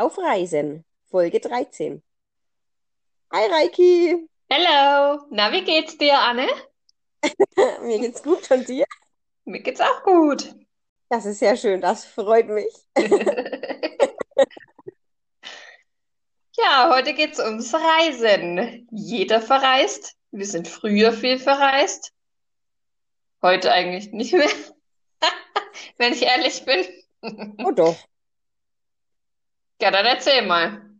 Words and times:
auf 0.00 0.16
Reisen, 0.16 0.84
Folge 1.10 1.40
13. 1.40 2.02
Hi 3.32 3.44
Reiki, 3.52 4.28
Hallo, 4.50 5.26
na, 5.30 5.52
wie 5.52 5.62
geht's 5.62 5.98
dir, 5.98 6.18
Anne? 6.18 6.48
mir 7.82 7.98
geht's 7.98 8.22
gut 8.22 8.50
und 8.50 8.66
dir? 8.66 8.86
Mir 9.44 9.60
geht's 9.60 9.80
auch 9.80 10.02
gut. 10.02 10.54
Das 11.10 11.26
ist 11.26 11.38
sehr 11.38 11.54
schön, 11.56 11.80
das 11.80 12.04
freut 12.04 12.48
mich. 12.48 12.72
Ja, 16.62 16.94
heute 16.94 17.14
geht's 17.14 17.38
ums 17.38 17.72
Reisen. 17.72 18.86
Jeder 18.90 19.40
verreist. 19.40 20.14
Wir 20.30 20.44
sind 20.44 20.68
früher 20.68 21.10
viel 21.10 21.38
verreist. 21.38 22.12
Heute 23.40 23.72
eigentlich 23.72 24.12
nicht 24.12 24.34
mehr, 24.34 24.50
wenn 25.96 26.12
ich 26.12 26.22
ehrlich 26.22 26.62
bin. 26.66 26.86
Oh 27.64 27.70
doch, 27.70 27.96
Ja, 29.80 29.90
dann 29.90 30.06
erzähl 30.06 30.46
mal. 30.46 30.90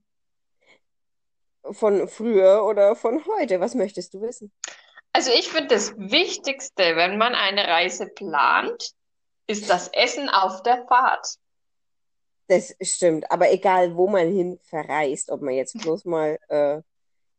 von 1.72 2.08
früher 2.08 2.64
oder 2.64 2.96
von 2.96 3.24
heute, 3.26 3.60
was 3.60 3.74
möchtest 3.74 4.14
du 4.14 4.22
wissen? 4.22 4.52
Also 5.12 5.30
ich 5.32 5.48
finde, 5.48 5.74
das 5.74 5.96
Wichtigste, 5.98 6.96
wenn 6.96 7.18
man 7.18 7.34
eine 7.34 7.66
Reise 7.66 8.06
plant, 8.06 8.92
ist 9.46 9.68
das 9.68 9.88
Essen 9.88 10.28
auf 10.28 10.62
der 10.62 10.86
Fahrt. 10.86 11.36
Das 12.48 12.74
stimmt, 12.80 13.30
aber 13.30 13.52
egal, 13.52 13.96
wo 13.96 14.08
man 14.08 14.28
hin 14.28 14.58
verreist, 14.64 15.30
ob 15.30 15.42
man 15.42 15.54
jetzt 15.54 15.78
bloß 15.78 16.04
mal 16.04 16.38
äh, 16.48 16.80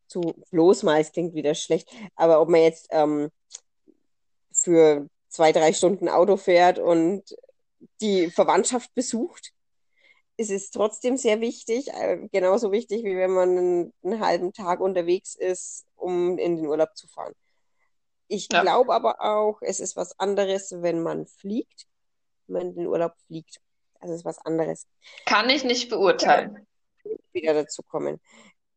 zu, 0.08 0.22
bloß 0.52 0.84
mal, 0.84 1.02
es 1.02 1.12
klingt 1.12 1.34
wieder 1.34 1.56
schlecht, 1.56 1.90
aber 2.16 2.42
ob 2.42 2.50
man 2.50 2.62
jetzt 2.62 2.88
ähm, 2.92 3.30
für 4.54 5.08
zwei, 5.28 5.52
drei 5.52 5.74
Stunden 5.74 6.08
Auto 6.08 6.38
fährt 6.38 6.80
und 6.80 7.36
die 8.02 8.30
Verwandtschaft 8.30 8.94
besucht, 8.94 9.52
ist 10.42 10.52
es 10.52 10.72
trotzdem 10.72 11.18
sehr 11.18 11.42
wichtig, 11.42 11.90
äh, 11.94 12.28
genauso 12.32 12.72
wichtig, 12.72 13.04
wie 13.06 13.18
wenn 13.18 13.32
man 13.32 13.50
einen, 13.58 13.94
einen 14.04 14.20
halben 14.26 14.54
Tag 14.54 14.82
unterwegs 14.82 15.36
ist, 15.36 15.86
um 15.96 16.38
in 16.40 16.58
den 16.58 16.68
Urlaub 16.68 16.96
zu 16.98 17.08
fahren. 17.08 17.34
Ich 18.28 18.50
Ja, 18.52 18.62
glaube 18.62 18.94
aber 18.94 19.22
auch, 19.22 19.62
es 19.62 19.80
ist 19.80 19.96
was 19.96 20.18
anderes, 20.20 20.72
wenn 20.82 21.02
man 21.04 21.28
fliegt, 21.28 21.88
wenn 22.48 22.54
man 22.54 22.68
in 22.70 22.76
den 22.76 22.88
Urlaub 22.88 23.14
fliegt. 23.28 23.62
Das 24.02 24.10
ist 24.12 24.26
was 24.26 24.40
anderes. 24.40 24.88
kann 25.26 25.50
ich 25.50 25.64
nicht 25.64 25.90
Ja, 25.90 25.98
beurteilen. 25.98 26.68
wieder 27.34 27.54
dazu 27.54 27.84
kommen. 27.84 28.20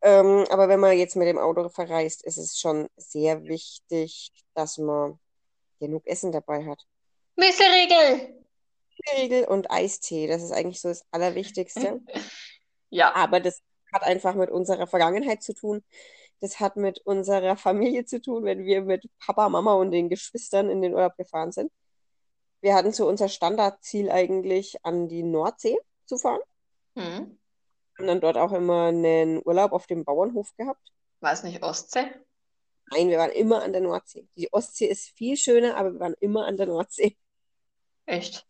Ähm, 0.02 0.46
aber 0.50 0.68
wenn 0.68 0.80
man 0.80 0.98
jetzt 0.98 1.16
mit 1.16 1.28
dem 1.28 1.38
Auto 1.38 1.68
verreist, 1.70 2.24
ist 2.24 2.38
es 2.38 2.58
schon 2.58 2.88
sehr 2.96 3.44
wichtig, 3.44 4.32
dass 4.54 4.78
man 4.78 5.18
genug 5.80 6.06
Essen 6.06 6.32
dabei 6.32 6.66
hat. 6.66 6.80
Müsli-Riegel! 7.36 8.43
Regel 9.16 9.44
und 9.44 9.70
Eistee, 9.70 10.26
das 10.26 10.42
ist 10.42 10.52
eigentlich 10.52 10.80
so 10.80 10.88
das 10.88 11.04
Allerwichtigste. 11.10 12.00
Ja. 12.90 13.12
Aber 13.16 13.40
das 13.40 13.60
hat 13.92 14.04
einfach 14.04 14.36
mit 14.36 14.50
unserer 14.50 14.86
Vergangenheit 14.86 15.42
zu 15.42 15.52
tun. 15.52 15.82
Das 16.40 16.60
hat 16.60 16.76
mit 16.76 17.00
unserer 17.00 17.56
Familie 17.56 18.04
zu 18.04 18.22
tun, 18.22 18.44
wenn 18.44 18.64
wir 18.64 18.82
mit 18.82 19.10
Papa, 19.18 19.48
Mama 19.48 19.74
und 19.74 19.90
den 19.90 20.08
Geschwistern 20.08 20.70
in 20.70 20.80
den 20.80 20.94
Urlaub 20.94 21.16
gefahren 21.16 21.50
sind. 21.50 21.72
Wir 22.60 22.74
hatten 22.76 22.92
so 22.92 23.08
unser 23.08 23.28
Standardziel 23.28 24.10
eigentlich 24.10 24.76
an 24.84 25.08
die 25.08 25.24
Nordsee 25.24 25.76
zu 26.06 26.18
fahren. 26.18 26.40
Hm. 26.96 27.36
Haben 27.98 28.06
dann 28.06 28.20
dort 28.20 28.36
auch 28.36 28.52
immer 28.52 28.86
einen 28.86 29.42
Urlaub 29.44 29.72
auf 29.72 29.88
dem 29.88 30.04
Bauernhof 30.04 30.54
gehabt. 30.56 30.92
War 31.18 31.32
es 31.32 31.42
nicht 31.42 31.64
Ostsee? 31.64 32.12
Nein, 32.90 33.08
wir 33.08 33.18
waren 33.18 33.32
immer 33.32 33.62
an 33.62 33.72
der 33.72 33.80
Nordsee. 33.80 34.28
Die 34.36 34.52
Ostsee 34.52 34.86
ist 34.86 35.08
viel 35.16 35.36
schöner, 35.36 35.76
aber 35.76 35.92
wir 35.92 36.00
waren 36.00 36.14
immer 36.20 36.46
an 36.46 36.56
der 36.56 36.66
Nordsee. 36.66 37.16
Echt? 38.06 38.46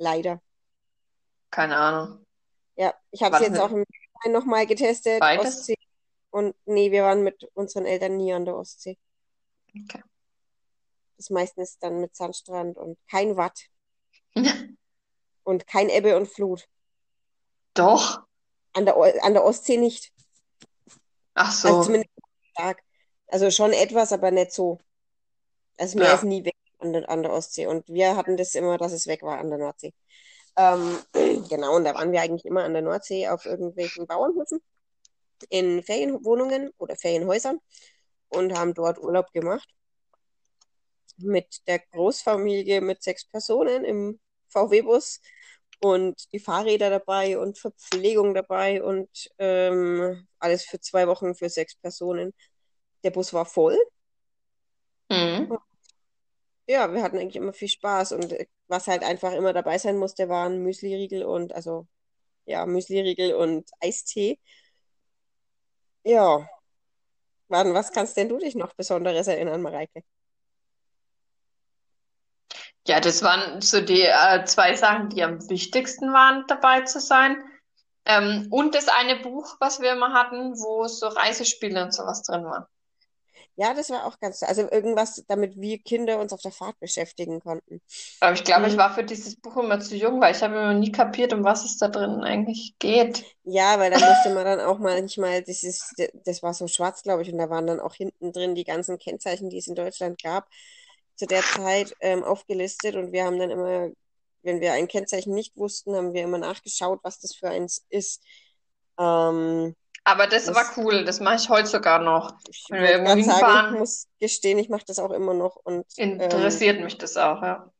Leider. 0.00 0.40
Keine 1.50 1.76
Ahnung. 1.76 2.24
Ja, 2.76 2.94
ich 3.10 3.22
habe 3.22 3.36
es 3.36 3.42
jetzt 3.42 3.58
auch 3.58 3.70
im 3.70 3.84
nochmal 4.32 4.66
getestet, 4.66 5.20
beides? 5.20 5.58
Ostsee. 5.58 5.76
Und 6.30 6.54
nee, 6.64 6.90
wir 6.90 7.02
waren 7.02 7.22
mit 7.22 7.44
unseren 7.54 7.84
Eltern 7.84 8.16
nie 8.16 8.32
an 8.32 8.44
der 8.46 8.56
Ostsee. 8.56 8.96
Okay. 9.76 10.02
Das 11.16 11.28
meistens 11.28 11.78
dann 11.78 12.00
mit 12.00 12.16
Sandstrand 12.16 12.78
und 12.78 12.98
kein 13.10 13.36
Watt 13.36 13.66
und 15.44 15.66
kein 15.66 15.90
Ebbe 15.90 16.16
und 16.16 16.26
Flut. 16.28 16.66
Doch. 17.74 18.24
An 18.72 18.86
der, 18.86 18.96
O- 18.96 19.02
an 19.02 19.34
der 19.34 19.44
Ostsee 19.44 19.76
nicht. 19.76 20.12
Ach 21.34 21.48
Also 21.48 21.68
so. 21.68 21.82
zumindest 21.84 22.10
nicht 22.16 22.50
stark. 22.52 22.82
Also 23.26 23.50
schon 23.50 23.72
etwas, 23.72 24.12
aber 24.12 24.30
nicht 24.30 24.52
so. 24.52 24.78
Meer 25.78 25.86
ist 25.86 25.94
Ja. 25.94 26.24
nie 26.24 26.44
weg 26.44 26.54
an 26.80 26.92
der, 26.92 27.08
an 27.08 27.22
der 27.22 27.32
Ostsee. 27.32 27.66
Und 27.66 27.88
wir 27.88 28.16
hatten 28.16 28.36
das 28.36 28.54
immer, 28.54 28.78
dass 28.78 28.92
es 28.92 29.06
weg 29.06 29.22
war 29.22 29.38
an 29.38 29.50
der 29.50 29.58
Nordsee. 29.58 29.92
Ähm, 30.56 30.98
genau, 31.48 31.76
und 31.76 31.84
da 31.84 31.94
waren 31.94 32.12
wir 32.12 32.20
eigentlich 32.20 32.44
immer 32.44 32.64
an 32.64 32.72
der 32.72 32.82
Nordsee 32.82 33.28
auf 33.28 33.46
irgendwelchen 33.46 34.06
Bauernhöfen, 34.06 34.60
in 35.48 35.82
Ferienwohnungen 35.82 36.70
oder 36.78 36.96
Ferienhäusern 36.96 37.58
und 38.28 38.56
haben 38.58 38.74
dort 38.74 38.98
Urlaub 38.98 39.32
gemacht 39.32 39.68
mit 41.22 41.66
der 41.66 41.80
Großfamilie 41.92 42.80
mit 42.80 43.02
sechs 43.02 43.24
Personen 43.26 43.84
im 43.84 44.20
VW-Bus 44.48 45.20
und 45.80 46.32
die 46.32 46.38
Fahrräder 46.38 46.90
dabei 46.90 47.38
und 47.38 47.58
Verpflegung 47.58 48.34
dabei 48.34 48.82
und 48.82 49.08
ähm, 49.38 50.26
alles 50.38 50.64
für 50.64 50.80
zwei 50.80 51.06
Wochen 51.08 51.34
für 51.34 51.48
sechs 51.48 51.74
Personen. 51.76 52.34
Der 53.02 53.10
Bus 53.10 53.32
war 53.32 53.46
voll. 53.46 53.78
Hm. 55.10 55.56
Ja, 56.70 56.92
wir 56.94 57.02
hatten 57.02 57.18
eigentlich 57.18 57.34
immer 57.34 57.52
viel 57.52 57.68
Spaß 57.68 58.12
und 58.12 58.32
äh, 58.32 58.46
was 58.68 58.86
halt 58.86 59.02
einfach 59.02 59.32
immer 59.32 59.52
dabei 59.52 59.76
sein 59.78 59.96
musste, 59.96 60.28
waren 60.28 60.62
Müsli-Riegel 60.62 61.24
und 61.24 61.52
also 61.52 61.88
ja, 62.46 62.64
Müsli-Riegel 62.64 63.34
und 63.34 63.68
Eistee. 63.80 64.38
Ja, 66.04 66.48
wann, 67.48 67.74
was 67.74 67.90
kannst 67.90 68.16
denn 68.16 68.28
du 68.28 68.38
dich 68.38 68.54
noch 68.54 68.74
Besonderes 68.74 69.26
erinnern, 69.26 69.62
Mareike? 69.62 70.04
Ja, 72.86 73.00
das 73.00 73.24
waren 73.24 73.60
so 73.60 73.80
die 73.80 74.02
äh, 74.02 74.44
zwei 74.44 74.76
Sachen, 74.76 75.08
die 75.08 75.24
am 75.24 75.48
wichtigsten 75.50 76.12
waren, 76.12 76.44
dabei 76.46 76.82
zu 76.82 77.00
sein. 77.00 77.42
Ähm, 78.04 78.46
und 78.50 78.76
das 78.76 78.86
eine 78.86 79.16
Buch, 79.16 79.56
was 79.58 79.80
wir 79.80 79.92
immer 79.92 80.12
hatten, 80.12 80.54
wo 80.54 80.86
so 80.86 81.08
Reisespiele 81.08 81.82
und 81.82 81.92
sowas 81.92 82.22
drin 82.22 82.44
waren. 82.44 82.66
Ja, 83.56 83.74
das 83.74 83.90
war 83.90 84.06
auch 84.06 84.18
ganz, 84.20 84.42
also 84.42 84.62
irgendwas, 84.70 85.24
damit 85.28 85.56
wir 85.60 85.78
Kinder 85.82 86.18
uns 86.20 86.32
auf 86.32 86.42
der 86.42 86.52
Fahrt 86.52 86.78
beschäftigen 86.80 87.40
konnten. 87.40 87.80
Aber 88.20 88.32
ich 88.34 88.44
glaube, 88.44 88.66
ich 88.68 88.72
Mhm. 88.72 88.78
war 88.78 88.94
für 88.94 89.04
dieses 89.04 89.36
Buch 89.36 89.56
immer 89.58 89.78
zu 89.80 89.94
jung, 89.96 90.20
weil 90.22 90.34
ich 90.34 90.42
habe 90.42 90.54
immer 90.54 90.74
nie 90.74 90.90
kapiert, 90.92 91.32
um 91.34 91.44
was 91.44 91.64
es 91.64 91.76
da 91.78 91.88
drin 91.88 92.22
eigentlich 92.22 92.74
geht. 92.78 93.24
Ja, 93.44 93.78
weil 93.78 93.90
da 93.90 93.98
musste 94.00 94.30
man 94.30 94.44
dann 94.44 94.60
auch 94.60 94.78
manchmal, 94.78 95.42
das 95.42 95.62
ist, 95.62 95.94
das 96.24 96.42
war 96.42 96.52
so 96.54 96.68
schwarz, 96.68 97.02
glaube 97.02 97.22
ich, 97.22 97.32
und 97.32 97.38
da 97.38 97.48
waren 97.50 97.66
dann 97.66 97.80
auch 97.80 97.94
hinten 97.94 98.32
drin 98.32 98.54
die 98.54 98.64
ganzen 98.64 98.98
Kennzeichen, 98.98 99.48
die 99.50 99.58
es 99.58 99.66
in 99.66 99.74
Deutschland 99.74 100.22
gab, 100.22 100.48
zu 101.16 101.26
der 101.26 101.46
Zeit 101.46 101.94
ähm, 102.00 102.22
aufgelistet 102.22 102.96
und 102.96 103.12
wir 103.12 103.24
haben 103.24 103.38
dann 103.38 103.50
immer, 103.50 103.90
wenn 104.42 104.60
wir 104.60 104.72
ein 104.74 104.88
Kennzeichen 104.88 105.34
nicht 105.34 105.56
wussten, 105.56 105.96
haben 105.96 106.12
wir 106.14 106.22
immer 106.24 106.38
nachgeschaut, 106.38 107.00
was 107.02 107.18
das 107.20 107.34
für 107.34 107.48
eins 107.50 107.84
ist. 107.88 108.22
Ähm, 108.98 109.74
Aber 110.04 110.26
das 110.26 110.46
war 110.48 110.64
das, 110.64 110.76
cool, 110.76 111.04
das 111.04 111.20
mache 111.20 111.36
ich 111.36 111.48
heute 111.48 111.68
sogar 111.68 111.98
noch. 112.00 112.38
ich 112.48 112.64
Wenn 112.68 112.82
wir 112.82 112.90
irgendwo 112.90 113.12
gerade 113.12 113.22
sagen, 113.24 113.38
ich 113.38 113.44
hinfahren, 113.44 113.78
muss 113.78 114.08
gestehen, 114.18 114.58
ich 114.58 114.68
mache 114.68 114.84
das 114.86 114.98
auch 114.98 115.10
immer 115.10 115.34
noch 115.34 115.56
und 115.56 115.84
ähm, 115.98 116.20
interessiert 116.20 116.80
mich 116.80 116.96
das 116.98 117.16
auch, 117.16 117.42
ja. 117.42 117.70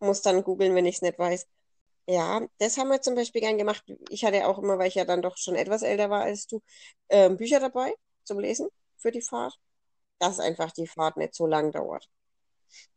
muss 0.00 0.22
dann 0.22 0.42
googeln, 0.42 0.74
wenn 0.74 0.86
ich 0.86 0.96
es 0.96 1.02
nicht 1.02 1.18
weiß. 1.18 1.46
Ja, 2.06 2.42
das 2.58 2.76
haben 2.76 2.90
wir 2.90 3.00
zum 3.00 3.14
Beispiel 3.14 3.40
gern 3.40 3.56
gemacht. 3.56 3.82
Ich 4.10 4.24
hatte 4.24 4.46
auch 4.46 4.58
immer, 4.58 4.78
weil 4.78 4.88
ich 4.88 4.94
ja 4.94 5.04
dann 5.04 5.22
doch 5.22 5.38
schon 5.38 5.54
etwas 5.54 5.82
älter 5.82 6.10
war 6.10 6.22
als 6.22 6.46
du, 6.46 6.60
ähm, 7.08 7.36
Bücher 7.36 7.60
dabei 7.60 7.94
zum 8.24 8.40
Lesen 8.40 8.68
für 8.98 9.10
die 9.10 9.22
Fahrt, 9.22 9.58
dass 10.18 10.40
einfach 10.40 10.72
die 10.72 10.86
Fahrt 10.86 11.16
nicht 11.16 11.34
so 11.34 11.46
lang 11.46 11.72
dauert. 11.72 12.08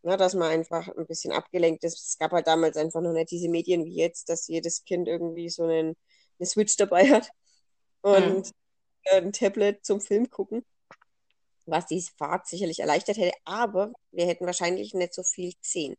Ja, 0.01 0.17
dass 0.17 0.33
man 0.33 0.49
einfach 0.49 0.87
ein 0.89 1.05
bisschen 1.05 1.31
abgelenkt 1.31 1.83
ist. 1.83 1.99
Es 1.99 2.17
gab 2.17 2.31
halt 2.31 2.47
damals 2.47 2.77
einfach 2.77 3.01
noch 3.01 3.13
nicht 3.13 3.31
diese 3.31 3.49
Medien 3.49 3.85
wie 3.85 3.95
jetzt, 3.95 4.29
dass 4.29 4.47
jedes 4.47 4.83
Kind 4.83 5.07
irgendwie 5.07 5.49
so 5.49 5.63
einen, 5.63 5.95
eine 6.39 6.47
Switch 6.47 6.75
dabei 6.77 7.09
hat. 7.11 7.29
Und 8.01 8.51
äh, 9.03 9.17
ein 9.17 9.33
Tablet 9.33 9.85
zum 9.85 10.01
Film 10.01 10.29
gucken, 10.29 10.65
was 11.65 11.87
die 11.87 12.01
Fahrt 12.17 12.47
sicherlich 12.47 12.79
erleichtert 12.79 13.17
hätte. 13.17 13.35
Aber 13.45 13.91
wir 14.11 14.25
hätten 14.25 14.45
wahrscheinlich 14.45 14.93
nicht 14.93 15.13
so 15.13 15.23
viel 15.23 15.53
gesehen. 15.61 15.95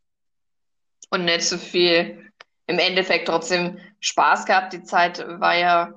Und 1.11 1.25
nicht 1.25 1.43
so 1.43 1.59
viel 1.59 2.31
im 2.67 2.79
Endeffekt 2.79 3.29
trotzdem 3.29 3.79
Spaß 4.01 4.45
gehabt. 4.47 4.73
Die 4.73 4.83
Zeit 4.83 5.19
war 5.41 5.57
ja 5.57 5.95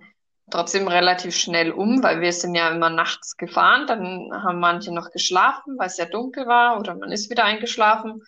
trotzdem 0.50 0.88
relativ 0.88 1.36
schnell 1.36 1.71
um, 1.71 2.01
weil 2.04 2.21
wir 2.21 2.31
sind 2.33 2.56
ja 2.56 2.69
immer 2.69 2.89
nachts 2.89 3.38
gefahren. 3.38 3.88
Dann 3.88 4.31
haben 4.44 4.59
manche 4.59 4.94
noch 4.94 5.12
geschlafen, 5.12 5.77
weil 5.77 5.88
es 5.88 5.97
ja 5.97 6.06
dunkel 6.06 6.47
war, 6.47 6.80
oder 6.80 6.95
man 6.95 7.12
ist 7.12 7.30
wieder 7.30 7.44
eingeschlafen. 7.44 8.24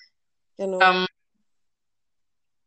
Genau. 0.57 0.79
Ähm, 0.81 1.05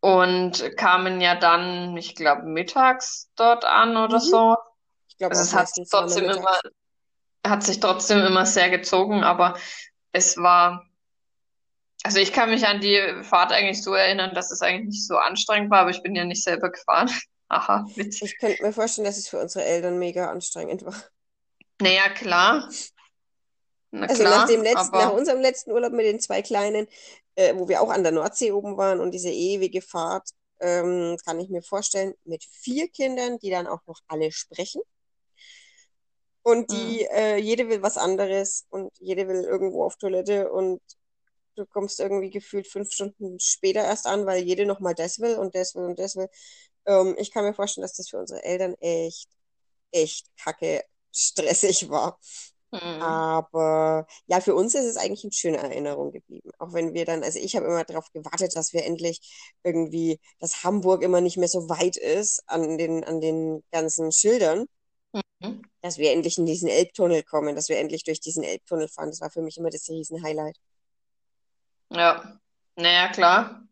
und 0.01 0.77
kamen 0.77 1.21
ja 1.21 1.35
dann, 1.35 1.97
ich 1.97 2.15
glaube, 2.15 2.43
mittags 2.43 3.31
dort 3.37 3.65
an 3.65 3.97
oder 3.97 4.17
Mhm. 4.17 4.21
so. 4.21 4.57
Ich 5.17 5.19
glaube 5.19 5.35
Also 5.35 5.45
es 5.45 5.55
hat 5.55 5.75
sich 5.75 5.89
trotzdem 5.89 6.25
immer, 6.25 6.61
hat 7.47 7.63
sich 7.63 7.81
trotzdem 7.81 8.19
immer 8.19 8.45
sehr 8.45 8.69
gezogen, 8.69 9.25
aber 9.25 9.57
es 10.13 10.37
war, 10.37 10.87
also 12.03 12.19
ich 12.19 12.35
kann 12.35 12.51
mich 12.51 12.67
an 12.67 12.83
die 12.83 13.01
Fahrt 13.23 13.51
eigentlich 13.51 13.83
so 13.83 13.95
erinnern, 13.95 14.35
dass 14.35 14.51
es 14.51 14.61
eigentlich 14.61 14.89
nicht 14.89 15.07
so 15.07 15.17
anstrengend 15.17 15.71
war, 15.71 15.81
aber 15.81 15.91
ich 15.91 16.03
bin 16.03 16.15
ja 16.15 16.25
nicht 16.27 16.45
selber 16.45 16.71
gefahren. 16.71 17.11
Aha, 17.49 17.87
witzig. 17.95 18.33
Ich 18.33 18.39
könnte 18.39 18.63
mir 18.63 18.73
vorstellen, 18.75 19.07
dass 19.07 19.17
es 19.17 19.29
für 19.29 19.41
unsere 19.41 19.65
Eltern 19.65 19.99
mega 19.99 20.31
anstrengend 20.31 20.85
war. 20.85 20.95
Naja, 21.81 22.11
klar. 22.11 22.69
Na 23.91 24.07
Also 24.09 24.25
nach 24.25 24.47
dem 24.49 24.61
klar, 24.61 24.75
letzten, 24.75 24.97
nach 24.99 25.09
aber 25.09 25.15
unserem 25.15 25.41
letzten 25.41 25.71
Urlaub 25.71 25.93
mit 25.93 26.05
den 26.05 26.21
zwei 26.21 26.43
Kleinen, 26.43 26.89
äh, 27.37 27.55
wo 27.57 27.69
wir 27.69 27.81
auch 27.81 27.89
an 27.91 28.03
der 28.03 28.13
Nordsee 28.13 28.53
oben 28.53 28.77
waren 28.77 29.01
und 29.01 29.13
diese 29.13 29.31
ewige 29.31 29.81
Fahrt, 29.81 30.29
ähm, 30.61 31.17
kann 31.25 31.41
ich 31.41 31.49
mir 31.49 31.63
vorstellen, 31.63 32.15
mit 32.25 32.45
vier 32.45 32.89
Kindern, 32.89 33.39
die 33.39 33.51
dann 33.51 33.67
auch 33.67 33.81
noch 33.87 34.01
alle 34.09 34.31
sprechen 34.33 34.83
und 36.47 36.71
die, 36.71 37.01
hm, 37.01 37.09
äh, 37.11 37.37
jede 37.39 37.69
will 37.69 37.83
was 37.83 37.97
anderes 37.99 38.67
und 38.71 38.93
jede 39.01 39.27
will 39.27 39.43
irgendwo 39.43 39.85
auf 39.85 39.97
Toilette 39.97 40.49
und 40.53 40.81
du 41.57 41.67
kommst 41.67 41.99
irgendwie 41.99 42.31
gefühlt 42.31 42.69
fünf 42.69 42.93
Stunden 42.93 43.41
später 43.41 43.83
erst 43.85 44.07
an, 44.07 44.27
weil 44.27 44.45
jede 44.45 44.65
nochmal 44.65 44.95
das 44.95 45.19
will 45.19 45.37
und 45.39 45.57
das 45.57 45.75
will 45.75 45.85
und 45.85 45.99
das 45.99 46.15
will. 46.17 46.29
Ähm, 46.87 47.17
ich 47.19 47.33
kann 47.33 47.45
mir 47.45 47.55
vorstellen, 47.55 47.83
dass 47.83 47.97
das 47.97 48.11
für 48.11 48.19
unsere 48.21 48.45
Eltern 48.45 48.75
echt, 48.81 49.29
echt 49.93 50.29
kacke 50.39 50.85
stressig 51.13 51.89
war. 51.91 52.19
hm. 52.73 53.03
Aber 53.03 54.07
ja, 54.27 54.41
für 54.41 54.55
uns 54.55 54.75
ist 54.77 54.87
es 54.87 54.97
eigentlich 54.99 55.25
eine 55.25 55.33
schöne 55.33 55.59
Erinnerung 55.59 56.13
geblieben. 56.13 56.51
Auch 56.59 56.73
wenn 56.75 56.95
wir 56.95 57.05
dann, 57.07 57.25
also 57.25 57.39
ich 57.41 57.57
habe 57.57 57.67
immer 57.67 57.85
darauf 57.85 58.13
gewartet, 58.13 58.55
dass 58.57 58.73
wir 58.73 58.85
endlich 58.85 59.21
irgendwie, 59.65 60.21
dass 60.41 60.65
Hamburg 60.65 61.03
immer 61.03 61.21
nicht 61.21 61.39
mehr 61.39 61.49
so 61.49 61.69
weit 61.69 61.97
ist 61.97 62.43
an 62.47 62.79
den, 62.79 63.05
an 63.05 63.21
den 63.21 63.65
ganzen 63.73 64.13
Schildern, 64.13 64.67
hm. 65.43 65.63
dass 65.83 65.99
wir 65.99 66.13
endlich 66.13 66.39
in 66.39 66.47
diesen 66.47 66.69
Elbtunnel 66.69 67.23
kommen, 67.23 67.55
dass 67.55 67.69
wir 67.69 67.79
endlich 67.79 68.05
durch 68.05 68.21
diesen 68.21 68.43
Elbtunnel 68.43 68.89
fahren. 68.89 69.11
Das 69.11 69.21
war 69.21 69.31
für 69.31 69.43
mich 69.43 69.59
immer 69.59 69.71
das 69.71 69.89
Riesen-Highlight. 69.89 70.59
Ja, 71.91 72.39
naja, 72.77 73.09
klar, 73.09 73.67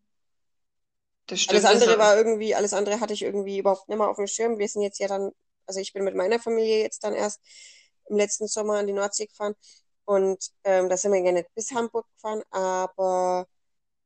das 1.26 1.48
Alles 1.48 1.62
stimmt. 1.62 1.64
andere 1.64 1.90
Also, 1.90 1.98
war 1.98 2.16
irgendwie, 2.16 2.54
alles 2.54 2.72
andere 2.74 3.00
hatte 3.00 3.14
ich 3.14 3.22
irgendwie 3.22 3.58
überhaupt 3.58 3.88
nicht 3.88 3.98
mehr 3.98 4.08
auf 4.08 4.16
dem 4.16 4.26
Schirm. 4.26 4.58
Wir 4.58 4.68
sind 4.68 4.82
jetzt 4.82 4.98
ja 4.98 5.08
dann, 5.08 5.32
also 5.66 5.80
ich 5.80 5.92
bin 5.92 6.04
mit 6.04 6.14
meiner 6.14 6.38
Familie 6.38 6.82
jetzt 6.82 7.02
dann 7.04 7.14
erst 7.14 7.40
im 8.06 8.16
letzten 8.16 8.46
Sommer 8.46 8.74
an 8.78 8.86
die 8.86 8.92
Nordsee 8.92 9.26
gefahren 9.26 9.54
und 10.04 10.50
ähm, 10.64 10.88
da 10.90 10.96
sind 10.96 11.12
wir 11.12 11.32
nicht 11.32 11.54
bis 11.54 11.72
Hamburg 11.72 12.06
gefahren, 12.16 12.42
aber 12.50 13.46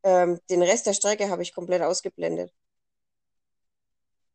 ähm, 0.04 0.38
den 0.48 0.62
Rest 0.62 0.86
der 0.86 0.94
Strecke 0.94 1.28
habe 1.28 1.42
ich 1.42 1.54
komplett 1.54 1.82
ausgeblendet. 1.82 2.52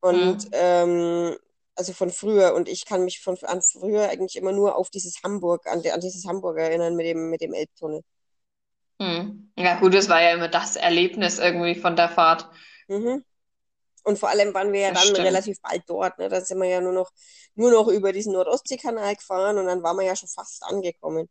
Und 0.02 0.44
hm. 0.44 0.50
ähm, 0.52 1.38
also 1.76 1.94
von 1.94 2.10
früher 2.12 2.54
und 2.56 2.70
ich 2.70 2.86
kann 2.86 3.04
mich 3.06 3.22
von 3.22 3.38
an 3.44 3.62
früher 3.62 4.10
eigentlich 4.10 4.36
immer 4.36 4.52
nur 4.52 4.76
auf 4.78 4.90
dieses 4.90 5.22
Hamburg, 5.24 5.68
an, 5.68 5.86
an 5.88 6.00
dieses 6.02 6.26
Hamburg 6.26 6.58
erinnern 6.60 6.96
mit 6.96 7.06
dem, 7.08 7.30
mit 7.30 7.42
dem 7.42 7.54
Elbtunnel. 7.54 8.02
Hm. 9.00 9.52
Ja, 9.58 9.80
gut, 9.80 9.94
das 9.94 10.10
war 10.10 10.22
ja 10.22 10.32
immer 10.34 10.48
das 10.48 10.76
Erlebnis 10.76 11.38
irgendwie 11.40 11.76
von 11.76 11.96
der 11.96 12.10
Fahrt. 12.10 12.50
Mhm. 12.88 13.24
Und 14.04 14.20
vor 14.20 14.30
allem 14.30 14.54
waren 14.54 14.74
wir 14.74 14.82
ja 14.82 14.92
Das 14.92 15.04
dann 15.04 15.10
stimmt. 15.10 15.28
relativ 15.28 15.62
bald 15.62 15.84
dort, 15.88 16.18
ne? 16.20 16.30
Da 16.30 16.42
sind 16.42 16.60
wir 16.60 16.68
ja 16.70 16.82
nur 16.82 16.94
noch, 16.94 17.12
nur 17.56 17.72
noch 17.72 17.88
über 17.88 18.14
diesen 18.14 18.34
Nordostseekanal 18.34 19.16
gefahren 19.16 19.58
und 19.58 19.66
dann 19.68 19.84
waren 19.84 19.98
wir 19.98 20.06
ja 20.06 20.16
schon 20.16 20.30
fast 20.30 20.64
angekommen. 20.64 21.30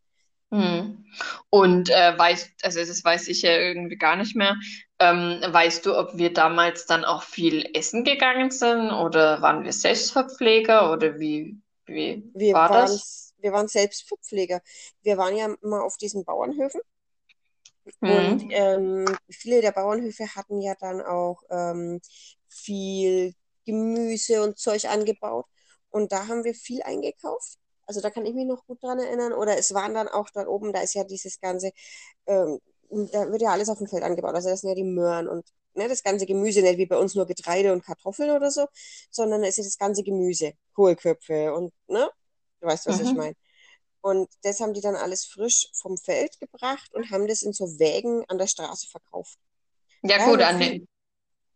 Hm. 0.52 1.04
Und 1.50 1.90
äh, 1.90 2.18
weißt, 2.18 2.50
also 2.64 2.80
das 2.80 3.04
weiß 3.04 3.28
ich 3.28 3.42
ja 3.42 3.56
irgendwie 3.56 3.96
gar 3.96 4.16
nicht 4.16 4.36
mehr. 4.36 4.56
Ähm, 4.98 5.40
weißt 5.46 5.86
du, 5.86 5.96
ob 5.98 6.16
wir 6.18 6.32
damals 6.32 6.86
dann 6.86 7.04
auch 7.04 7.22
viel 7.22 7.68
essen 7.74 8.04
gegangen 8.04 8.50
sind 8.50 8.90
oder 8.92 9.42
waren 9.42 9.64
wir 9.64 9.72
Selbstverpfleger 9.72 10.92
oder 10.92 11.18
wie, 11.18 11.58
wie 11.86 12.24
Wir 12.34 12.52
war 12.52 12.68
waren, 12.68 13.00
das? 13.00 13.34
wir 13.38 13.52
waren 13.52 13.68
selbst 13.68 14.06
Verpfleger. 14.08 14.60
Wir 15.02 15.16
waren 15.18 15.36
ja 15.36 15.54
immer 15.62 15.82
auf 15.84 15.96
diesen 15.96 16.24
Bauernhöfen 16.24 16.80
und 18.04 18.40
Hm. 18.40 18.50
ähm, 18.50 19.04
viele 19.30 19.60
der 19.60 19.72
Bauernhöfe 19.72 20.34
hatten 20.34 20.60
ja 20.60 20.74
dann 20.80 21.00
auch 21.00 21.42
ähm, 21.50 22.00
viel 22.48 23.34
Gemüse 23.64 24.42
und 24.42 24.58
Zeug 24.58 24.84
angebaut 24.86 25.46
und 25.90 26.12
da 26.12 26.26
haben 26.28 26.44
wir 26.44 26.54
viel 26.54 26.82
eingekauft. 26.82 27.58
Also 27.92 28.00
da 28.00 28.10
kann 28.10 28.26
ich 28.26 28.34
mich 28.34 28.46
noch 28.46 28.64
gut 28.66 28.82
dran 28.82 28.98
erinnern. 28.98 29.32
Oder 29.32 29.58
es 29.58 29.74
waren 29.74 29.94
dann 29.94 30.08
auch 30.08 30.30
dort 30.30 30.48
oben, 30.48 30.72
da 30.72 30.80
ist 30.80 30.94
ja 30.94 31.04
dieses 31.04 31.40
ganze, 31.40 31.72
ähm, 32.26 32.58
da 32.90 33.30
wird 33.30 33.42
ja 33.42 33.50
alles 33.52 33.68
auf 33.68 33.78
dem 33.78 33.86
Feld 33.86 34.02
angebaut. 34.02 34.34
Also 34.34 34.48
das 34.48 34.60
sind 34.62 34.70
ja 34.70 34.74
die 34.74 34.84
Möhren 34.84 35.28
und 35.28 35.46
ne, 35.74 35.88
das 35.88 36.02
ganze 36.02 36.26
Gemüse, 36.26 36.62
nicht 36.62 36.78
wie 36.78 36.86
bei 36.86 36.96
uns 36.96 37.14
nur 37.14 37.26
Getreide 37.26 37.72
und 37.72 37.84
Kartoffeln 37.84 38.30
oder 38.30 38.50
so, 38.50 38.66
sondern 39.10 39.42
da 39.42 39.48
ist 39.48 39.58
ja 39.58 39.64
das 39.64 39.78
ganze 39.78 40.02
Gemüse, 40.02 40.52
Kohlköpfe 40.74 41.52
und 41.54 41.72
ne, 41.88 42.10
du 42.60 42.66
weißt, 42.66 42.86
was 42.86 42.98
ich 42.98 43.12
Mhm. 43.12 43.18
meine. 43.18 43.36
Und 44.02 44.28
das 44.42 44.60
haben 44.60 44.74
die 44.74 44.80
dann 44.80 44.96
alles 44.96 45.26
frisch 45.26 45.68
vom 45.74 45.96
Feld 45.96 46.40
gebracht 46.40 46.92
und 46.94 47.10
haben 47.10 47.28
das 47.28 47.42
in 47.42 47.52
so 47.52 47.66
Wägen 47.78 48.24
an 48.28 48.38
der 48.38 48.48
Straße 48.48 48.88
verkauft. 48.88 49.38
Ja 50.02 50.18
haben 50.18 50.32
gut, 50.32 50.42
an 50.42 50.58
viel, 50.58 50.70
den, 50.70 50.88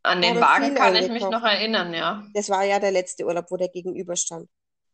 an 0.03 0.23
den 0.23 0.41
Wagen 0.41 0.75
kann 0.75 0.95
ich 0.95 1.09
mich 1.11 1.23
noch 1.23 1.43
erinnern, 1.43 1.93
ja. 1.93 2.25
Das 2.35 2.49
war 2.51 2.65
ja 2.65 2.79
der 2.79 2.93
letzte 2.93 3.27
Urlaub, 3.27 3.47
wo 3.51 3.57
der 3.57 3.69
gegenüberstand. 3.69 4.49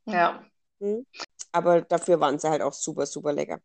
Ja. 0.06 0.42
Hm? 0.80 1.04
Aber 1.52 1.82
dafür 1.82 2.18
waren 2.20 2.38
sie 2.38 2.48
halt 2.48 2.62
auch 2.62 2.72
super, 2.72 3.06
super 3.06 3.32
lecker. 3.32 3.60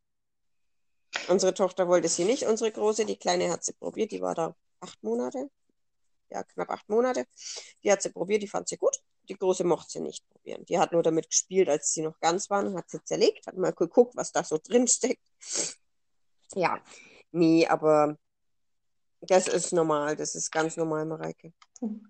Unsere 1.30 1.54
Tochter 1.54 1.88
wollte 1.88 2.10
sie 2.10 2.26
nicht, 2.26 2.44
unsere 2.44 2.72
Große, 2.72 3.06
die 3.06 3.18
Kleine 3.18 3.50
hat 3.50 3.64
sie 3.64 3.74
probiert, 3.74 4.12
die 4.12 4.22
war 4.22 4.36
da 4.36 4.56
acht 4.82 5.02
Monate, 5.04 5.50
ja, 6.30 6.44
knapp 6.44 6.70
acht 6.70 6.90
Monate. 6.90 7.26
Die 7.84 7.92
hat 7.92 8.02
sie 8.02 8.10
probiert, 8.10 8.44
die 8.44 8.48
fand 8.48 8.68
sie 8.68 8.78
gut. 8.78 8.98
Die 9.30 9.36
Große 9.36 9.64
mochte 9.64 9.92
sie 9.92 10.00
nicht 10.00 10.28
probieren. 10.30 10.66
Die 10.66 10.80
hat 10.80 10.92
nur 10.92 11.04
damit 11.04 11.30
gespielt, 11.30 11.70
als 11.70 11.92
sie 11.94 12.02
noch 12.02 12.20
ganz 12.20 12.50
waren, 12.50 12.76
hat 12.78 12.90
sie 12.90 13.04
zerlegt, 13.04 13.48
hat 13.48 13.58
mal 13.58 13.74
geguckt, 13.74 14.16
was 14.16 14.32
da 14.32 14.44
so 14.44 14.58
drin 14.62 14.88
steckt. 14.88 15.24
Ja, 16.54 16.82
nee, 17.32 17.68
aber 17.68 18.18
das 19.22 19.48
ist 19.48 19.74
normal, 19.74 20.16
das 20.16 20.36
ist 20.36 20.52
ganz 20.52 20.76
normal, 20.78 21.06
Mareike. 21.06 21.54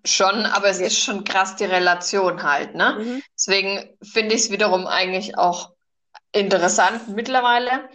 Schon, 0.04 0.46
aber 0.46 0.68
es 0.68 0.80
Wir, 0.80 0.86
ist 0.86 0.98
schon 0.98 1.24
krass 1.24 1.56
die 1.56 1.64
Relation 1.64 2.42
halt, 2.42 2.74
ne? 2.74 2.96
mhm, 2.96 3.20
Deswegen 3.36 3.96
finde 4.02 4.34
ich 4.34 4.42
es 4.42 4.50
wiederum 4.50 4.86
eigentlich 4.86 5.36
auch 5.36 5.72
interessant 6.32 7.08
mittlerweile 7.08 7.88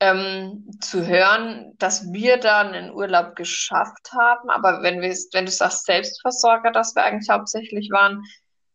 ähm, 0.00 0.70
zu 0.80 1.06
hören, 1.06 1.74
dass 1.78 2.12
wir 2.12 2.38
da 2.38 2.60
einen 2.62 2.92
Urlaub 2.92 3.36
geschafft 3.36 4.12
haben. 4.12 4.50
Aber 4.50 4.82
wenn 4.82 5.00
wir, 5.02 5.10
wenn 5.32 5.46
du 5.46 5.52
sagst 5.52 5.86
Selbstversorger, 5.86 6.72
dass 6.72 6.94
wir 6.96 7.04
eigentlich 7.04 7.30
hauptsächlich 7.30 7.90
waren, 7.92 8.24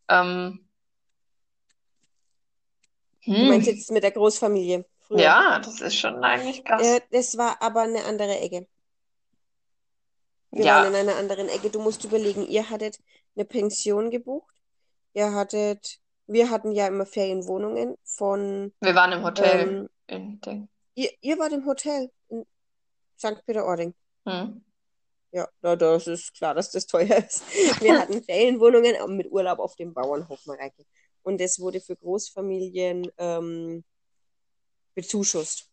ähm, 0.10 0.68
du 3.38 3.46
meinst 3.46 3.68
hm, 3.68 3.68
jetzt 3.68 3.92
mit 3.92 4.04
der 4.04 4.12
Großfamilie 4.12 4.86
früher. 5.00 5.36
ja, 5.36 5.60
das 5.60 5.82
ist 5.82 5.96
schon 5.98 6.24
eigentlich 6.24 6.64
Äh, 6.78 7.02
krass. 7.04 7.04
das 7.12 7.38
war 7.38 7.62
aber 7.62 7.82
eine 7.84 8.06
andere 8.06 8.40
Ecke. 8.40 8.68
Wir 10.52 10.66
waren 10.66 10.88
in 10.88 10.94
Ja, 10.94 11.00
einer 11.00 11.16
anderen 11.16 11.48
Ecke. 11.50 11.70
Du 11.70 11.80
musst 11.80 12.04
überlegen, 12.04 12.48
ihr 12.48 12.70
hattet 12.70 13.00
eine 13.36 13.46
Pension 13.46 14.10
gebucht. 14.10 14.54
Ihr 15.14 15.34
hattet, 15.34 16.00
wir 16.28 16.50
hatten 16.50 16.72
ja 16.72 16.88
immer 16.88 17.06
Ferienwohnungen 17.06 17.96
von, 18.04 18.74
wir 18.82 18.96
waren 18.96 19.12
im 19.12 19.24
Hotel 19.24 19.90
ähm, 20.08 20.40
in 20.42 20.70
ihr, 20.96 21.10
ihr 21.22 21.40
wart 21.40 21.54
im 21.54 21.66
Hotel 21.66 22.12
in 22.30 22.46
St. 23.18 23.46
Peter-Ording. 23.46 23.94
Hm. 24.26 24.64
Ja, 25.32 25.48
da, 25.62 25.76
das 25.76 26.08
ist 26.08 26.34
klar, 26.34 26.56
dass 26.56 26.72
das 26.72 26.88
teuer 26.88 27.18
ist. 27.18 27.44
Wir 27.82 28.00
hatten 28.00 28.24
Ferienwohnungen 28.24 28.96
mit 29.16 29.32
Urlaub 29.32 29.60
auf 29.60 29.76
dem 29.76 29.94
Bauernhof, 29.94 30.46
Mareike. 30.46 30.84
Und 31.22 31.40
das 31.40 31.60
wurde 31.60 31.80
für 31.82 31.96
Großfamilien 31.96 33.12
ähm, 33.18 33.84
bezuschusst. 34.96 35.69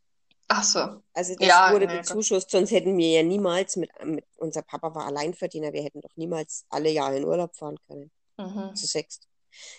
Ach 0.49 0.63
so. 0.63 1.03
Also 1.13 1.35
das 1.35 1.49
Ja, 1.49 1.73
wurde 1.73 1.87
gut. 1.87 1.99
bezuschusst, 1.99 2.51
sonst 2.51 2.71
hätten 2.71 2.97
wir 2.97 3.09
ja 3.11 3.23
niemals 3.23 3.77
mit, 3.77 3.91
mit, 4.05 4.25
unser 4.37 4.63
Papa 4.63 4.95
war 4.95 5.07
Alleinverdiener, 5.07 5.73
wir 5.73 5.83
hätten 5.83 6.01
doch 6.01 6.15
niemals 6.17 6.67
alle 6.69 6.91
Jahre 6.91 7.17
in 7.17 7.25
Urlaub 7.25 7.57
fahren 7.57 7.79
können. 7.89 8.11
Zu 8.37 8.43
Mhm. 8.43 8.75
sechst. 8.75 9.29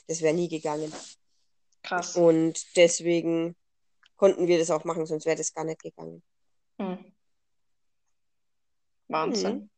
Das 0.08 0.22
wäre 0.22 0.34
nie 0.34 0.50
gegangen. 0.50 0.92
Krass. 1.84 2.16
Und 2.16 2.76
deswegen 2.76 3.56
konnten 4.18 4.48
wir 4.48 4.58
das 4.58 4.72
auch 4.72 4.84
machen, 4.84 5.06
sonst 5.06 5.26
wäre 5.26 5.38
das 5.38 5.54
gar 5.54 5.64
nicht 5.64 5.82
gegangen. 5.82 6.24
Hm. 6.80 6.98
Hm. 6.98 7.14
Wahnsinn. 9.10 9.70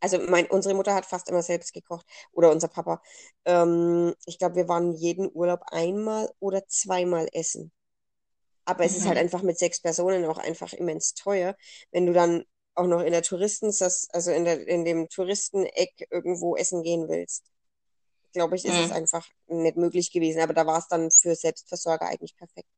Also 0.00 0.18
mein, 0.18 0.46
unsere 0.46 0.74
Mutter 0.74 0.94
hat 0.94 1.06
fast 1.06 1.28
immer 1.28 1.42
selbst 1.42 1.72
gekocht 1.72 2.06
oder 2.32 2.50
unser 2.50 2.66
Papa. 2.68 3.00
Ähm, 3.44 4.14
ich 4.26 4.38
glaube, 4.38 4.56
wir 4.56 4.68
waren 4.68 4.92
jeden 4.92 5.30
Urlaub 5.32 5.60
einmal 5.66 6.32
oder 6.40 6.66
zweimal 6.66 7.28
essen. 7.32 7.70
Aber 8.64 8.84
es 8.84 8.94
ist 8.94 9.06
halt 9.06 9.16
Mhm. 9.16 9.22
einfach 9.22 9.42
mit 9.42 9.58
sechs 9.58 9.80
Personen 9.80 10.24
auch 10.26 10.38
einfach 10.38 10.72
immens 10.72 11.14
teuer, 11.14 11.56
wenn 11.90 12.06
du 12.06 12.12
dann 12.12 12.44
auch 12.74 12.86
noch 12.86 13.00
in 13.02 13.12
der 13.12 13.22
Touristen, 13.22 13.66
also 13.66 14.30
in 14.30 14.44
der, 14.44 14.66
in 14.66 14.84
dem 14.84 15.08
Touristeneck 15.08 16.06
irgendwo 16.10 16.56
essen 16.56 16.82
gehen 16.82 17.08
willst. 17.08 17.44
Glaube 18.32 18.56
ich, 18.56 18.64
ist 18.64 18.78
es 18.78 18.88
Hm. 18.88 18.92
einfach 18.92 19.26
nicht 19.48 19.76
möglich 19.76 20.10
gewesen. 20.12 20.40
Aber 20.42 20.54
da 20.54 20.66
war 20.66 20.78
es 20.78 20.88
dann 20.88 21.10
für 21.10 21.34
Selbstversorger 21.34 22.06
eigentlich 22.06 22.36
perfekt. 22.36 22.68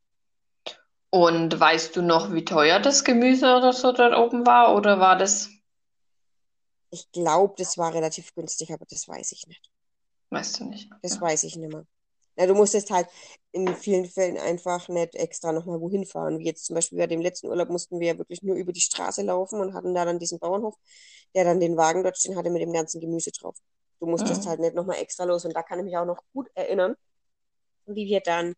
Und 1.10 1.58
weißt 1.58 1.96
du 1.96 2.02
noch, 2.02 2.32
wie 2.34 2.44
teuer 2.44 2.78
das 2.80 3.04
Gemüse 3.04 3.56
oder 3.56 3.72
so 3.72 3.92
dort 3.92 4.14
oben 4.14 4.44
war? 4.46 4.74
Oder 4.74 5.00
war 5.00 5.16
das, 5.16 5.48
Ich 6.88 7.12
glaube, 7.12 7.54
das 7.58 7.76
war 7.76 7.92
relativ 7.92 8.34
günstig, 8.34 8.72
aber 8.72 8.86
das 8.86 9.06
weiß 9.06 9.32
ich 9.32 9.46
nicht. 9.46 9.70
weißt 10.30 10.60
du 10.60 10.64
nicht? 10.66 10.90
Das 11.02 11.12
Ja. 11.12 11.20
weiß 11.20 11.44
ich 11.44 11.54
nicht 11.56 11.70
mehr. 11.72 11.86
Na, 12.36 12.46
du 12.46 12.54
musstest 12.54 12.90
halt 12.90 13.08
in 13.52 13.74
vielen 13.76 14.06
Fällen 14.06 14.38
einfach 14.38 14.88
nicht 14.88 15.14
extra 15.14 15.52
nochmal 15.52 15.80
wohin 15.80 16.04
fahren. 16.06 16.38
Wie 16.38 16.46
jetzt 16.46 16.64
zum 16.66 16.74
Beispiel 16.74 16.98
bei 16.98 17.06
dem 17.06 17.20
letzten 17.20 17.48
Urlaub 17.48 17.68
mussten 17.70 18.00
wir 18.00 18.08
ja 18.08 18.18
wirklich 18.18 18.42
nur 18.42 18.56
über 18.56 18.72
die 18.72 18.80
Straße 18.80 19.22
laufen 19.22 19.60
und 19.60 19.74
hatten 19.74 19.94
da 19.94 20.04
dann 20.04 20.18
diesen 20.18 20.38
Bauernhof, 20.40 20.74
der 21.34 21.44
dann 21.44 21.60
den 21.60 21.76
Wagen 21.76 22.02
dort 22.02 22.18
stehen 22.18 22.36
hatte 22.36 22.50
mit 22.50 22.62
dem 22.62 22.72
ganzen 22.72 23.00
Gemüse 23.00 23.30
drauf. 23.32 23.56
du 24.00 24.06
musstest 24.08 24.44
Mhm. 24.44 24.48
halt 24.50 24.60
nicht 24.60 24.74
nochmal 24.74 24.98
extra 24.98 25.24
los. 25.24 25.44
Und 25.46 25.54
da 25.56 25.62
kann 25.62 25.78
ich 25.78 25.84
mich 25.86 25.96
auch 25.96 26.04
noch 26.06 26.22
gut 26.34 26.48
erinnern, 26.54 26.96
wie 27.86 28.06
wir 28.06 28.20
dann, 28.20 28.54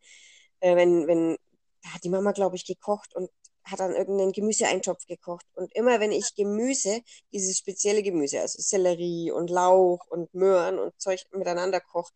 äh, 0.61 0.77
wenn, 0.77 1.07
wenn, 1.07 1.37
da 1.83 1.95
hat 1.95 2.05
die 2.05 2.09
Mama, 2.11 2.33
glaube 2.33 2.57
ich, 2.57 2.67
gekocht 2.67 3.15
und 3.17 3.31
hat 3.65 3.81
dann 3.81 3.95
irgendeinen 3.95 4.33
Gemüseeintopf 4.33 5.07
gekocht. 5.07 5.47
Und 5.55 5.75
immer 5.75 6.01
wenn 6.01 6.13
ich 6.13 6.35
Gemüse, 6.37 7.03
dieses 7.33 7.59
spezielle 7.59 8.03
Gemüse, 8.03 8.41
also 8.41 8.61
Sellerie 8.63 9.33
und 9.33 9.51
Lauch 9.51 10.07
und 10.09 10.33
Möhren 10.35 10.79
und 10.79 10.95
Zeug 11.01 11.25
miteinander 11.33 11.81
koche, 11.81 12.13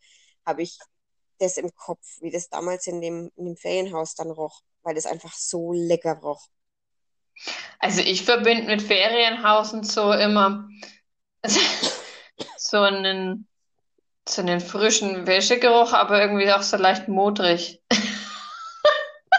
habe 0.47 0.63
ich 0.63 0.79
das 1.41 1.57
im 1.57 1.75
Kopf, 1.75 2.07
wie 2.21 2.31
das 2.31 2.49
damals 2.49 2.87
in 2.87 3.01
dem, 3.01 3.31
in 3.37 3.47
dem 3.47 3.57
Ferienhaus 3.57 4.15
dann 4.15 4.31
roch, 4.31 4.61
weil 4.83 4.95
das 4.95 5.07
einfach 5.07 5.33
so 5.35 5.73
lecker 5.73 6.15
roch. 6.15 6.49
Also 7.79 8.03
ich 8.03 8.25
verbinde 8.25 8.65
mit 8.65 8.83
Ferienhaus 8.83 9.73
und 9.73 9.87
so 9.87 10.13
immer 10.13 10.69
so 12.57 12.81
einen, 12.81 13.49
so 14.29 14.43
einen 14.43 14.61
frischen 14.61 15.27
Wäschegeruch, 15.27 15.93
aber 15.93 16.21
irgendwie 16.21 16.53
auch 16.53 16.63
so 16.63 16.77
leicht 16.77 17.09
modrig. 17.09 17.83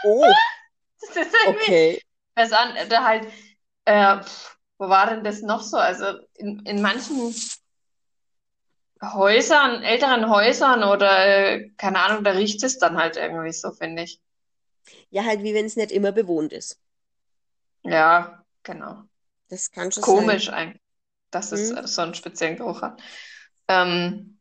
Oh, 0.04 0.26
Das 1.02 1.16
ist 1.16 1.36
irgendwie 1.46 1.66
okay. 1.66 2.02
was 2.36 2.52
an, 2.54 2.76
da 2.90 3.04
halt, 3.04 3.28
äh, 3.86 4.18
wo 4.78 4.90
war 4.90 5.08
denn 5.10 5.24
das 5.24 5.42
noch 5.42 5.62
so? 5.62 5.78
Also 5.78 6.20
in, 6.36 6.60
in 6.66 6.82
manchen 6.82 7.34
Häusern, 9.04 9.84
älteren 9.84 10.30
Häusern 10.30 10.84
oder 10.84 11.26
äh, 11.28 11.70
keine 11.78 12.02
Ahnung, 12.04 12.24
da 12.24 12.32
riecht 12.32 12.64
es 12.64 12.78
dann 12.80 12.98
halt 12.98 13.18
irgendwie 13.18 13.52
so, 13.54 13.72
finde 13.72 14.04
ich. 14.04 14.22
Ja, 15.12 15.24
halt 15.26 15.44
wie 15.44 15.54
wenn 15.54 15.66
es 15.68 15.76
nicht 15.76 15.92
immer 15.92 16.12
bewohnt 16.12 16.52
ist. 16.54 16.80
Ja, 17.84 18.44
genau. 18.64 19.04
Das 19.50 19.70
kann 19.72 19.92
schon 19.92 20.04
sein. 20.04 20.32
Komisch 20.32 20.50
eigentlich, 20.50 20.82
dass 21.32 21.52
es 21.52 21.72
Hm? 21.72 21.72
äh, 21.72 21.88
so 21.88 22.02
einen 22.02 22.16
speziellen 22.16 22.58
Geruch 22.58 22.82
hat. 22.82 23.02
Ähm, 23.68 24.40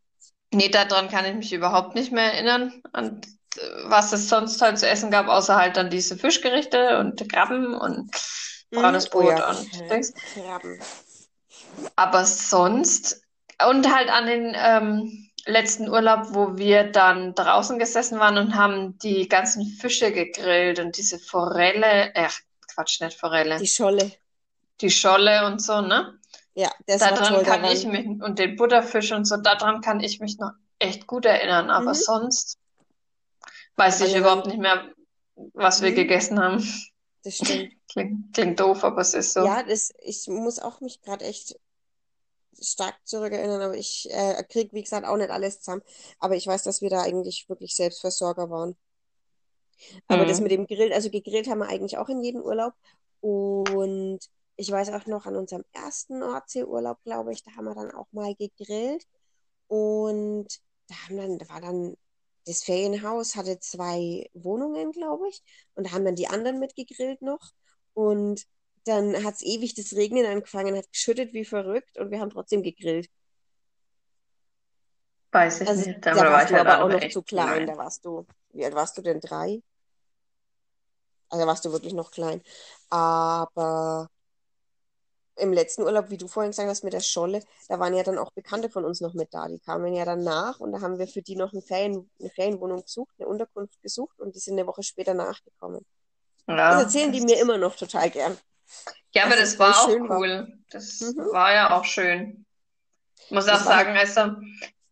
nee, 0.52 0.68
daran 0.70 1.08
kann 1.10 1.26
ich 1.26 1.34
mich 1.36 1.52
überhaupt 1.52 1.94
nicht 1.96 2.12
mehr 2.12 2.34
erinnern, 2.34 2.82
an 2.92 3.20
äh, 3.56 3.60
was 3.86 4.12
es 4.12 4.28
sonst 4.28 4.62
halt 4.62 4.78
zu 4.78 4.88
essen 4.88 5.10
gab, 5.10 5.28
außer 5.28 5.56
halt 5.56 5.76
dann 5.78 5.90
diese 5.90 6.18
Fischgerichte 6.18 6.98
und 7.00 7.28
Krabben 7.30 7.74
und 7.74 8.10
Mhm. 8.72 8.74
braunes 8.74 9.10
Oh 9.12 9.20
Brot 9.20 9.40
ja, 9.40 9.46
und. 9.48 9.70
Krabben. 10.34 10.88
Aber 11.96 12.24
sonst, 12.24 13.19
und 13.68 13.94
halt 13.94 14.08
an 14.08 14.26
den 14.26 14.56
ähm, 14.56 15.30
letzten 15.46 15.88
Urlaub, 15.88 16.28
wo 16.34 16.56
wir 16.56 16.84
dann 16.84 17.34
draußen 17.34 17.78
gesessen 17.78 18.18
waren 18.18 18.38
und 18.38 18.54
haben 18.54 18.98
die 18.98 19.28
ganzen 19.28 19.66
Fische 19.66 20.12
gegrillt 20.12 20.78
und 20.78 20.96
diese 20.96 21.18
Forelle, 21.18 22.14
äh, 22.14 22.28
Quatsch, 22.74 23.00
nicht 23.00 23.18
Forelle, 23.18 23.58
Die 23.58 23.66
Scholle. 23.66 24.12
die 24.80 24.90
Scholle 24.90 25.46
und 25.46 25.60
so, 25.62 25.80
ne? 25.80 26.18
Ja, 26.54 26.70
das 26.86 27.00
war 27.00 27.10
Daran 27.10 27.34
toll. 27.34 27.44
Da 27.44 27.56
kann 27.56 27.64
ich 27.64 27.84
waren, 27.84 27.92
mich, 27.92 28.22
und 28.22 28.38
den 28.38 28.56
Butterfisch 28.56 29.12
und 29.12 29.24
so, 29.24 29.36
daran 29.36 29.80
kann 29.80 30.00
ich 30.00 30.20
mich 30.20 30.38
noch 30.38 30.52
echt 30.78 31.06
gut 31.06 31.24
erinnern, 31.24 31.70
aber 31.70 31.90
mhm. 31.90 31.94
sonst 31.94 32.58
weiß 33.76 34.00
ich 34.02 34.12
ja 34.12 34.20
überhaupt 34.20 34.46
nicht 34.46 34.58
mehr, 34.58 34.84
was 35.54 35.82
wir 35.82 35.90
mhm. 35.90 35.96
gegessen 35.96 36.40
haben. 36.40 36.62
Das 37.24 37.36
stimmt. 37.36 37.72
Klingt, 37.90 38.32
klingt 38.32 38.60
doof, 38.60 38.84
aber 38.84 39.00
es 39.00 39.14
ist 39.14 39.32
so. 39.32 39.44
Ja, 39.44 39.64
das, 39.64 39.92
ich 39.98 40.28
muss 40.28 40.60
auch 40.60 40.80
mich 40.80 41.02
gerade 41.02 41.24
echt 41.24 41.56
stark 42.60 42.96
zurückerinnern, 43.04 43.62
aber 43.62 43.76
ich 43.76 44.08
äh, 44.10 44.42
krieg, 44.44 44.72
wie 44.72 44.82
gesagt, 44.82 45.06
auch 45.06 45.16
nicht 45.16 45.30
alles 45.30 45.60
zusammen. 45.60 45.82
Aber 46.18 46.36
ich 46.36 46.46
weiß, 46.46 46.62
dass 46.64 46.80
wir 46.82 46.90
da 46.90 47.02
eigentlich 47.02 47.48
wirklich 47.48 47.74
Selbstversorger 47.74 48.50
waren. 48.50 48.76
Aber 50.08 50.26
das 50.26 50.40
mit 50.40 50.50
dem 50.50 50.66
Grill, 50.66 50.92
also 50.92 51.10
gegrillt 51.10 51.48
haben 51.48 51.60
wir 51.60 51.68
eigentlich 51.68 51.98
auch 51.98 52.08
in 52.08 52.22
jedem 52.22 52.42
Urlaub. 52.42 52.74
Und 53.20 54.20
ich 54.56 54.70
weiß 54.70 54.90
auch 54.90 55.06
noch 55.06 55.26
an 55.26 55.36
unserem 55.36 55.64
ersten 55.72 56.18
Nordseeurlaub, 56.18 57.02
glaube 57.04 57.32
ich, 57.32 57.42
da 57.42 57.52
haben 57.52 57.64
wir 57.64 57.74
dann 57.74 57.90
auch 57.90 58.06
mal 58.12 58.34
gegrillt. 58.34 59.06
Und 59.68 60.48
da 60.88 60.94
haben 61.06 61.16
dann, 61.16 61.38
da 61.38 61.48
war 61.48 61.60
dann, 61.60 61.96
das 62.46 62.62
Ferienhaus 62.62 63.36
hatte 63.36 63.58
zwei 63.60 64.28
Wohnungen, 64.34 64.92
glaube 64.92 65.28
ich. 65.28 65.42
Und 65.74 65.86
da 65.86 65.92
haben 65.92 66.04
dann 66.04 66.16
die 66.16 66.28
anderen 66.28 66.58
mitgegrillt 66.58 67.22
noch. 67.22 67.52
Und 67.94 68.46
dann 68.84 69.24
hat 69.24 69.34
es 69.36 69.42
ewig 69.42 69.74
das 69.74 69.94
Regnen 69.94 70.26
angefangen, 70.26 70.76
hat 70.76 70.90
geschüttet 70.92 71.32
wie 71.34 71.44
verrückt 71.44 71.98
und 71.98 72.10
wir 72.10 72.20
haben 72.20 72.30
trotzdem 72.30 72.62
gegrillt. 72.62 73.08
Weiß 75.32 75.60
ich 75.62 75.74
Also 75.74 75.84
nicht, 75.86 76.06
da 76.06 76.16
da 76.16 76.30
war 76.30 76.44
warst 76.44 76.48
ich 76.48 76.50
du 76.50 76.54
halt 76.54 76.66
aber 76.66 76.82
auch 76.82 76.88
noch 76.90 77.06
zu 77.08 77.22
klein. 77.22 77.46
klein. 77.46 77.66
Da 77.66 77.76
warst 77.78 78.04
du, 78.04 78.26
wie 78.52 78.64
alt 78.64 78.74
warst 78.74 78.98
du 78.98 79.02
denn? 79.02 79.20
Drei? 79.20 79.62
Also 81.28 81.42
da 81.44 81.46
warst 81.48 81.64
du 81.64 81.72
wirklich 81.72 81.94
noch 81.94 82.10
klein. 82.10 82.42
Aber 82.90 84.08
im 85.36 85.52
letzten 85.52 85.82
Urlaub, 85.82 86.10
wie 86.10 86.18
du 86.18 86.28
vorhin 86.28 86.50
gesagt 86.52 86.68
hast, 86.68 86.84
mit 86.84 86.92
der 86.92 87.00
Scholle, 87.00 87.42
da 87.68 87.78
waren 87.80 87.94
ja 87.94 88.02
dann 88.02 88.18
auch 88.18 88.30
Bekannte 88.32 88.68
von 88.70 88.84
uns 88.84 89.00
noch 89.00 89.14
mit 89.14 89.32
da. 89.32 89.48
Die 89.48 89.58
kamen 89.58 89.94
ja 89.94 90.04
dann 90.04 90.22
nach 90.22 90.60
und 90.60 90.72
da 90.72 90.80
haben 90.82 90.98
wir 90.98 91.08
für 91.08 91.22
die 91.22 91.36
noch 91.36 91.52
eine 91.52 91.62
Ferien, 91.62 92.10
eine 92.20 92.30
Ferienwohnung 92.30 92.82
gesucht, 92.82 93.14
eine 93.18 93.26
Unterkunft 93.28 93.80
gesucht 93.82 94.20
und 94.20 94.34
die 94.34 94.40
sind 94.40 94.58
eine 94.58 94.66
Woche 94.66 94.82
später 94.82 95.14
nachgekommen. 95.14 95.84
Das 96.68 96.78
Ja, 96.78 96.82
erzählen 96.82 97.12
die 97.12 97.20
das 97.20 97.26
mir 97.26 97.40
immer 97.40 97.58
noch 97.58 97.76
total 97.76 98.10
gern, 98.10 98.38
ja, 99.12 99.24
aber 99.24 99.36
das 99.36 99.54
es 99.54 99.56
voll 99.56 99.72
war 99.72 99.84
auch 99.84 99.88
schön 99.90 100.08
war. 100.08 100.18
cool. 100.18 100.58
Das 100.70 101.00
Mhm. 101.00 101.28
war 101.32 101.52
ja 101.52 101.70
auch 101.76 101.84
schön. 101.84 102.46
Ich 103.26 103.30
muss 103.30 103.48
auch 103.48 103.52
Das 103.52 103.66
halt, 103.66 103.86
sagen, 103.86 103.96
also, 103.96 104.36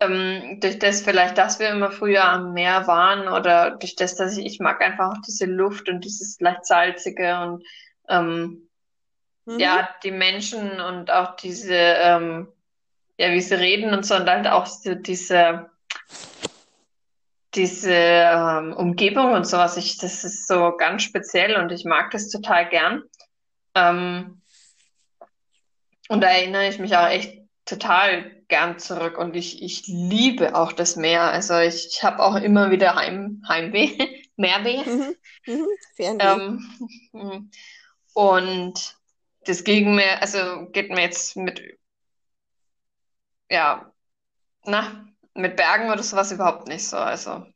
ähm, 0.00 0.60
durch 0.60 0.78
das 0.78 1.02
vielleicht, 1.02 1.38
dass 1.38 1.58
wir 1.58 1.70
immer 1.70 1.90
früher 1.90 2.24
am 2.24 2.52
Meer 2.54 2.86
waren 2.86 3.28
oder 3.28 3.72
durch 3.72 3.96
das, 3.96 4.16
dass 4.16 4.36
ich, 4.36 4.46
ich 4.46 4.60
mag 4.60 4.80
einfach 4.82 5.10
auch 5.12 5.22
diese 5.26 5.46
Luft 5.46 5.88
und 5.88 6.04
dieses 6.04 6.40
leicht 6.40 6.66
salzige 6.66 7.40
und 7.40 7.64
ähm, 8.08 8.68
mhm, 9.46 9.58
ja, 9.58 9.88
die 10.04 10.12
Menschen 10.12 10.80
und 10.80 11.10
auch 11.10 11.36
diese, 11.36 11.74
ähm, 11.74 12.48
ja, 13.18 13.32
wie 13.32 13.40
sie 13.40 13.54
reden 13.56 13.94
und 13.94 14.06
so 14.06 14.16
und 14.16 14.28
halt 14.28 14.46
auch 14.48 14.66
so 14.66 14.94
diese, 14.94 15.70
diese 17.54 17.92
ähm, 17.92 18.74
Umgebung 18.74 19.32
und 19.32 19.46
sowas. 19.46 19.76
Ich, 19.76 19.98
das 19.98 20.24
ist 20.24 20.46
so 20.48 20.76
ganz 20.76 21.02
speziell 21.02 21.56
und 21.56 21.72
ich 21.72 21.84
mag 21.84 22.10
das 22.10 22.30
total 22.30 22.68
gern. 22.68 23.02
Ähm, 23.74 24.40
und 26.08 26.20
da 26.22 26.28
erinnere 26.28 26.68
ich 26.68 26.78
mich 26.78 26.96
auch 26.96 27.06
echt 27.08 27.42
total 27.64 28.30
gern 28.48 28.78
zurück 28.78 29.18
und 29.18 29.36
ich, 29.36 29.62
ich 29.62 29.86
liebe 29.86 30.54
auch 30.54 30.72
das 30.72 30.96
Meer. 30.96 31.22
Also 31.22 31.58
ich, 31.58 31.86
ich 31.88 32.02
habe 32.02 32.22
auch 32.22 32.36
immer 32.36 32.70
wieder 32.70 32.94
Heim, 32.94 33.42
Heimweh, 33.46 33.98
Meerweh. 34.36 34.82
mhm, 35.46 35.66
Fernweh. 35.96 36.40
Ähm, 37.12 37.50
und 38.14 38.96
das 39.44 39.64
ging 39.64 39.94
mir, 39.94 40.20
also 40.22 40.66
geht 40.72 40.90
mir 40.90 41.02
jetzt 41.02 41.36
mit, 41.36 41.62
ja, 43.50 43.92
na, 44.66 45.06
mit 45.34 45.56
Bergen 45.56 45.90
oder 45.90 46.02
sowas 46.02 46.32
überhaupt 46.32 46.68
nicht 46.68 46.86
so. 46.88 46.96
Also, 46.96 47.46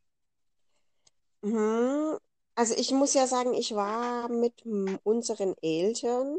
Mhm. 1.42 2.18
Also 2.54 2.74
ich 2.76 2.90
muss 2.90 3.14
ja 3.14 3.26
sagen, 3.26 3.54
ich 3.54 3.74
war 3.74 4.28
mit 4.28 4.62
unseren 5.04 5.54
Eltern 5.62 6.38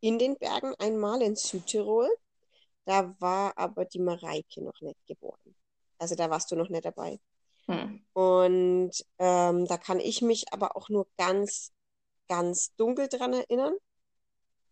in 0.00 0.18
den 0.18 0.36
Bergen 0.36 0.74
einmal 0.78 1.20
in 1.22 1.36
Südtirol. 1.36 2.08
Da 2.86 3.14
war 3.20 3.56
aber 3.56 3.84
die 3.84 3.98
Mareike 3.98 4.62
noch 4.62 4.80
nicht 4.80 5.06
geboren. 5.06 5.54
Also 5.98 6.14
da 6.14 6.30
warst 6.30 6.50
du 6.50 6.56
noch 6.56 6.70
nicht 6.70 6.84
dabei. 6.84 7.20
hm. 7.66 8.02
Und 8.14 8.92
ähm, 9.18 9.66
da 9.66 9.76
kann 9.76 10.00
ich 10.00 10.22
mich 10.22 10.52
aber 10.52 10.76
auch 10.76 10.88
nur 10.88 11.06
ganz, 11.18 11.72
ganz 12.26 12.74
dunkel 12.76 13.08
dran 13.08 13.34
erinnern. 13.34 13.74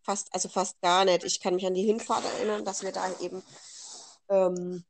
Fast, 0.03 0.33
also 0.33 0.49
fast 0.49 0.81
gar 0.81 1.05
nicht. 1.05 1.23
Ich 1.25 1.39
kann 1.41 1.55
mich 1.55 1.67
an 1.67 1.75
die 1.75 1.85
Hinfahrt 1.85 2.25
erinnern, 2.25 2.65
dass 2.65 2.83
wir 2.83 2.93
da 2.93 3.07
eben 3.21 3.43
ähm, 4.31 4.85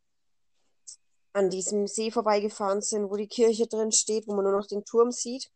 an 1.33 1.51
diesem 1.51 1.89
See 1.89 2.13
vorbeigefahren 2.13 2.83
sind, 2.83 3.11
wo 3.11 3.17
die 3.17 3.27
Kirche 3.27 3.67
drin 3.67 3.91
steht, 3.91 4.29
wo 4.29 4.35
man 4.35 4.45
nur 4.45 4.57
noch 4.57 4.67
den 4.67 4.85
Turm 4.85 5.11
sieht. 5.11 5.51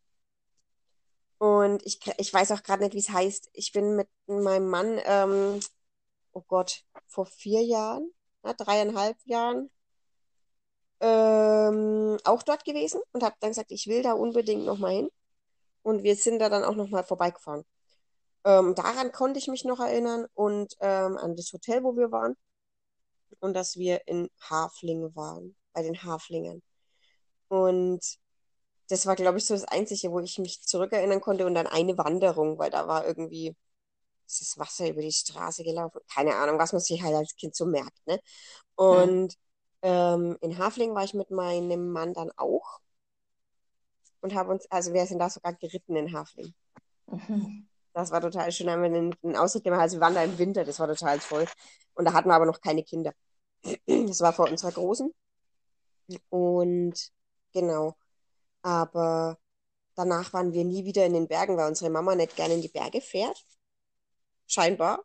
Und 1.43 1.85
ich, 1.85 1.99
ich 2.19 2.33
weiß 2.33 2.53
auch 2.53 2.63
gerade 2.63 2.83
nicht, 2.83 2.93
wie 2.93 2.99
es 2.99 3.09
heißt. 3.09 3.49
Ich 3.51 3.73
bin 3.73 3.97
mit 3.97 4.07
meinem 4.27 4.69
Mann, 4.69 4.97
ähm, 5.03 5.59
oh 6.31 6.41
Gott, 6.47 6.85
vor 7.07 7.25
vier 7.25 7.61
Jahren, 7.61 8.13
na, 8.43 8.53
dreieinhalb 8.53 9.17
Jahren, 9.25 9.69
ähm, 11.01 12.17
auch 12.23 12.43
dort 12.43 12.63
gewesen 12.63 13.01
und 13.11 13.23
habe 13.23 13.35
dann 13.41 13.49
gesagt, 13.49 13.73
ich 13.73 13.87
will 13.87 14.03
da 14.03 14.13
unbedingt 14.13 14.63
nochmal 14.63 14.93
hin. 14.93 15.09
Und 15.81 16.03
wir 16.03 16.15
sind 16.15 16.39
da 16.39 16.47
dann 16.47 16.63
auch 16.63 16.75
nochmal 16.75 17.03
vorbeigefahren. 17.03 17.65
Ähm, 18.45 18.73
daran 18.75 19.11
konnte 19.11 19.39
ich 19.39 19.49
mich 19.49 19.65
noch 19.65 19.81
erinnern 19.81 20.27
und 20.35 20.77
ähm, 20.79 21.17
an 21.17 21.35
das 21.35 21.51
Hotel, 21.51 21.83
wo 21.83 21.97
wir 21.97 22.09
waren 22.13 22.37
und 23.41 23.53
dass 23.53 23.75
wir 23.75 24.07
in 24.07 24.29
Hafling 24.49 25.13
waren, 25.13 25.57
bei 25.73 25.83
den 25.83 26.01
Haflingern. 26.03 26.61
Und 27.49 28.22
das 28.89 29.05
war, 29.05 29.15
glaube 29.15 29.37
ich, 29.37 29.45
so 29.45 29.53
das 29.53 29.65
Einzige, 29.65 30.11
wo 30.11 30.19
ich 30.19 30.37
mich 30.39 30.61
zurückerinnern 30.61 31.21
konnte 31.21 31.45
und 31.45 31.55
dann 31.55 31.67
eine 31.67 31.97
Wanderung, 31.97 32.57
weil 32.59 32.69
da 32.69 32.87
war 32.87 33.05
irgendwie 33.05 33.55
ist 34.25 34.41
das 34.41 34.57
Wasser 34.57 34.89
über 34.89 35.01
die 35.01 35.11
Straße 35.11 35.63
gelaufen. 35.63 35.99
Keine 36.13 36.35
Ahnung, 36.35 36.57
was 36.57 36.71
man 36.73 36.81
sich 36.81 37.01
halt 37.03 37.15
als 37.15 37.35
Kind 37.35 37.55
so 37.55 37.65
merkt, 37.65 38.05
ne? 38.07 38.19
Und 38.75 39.35
ähm, 39.81 40.37
in 40.41 40.57
Hafling 40.57 40.95
war 40.95 41.03
ich 41.03 41.13
mit 41.13 41.29
meinem 41.29 41.91
Mann 41.91 42.13
dann 42.13 42.31
auch 42.37 42.79
und 44.21 44.33
haben 44.33 44.49
uns, 44.49 44.65
also 44.71 44.93
wir 44.93 45.05
sind 45.05 45.19
da 45.19 45.29
sogar 45.29 45.53
geritten 45.53 45.95
in 45.95 46.13
Hafling. 46.13 46.53
Mhm. 47.07 47.67
Das 47.93 48.11
war 48.11 48.21
total 48.21 48.51
schön. 48.51 48.67
Da 48.67 48.73
haben 48.73 48.81
wir 48.81 48.87
einen, 48.87 49.15
einen 49.23 49.35
Ausritt 49.35 49.63
gemacht. 49.65 49.81
Also 49.81 49.97
wir 49.97 50.01
waren 50.01 50.15
da 50.15 50.23
im 50.23 50.37
Winter, 50.39 50.63
das 50.63 50.79
war 50.79 50.87
total 50.87 51.19
toll. 51.19 51.45
Und 51.93 52.05
da 52.05 52.13
hatten 52.13 52.29
wir 52.29 52.35
aber 52.35 52.45
noch 52.45 52.61
keine 52.61 52.83
Kinder. 52.83 53.13
Das 53.85 54.21
war 54.21 54.33
vor 54.33 54.49
unserer 54.49 54.71
Großen. 54.71 55.13
Und 56.29 57.11
genau. 57.53 57.95
Aber 58.63 59.37
danach 59.95 60.33
waren 60.33 60.53
wir 60.53 60.63
nie 60.65 60.85
wieder 60.85 61.05
in 61.05 61.13
den 61.13 61.27
Bergen, 61.27 61.57
weil 61.57 61.67
unsere 61.67 61.91
Mama 61.91 62.15
nicht 62.15 62.35
gerne 62.35 62.55
in 62.55 62.61
die 62.61 62.69
Berge 62.69 63.01
fährt. 63.01 63.45
Scheinbar. 64.47 65.03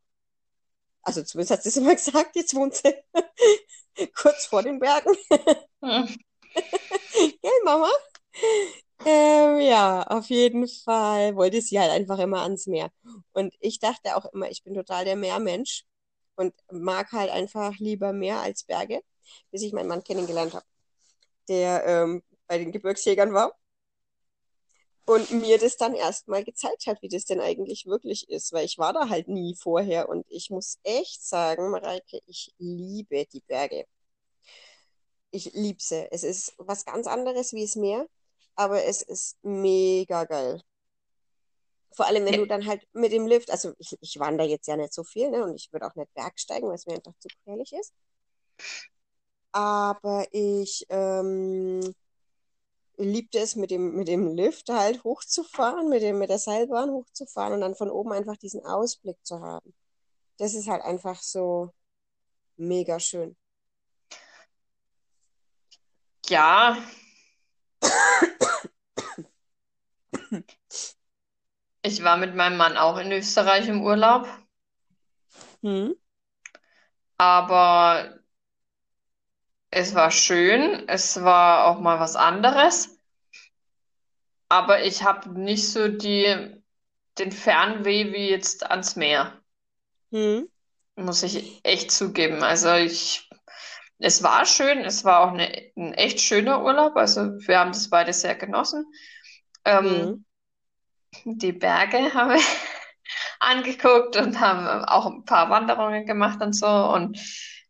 Also 1.02 1.22
zumindest 1.22 1.52
hat 1.52 1.62
sie 1.62 1.70
es 1.70 1.76
immer 1.76 1.94
gesagt, 1.96 2.36
jetzt 2.36 2.54
wohnt 2.54 2.74
sie 2.74 2.94
kurz 4.14 4.46
vor 4.46 4.62
den 4.62 4.78
Bergen. 4.78 5.14
Hm. 5.82 6.16
Gell, 7.42 7.60
Mama? 7.64 7.90
Ähm, 9.04 9.60
ja, 9.60 10.02
auf 10.04 10.28
jeden 10.28 10.66
Fall 10.68 11.36
wollte 11.36 11.60
sie 11.62 11.78
halt 11.78 11.90
einfach 11.90 12.18
immer 12.18 12.42
ans 12.42 12.66
Meer. 12.66 12.90
Und 13.32 13.54
ich 13.60 13.78
dachte 13.78 14.16
auch 14.16 14.26
immer, 14.32 14.50
ich 14.50 14.64
bin 14.64 14.74
total 14.74 15.04
der 15.04 15.16
Meermensch 15.16 15.84
und 16.36 16.54
mag 16.70 17.12
halt 17.12 17.30
einfach 17.30 17.76
lieber 17.78 18.12
Meer 18.12 18.40
als 18.40 18.64
Berge, 18.64 19.02
bis 19.50 19.62
ich 19.62 19.72
meinen 19.72 19.88
Mann 19.88 20.04
kennengelernt 20.04 20.54
habe, 20.54 20.66
der 21.48 21.84
ähm, 21.86 22.22
bei 22.48 22.58
den 22.58 22.72
Gebirgsjägern 22.72 23.32
war 23.32 23.54
und 25.08 25.30
mir 25.30 25.58
das 25.58 25.78
dann 25.78 25.94
erstmal 25.94 26.44
gezeigt 26.44 26.86
hat, 26.86 27.00
wie 27.00 27.08
das 27.08 27.24
denn 27.24 27.40
eigentlich 27.40 27.86
wirklich 27.86 28.28
ist, 28.28 28.52
weil 28.52 28.66
ich 28.66 28.76
war 28.76 28.92
da 28.92 29.08
halt 29.08 29.28
nie 29.28 29.54
vorher 29.54 30.08
und 30.08 30.26
ich 30.28 30.50
muss 30.50 30.78
echt 30.82 31.24
sagen, 31.24 31.70
Mareike, 31.70 32.20
ich 32.26 32.52
liebe 32.58 33.24
die 33.32 33.40
Berge. 33.40 33.86
Ich 35.30 35.52
liebe 35.54 35.80
sie. 35.80 36.08
Es 36.10 36.24
ist 36.24 36.54
was 36.58 36.84
ganz 36.84 37.06
anderes 37.06 37.54
wie 37.54 37.62
das 37.62 37.76
Meer, 37.76 38.06
aber 38.54 38.84
es 38.84 39.00
ist 39.02 39.38
mega 39.42 40.24
geil. 40.24 40.60
Vor 41.92 42.06
allem, 42.06 42.26
wenn 42.26 42.40
du 42.40 42.46
dann 42.46 42.66
halt 42.66 42.86
mit 42.92 43.12
dem 43.12 43.26
Lift, 43.26 43.50
also 43.50 43.72
ich, 43.78 43.96
ich 44.00 44.18
wandere 44.18 44.48
jetzt 44.48 44.68
ja 44.68 44.76
nicht 44.76 44.92
so 44.92 45.04
viel, 45.04 45.30
ne, 45.30 45.42
und 45.42 45.54
ich 45.56 45.72
würde 45.72 45.86
auch 45.86 45.94
nicht 45.94 46.12
bergsteigen, 46.14 46.68
weil 46.68 46.76
es 46.76 46.86
mir 46.86 46.94
einfach 46.96 47.14
zu 47.18 47.28
gefährlich 47.28 47.72
ist. 47.72 47.94
Aber 49.52 50.26
ich 50.32 50.84
ähm, 50.90 51.80
liebte 52.98 53.38
es, 53.38 53.56
mit 53.56 53.70
dem, 53.70 53.94
mit 53.94 54.08
dem 54.08 54.34
Lift 54.34 54.68
halt 54.68 55.04
hochzufahren, 55.04 55.88
mit, 55.88 56.02
dem, 56.02 56.18
mit 56.18 56.30
der 56.30 56.38
Seilbahn 56.38 56.90
hochzufahren 56.90 57.54
und 57.54 57.60
dann 57.60 57.74
von 57.74 57.90
oben 57.90 58.12
einfach 58.12 58.36
diesen 58.36 58.64
Ausblick 58.64 59.16
zu 59.24 59.40
haben. 59.40 59.74
Das 60.38 60.54
ist 60.54 60.68
halt 60.68 60.82
einfach 60.82 61.20
so 61.22 61.72
mega 62.56 63.00
schön. 63.00 63.36
Ja. 66.28 66.76
Ich 71.82 72.02
war 72.02 72.16
mit 72.18 72.34
meinem 72.34 72.56
Mann 72.56 72.76
auch 72.76 72.98
in 72.98 73.12
Österreich 73.12 73.68
im 73.68 73.82
Urlaub. 73.82 74.26
Hm. 75.62 75.96
Aber 77.16 78.17
es 79.70 79.94
war 79.94 80.10
schön, 80.10 80.88
es 80.88 81.22
war 81.22 81.66
auch 81.66 81.80
mal 81.80 82.00
was 82.00 82.16
anderes, 82.16 82.98
aber 84.48 84.82
ich 84.84 85.02
habe 85.02 85.38
nicht 85.38 85.70
so 85.70 85.88
die, 85.88 86.62
den 87.18 87.32
Fernweh 87.32 88.12
wie 88.12 88.30
jetzt 88.30 88.70
ans 88.70 88.96
Meer. 88.96 89.40
Hm. 90.10 90.48
Muss 90.96 91.22
ich 91.22 91.60
echt 91.64 91.92
zugeben. 91.92 92.42
Also 92.42 92.72
ich, 92.74 93.28
es 93.98 94.22
war 94.22 94.46
schön, 94.46 94.78
es 94.80 95.04
war 95.04 95.20
auch 95.20 95.32
eine, 95.32 95.70
ein 95.76 95.92
echt 95.94 96.20
schöner 96.20 96.64
Urlaub. 96.64 96.96
Also 96.96 97.38
wir 97.46 97.58
haben 97.58 97.72
das 97.72 97.90
beide 97.90 98.12
sehr 98.12 98.34
genossen. 98.34 98.86
Ähm, 99.64 100.24
hm. 101.24 101.36
Die 101.38 101.52
Berge 101.52 101.98
haben 102.14 102.30
wir 102.30 102.42
angeguckt 103.40 104.16
und 104.16 104.40
haben 104.40 104.66
auch 104.84 105.06
ein 105.06 105.24
paar 105.24 105.50
Wanderungen 105.50 106.06
gemacht 106.06 106.40
und 106.42 106.54
so 106.54 106.66
und 106.66 107.18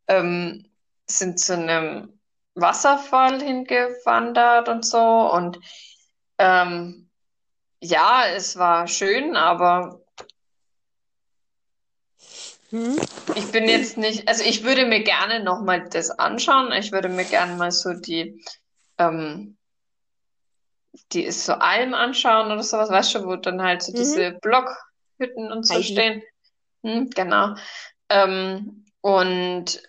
ähm, 0.07 0.64
sind 1.11 1.41
zu 1.41 1.55
einem 1.55 2.21
Wasserfall 2.55 3.43
hingewandert 3.43 4.69
und 4.69 4.85
so. 4.85 5.33
Und 5.33 5.59
ähm, 6.38 7.09
ja, 7.81 8.25
es 8.27 8.57
war 8.59 8.87
schön, 8.87 9.37
aber 9.37 10.01
hm? 12.71 12.99
ich 13.35 13.51
bin 13.51 13.68
jetzt 13.68 13.97
nicht, 13.97 14.29
also 14.29 14.44
ich 14.44 14.62
würde 14.62 14.85
mir 14.85 15.03
gerne 15.03 15.42
nochmal 15.42 15.88
das 15.88 16.11
anschauen. 16.11 16.73
Ich 16.73 16.92
würde 16.92 17.09
mir 17.09 17.25
gerne 17.25 17.57
mal 17.57 17.71
so 17.71 17.94
die, 17.94 18.44
ähm, 18.99 19.57
die 21.12 21.25
ist 21.25 21.47
so 21.47 21.55
Alm 21.55 21.94
anschauen 21.94 22.53
oder 22.53 22.62
sowas, 22.62 22.90
weißt 22.90 23.14
du, 23.14 23.25
wo 23.25 23.37
dann 23.37 23.62
halt 23.62 23.83
so 23.83 23.92
mhm. 23.92 23.97
diese 23.97 24.33
Blockhütten 24.33 25.51
und 25.51 25.66
so 25.66 25.75
Heidi. 25.75 25.85
stehen. 25.85 26.23
Hm, 26.83 27.11
genau. 27.11 27.55
Ähm, 28.11 28.85
und 29.01 29.83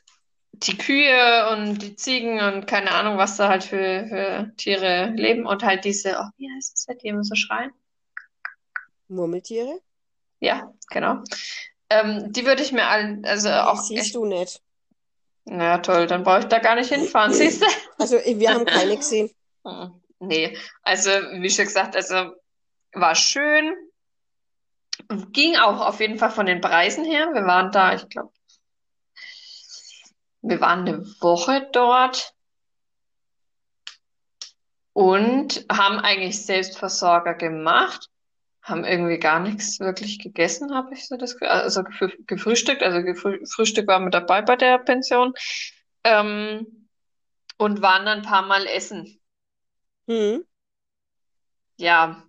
die 0.63 0.77
Kühe 0.77 1.49
und 1.51 1.79
die 1.79 1.95
Ziegen 1.95 2.39
und 2.41 2.67
keine 2.67 2.91
Ahnung, 2.91 3.17
was 3.17 3.37
da 3.37 3.49
halt 3.49 3.63
für, 3.63 4.05
für 4.07 4.51
Tiere 4.57 5.11
leben 5.15 5.45
und 5.45 5.63
halt 5.63 5.85
diese, 5.85 6.17
oh, 6.19 6.29
wie 6.37 6.49
heißt 6.51 6.75
es, 6.75 6.97
die 6.97 7.07
immer 7.07 7.23
so 7.23 7.35
schreien? 7.35 7.71
Murmeltiere? 9.07 9.79
Ja, 10.39 10.73
genau. 10.89 11.23
Ähm, 11.89 12.31
die 12.31 12.45
würde 12.45 12.61
ich 12.61 12.71
mir 12.71 12.87
allen, 12.87 13.25
also 13.25 13.49
die 13.49 13.55
auch. 13.55 13.81
Siehst 13.81 14.05
echt... 14.05 14.15
du 14.15 14.25
nicht. 14.25 14.61
Na 15.45 15.79
toll, 15.79 16.05
dann 16.05 16.23
brauche 16.23 16.39
ich 16.39 16.45
da 16.45 16.59
gar 16.59 16.75
nicht 16.75 16.93
hinfahren, 16.93 17.33
siehst 17.33 17.63
du? 17.63 17.65
Also 17.97 18.17
wir 18.17 18.53
haben 18.53 18.65
keine 18.65 18.95
gesehen. 18.97 19.31
Nee, 20.19 20.57
also 20.83 21.09
wie 21.09 21.49
schon 21.49 21.65
gesagt, 21.65 21.95
also 21.95 22.35
war 22.93 23.15
schön. 23.15 23.73
Ging 25.31 25.55
auch 25.55 25.79
auf 25.79 25.99
jeden 26.01 26.19
Fall 26.19 26.29
von 26.29 26.45
den 26.45 26.61
Preisen 26.61 27.05
her. 27.05 27.29
Wir 27.33 27.45
waren 27.45 27.71
da, 27.71 27.95
ich 27.95 28.07
glaube, 28.09 28.31
wir 30.41 30.61
waren 30.61 30.87
eine 30.87 31.05
Woche 31.21 31.69
dort 31.71 32.33
und 34.93 35.65
haben 35.71 35.99
eigentlich 35.99 36.45
Selbstversorger 36.45 37.33
gemacht, 37.33 38.09
haben 38.61 38.85
irgendwie 38.85 39.17
gar 39.17 39.39
nichts 39.39 39.79
wirklich 39.79 40.19
gegessen, 40.19 40.73
habe 40.73 40.93
ich 40.93 41.07
so 41.07 41.17
das. 41.17 41.41
Also 41.41 41.83
gefrühstückt, 42.27 42.83
also 42.83 43.01
Frühstück 43.13 43.87
war 43.87 43.99
mit 43.99 44.13
dabei 44.13 44.41
bei 44.41 44.55
der 44.55 44.77
Pension 44.79 45.33
ähm, 46.03 46.89
und 47.57 47.81
waren 47.81 48.05
dann 48.05 48.19
ein 48.19 48.25
paar 48.25 48.43
Mal 48.43 48.65
essen. 48.65 49.19
Hm. 50.07 50.43
Ja, 51.77 52.23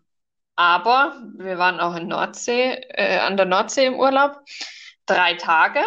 aber 0.54 1.20
wir 1.38 1.58
waren 1.58 1.80
auch 1.80 1.96
in 1.96 2.08
Nordsee, 2.08 2.74
äh, 2.90 3.18
an 3.18 3.36
der 3.36 3.46
Nordsee 3.46 3.86
im 3.86 3.98
Urlaub, 3.98 4.40
drei 5.06 5.34
Tage 5.34 5.80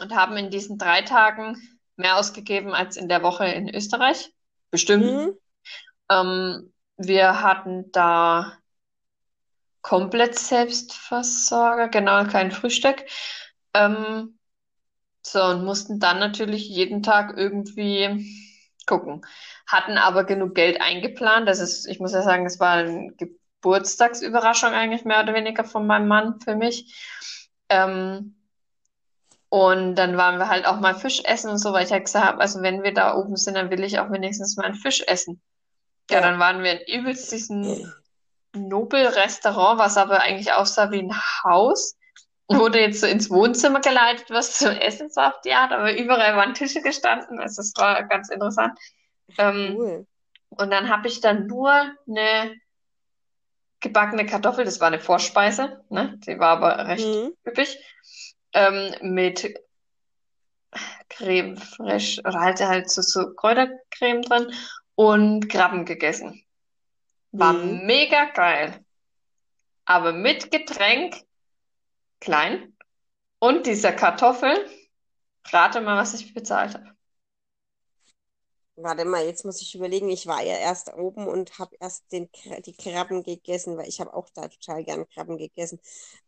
und 0.00 0.14
haben 0.14 0.36
in 0.36 0.50
diesen 0.50 0.78
drei 0.78 1.02
Tagen 1.02 1.56
mehr 1.96 2.16
ausgegeben 2.16 2.74
als 2.74 2.96
in 2.96 3.08
der 3.08 3.22
Woche 3.22 3.46
in 3.46 3.74
Österreich. 3.74 4.32
Bestimmt. 4.70 5.04
Mhm. 5.04 5.32
Ähm, 6.10 6.72
wir 6.96 7.42
hatten 7.42 7.90
da 7.92 8.52
komplett 9.82 10.38
Selbstversorger, 10.38 11.88
genau, 11.88 12.24
kein 12.24 12.50
Frühstück. 12.50 13.04
Ähm, 13.74 14.38
so, 15.22 15.42
und 15.42 15.64
mussten 15.64 16.00
dann 16.00 16.18
natürlich 16.18 16.68
jeden 16.68 17.02
Tag 17.02 17.36
irgendwie 17.36 18.26
gucken. 18.86 19.22
Hatten 19.66 19.98
aber 19.98 20.24
genug 20.24 20.54
Geld 20.54 20.80
eingeplant. 20.80 21.48
Das 21.48 21.60
ist, 21.60 21.86
ich 21.86 22.00
muss 22.00 22.12
ja 22.12 22.22
sagen, 22.22 22.46
es 22.46 22.58
war 22.58 22.72
eine 22.72 23.12
Geburtstagsüberraschung 23.12 24.70
eigentlich 24.70 25.04
mehr 25.04 25.22
oder 25.22 25.34
weniger 25.34 25.64
von 25.64 25.86
meinem 25.86 26.08
Mann 26.08 26.40
für 26.40 26.56
mich. 26.56 26.94
Ähm, 27.68 28.39
und 29.50 29.96
dann 29.96 30.16
waren 30.16 30.38
wir 30.38 30.48
halt 30.48 30.64
auch 30.64 30.78
mal 30.78 30.94
Fisch 30.94 31.22
essen 31.24 31.50
und 31.50 31.58
so, 31.58 31.72
weil 31.72 31.84
ich 31.84 31.90
halt 31.90 32.04
gesagt 32.04 32.24
habe, 32.24 32.40
also 32.40 32.62
wenn 32.62 32.84
wir 32.84 32.94
da 32.94 33.16
oben 33.16 33.36
sind, 33.36 33.54
dann 33.54 33.68
will 33.70 33.82
ich 33.82 33.98
auch 33.98 34.10
wenigstens 34.12 34.56
mal 34.56 34.66
einen 34.66 34.76
Fisch 34.76 35.02
essen. 35.06 35.42
Ja, 36.08 36.18
ja 36.18 36.22
dann 36.22 36.38
waren 36.38 36.62
wir 36.62 36.86
in 36.86 37.00
übelst 37.00 37.32
diesem 37.32 37.92
Nobel-Restaurant, 38.54 39.80
was 39.80 39.96
aber 39.96 40.22
eigentlich 40.22 40.52
aussah 40.52 40.92
wie 40.92 41.02
ein 41.02 41.16
Haus. 41.42 41.96
Wurde 42.48 42.80
jetzt 42.80 43.00
so 43.00 43.08
ins 43.08 43.28
Wohnzimmer 43.28 43.80
geleitet, 43.80 44.30
was 44.30 44.56
zu 44.56 44.70
essen 44.70 45.10
so 45.10 45.20
auf 45.20 45.40
die 45.40 45.52
Art, 45.52 45.72
aber 45.72 45.98
überall 45.98 46.36
waren 46.36 46.54
Tische 46.54 46.80
gestanden. 46.80 47.40
Also 47.40 47.60
es 47.60 47.72
war 47.76 48.04
ganz 48.04 48.28
interessant. 48.28 48.78
Ähm, 49.36 49.74
cool. 49.76 50.06
Und 50.50 50.70
dann 50.70 50.88
habe 50.88 51.08
ich 51.08 51.20
dann 51.20 51.48
nur 51.48 51.72
eine 51.72 52.54
gebackene 53.80 54.26
Kartoffel, 54.26 54.64
das 54.64 54.80
war 54.80 54.88
eine 54.88 55.00
Vorspeise, 55.00 55.84
ne? 55.88 56.18
Die 56.26 56.38
war 56.38 56.50
aber 56.50 56.86
recht 56.86 57.06
mhm. 57.06 57.32
üppig 57.46 57.78
ähm, 58.52 58.94
mit 59.14 59.54
Creme 61.08 61.56
fraiche 61.56 62.20
oder 62.20 62.40
halt, 62.40 62.60
halt 62.60 62.90
so, 62.90 63.02
so 63.02 63.34
Kräutercreme 63.34 64.22
drin 64.22 64.52
und 64.94 65.48
Krabben 65.48 65.84
gegessen. 65.84 66.42
War 67.32 67.52
mhm. 67.52 67.86
mega 67.86 68.26
geil. 68.26 68.84
Aber 69.84 70.12
mit 70.12 70.50
Getränk, 70.50 71.16
klein, 72.20 72.76
und 73.38 73.66
dieser 73.66 73.92
Kartoffel, 73.92 74.68
rate 75.46 75.80
mal, 75.80 75.96
was 75.96 76.14
ich 76.14 76.32
bezahlt 76.34 76.74
habe. 76.74 76.89
Warte 78.82 79.04
mal, 79.04 79.24
jetzt 79.24 79.44
muss 79.44 79.60
ich 79.60 79.74
überlegen. 79.74 80.08
Ich 80.08 80.26
war 80.26 80.42
ja 80.42 80.56
erst 80.56 80.92
oben 80.94 81.26
und 81.26 81.58
habe 81.58 81.76
erst 81.80 82.10
den, 82.12 82.30
die 82.64 82.74
Krabben 82.74 83.22
gegessen, 83.22 83.76
weil 83.76 83.88
ich 83.88 84.00
habe 84.00 84.14
auch 84.14 84.28
da 84.30 84.48
total 84.48 84.84
gern 84.84 85.08
Krabben 85.08 85.36
gegessen. 85.36 85.80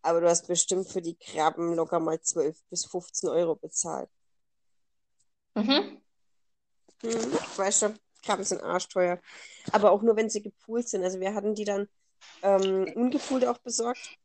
Aber 0.03 0.21
du 0.21 0.29
hast 0.29 0.47
bestimmt 0.49 0.88
für 0.88 1.01
die 1.01 1.17
Krabben 1.17 1.75
locker 1.75 2.01
mal 2.01 2.21
12 2.21 2.59
bis 2.69 2.85
15 2.85 3.29
Euro 3.31 3.57
bezahlt. 3.57 4.11
Mhm. 5.55 6.01
Hm, 7.03 7.33
ich 7.33 7.59
weiß 7.59 7.81
schon, 7.81 7.99
Krabben 8.23 8.45
sind 8.45 8.62
arschteuer. 8.62 9.19
Aber 9.73 9.91
auch 9.93 10.03
nur, 10.03 10.17
wenn 10.17 10.31
sie 10.31 10.43
gepoolt 10.43 10.88
sind. 10.88 11.05
Also 11.05 11.21
wir 11.21 11.35
hatten 11.35 11.55
die 11.55 11.65
dann 11.65 11.88
ähm, 12.43 12.93
ungepoolt 12.95 13.47
auch 13.47 13.59
besorgt. 13.59 14.19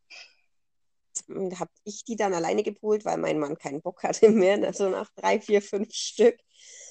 Und 1.27 1.59
habe 1.59 1.71
ich 1.83 2.03
die 2.03 2.15
dann 2.15 2.33
alleine 2.33 2.63
gepoolt, 2.63 3.05
weil 3.05 3.17
mein 3.17 3.39
Mann 3.39 3.57
keinen 3.57 3.81
Bock 3.81 4.03
hatte 4.03 4.29
mehr. 4.29 4.61
Also 4.65 4.89
nach 4.89 5.09
drei, 5.15 5.39
vier, 5.39 5.61
fünf 5.61 5.93
Stück. 5.93 6.37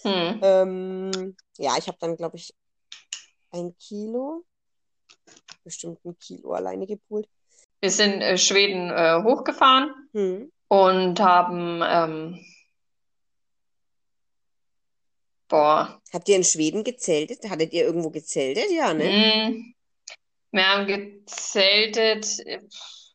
Hm. 0.03 0.41
Ähm, 0.43 1.37
ja, 1.59 1.77
ich 1.79 1.89
habe 1.89 1.99
dann, 2.01 2.17
glaube 2.17 2.37
ich, 2.37 2.55
ein 3.51 3.77
Kilo, 3.79 4.45
bestimmt 5.65 6.05
ein 6.05 6.17
Kilo 6.19 6.53
alleine 6.53 6.87
gepoolt. 6.87 7.29
Wir 7.81 7.91
sind 7.91 8.23
äh, 8.23 8.39
Schweden 8.39 8.91
äh, 8.91 9.23
hochgefahren 9.23 9.91
Hm. 10.13 10.53
und 10.69 11.21
haben, 11.21 11.83
ähm, 11.85 12.45
boah, 15.49 16.01
Habt 16.13 16.29
ihr 16.29 16.37
in 16.37 16.45
Schweden 16.45 16.85
gezeltet? 16.85 17.49
Hattet 17.51 17.73
ihr 17.73 17.85
irgendwo 17.85 18.11
gezeltet? 18.11 18.71
Ja, 18.71 18.95
ne? 18.95 19.05
hm, 19.05 19.75
wir 20.53 20.67
haben 20.67 20.87
gezeltet 20.87 22.39
äh, 22.47 22.61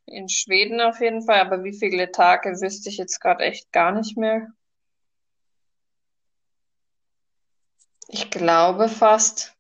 in 0.06 0.30
Schweden 0.30 0.82
auf 0.82 1.00
jeden 1.00 1.22
Fall, 1.22 1.40
aber 1.40 1.64
wie 1.64 1.78
viele 1.78 2.12
Tage 2.12 2.50
wüsste 2.62 2.90
ich 2.90 2.98
jetzt 2.98 3.20
gerade 3.20 3.44
echt 3.44 3.72
gar 3.72 3.92
nicht 3.92 4.18
mehr. 4.18 4.48
Ich 8.08 8.30
glaube 8.30 8.90
fast, 8.90 9.56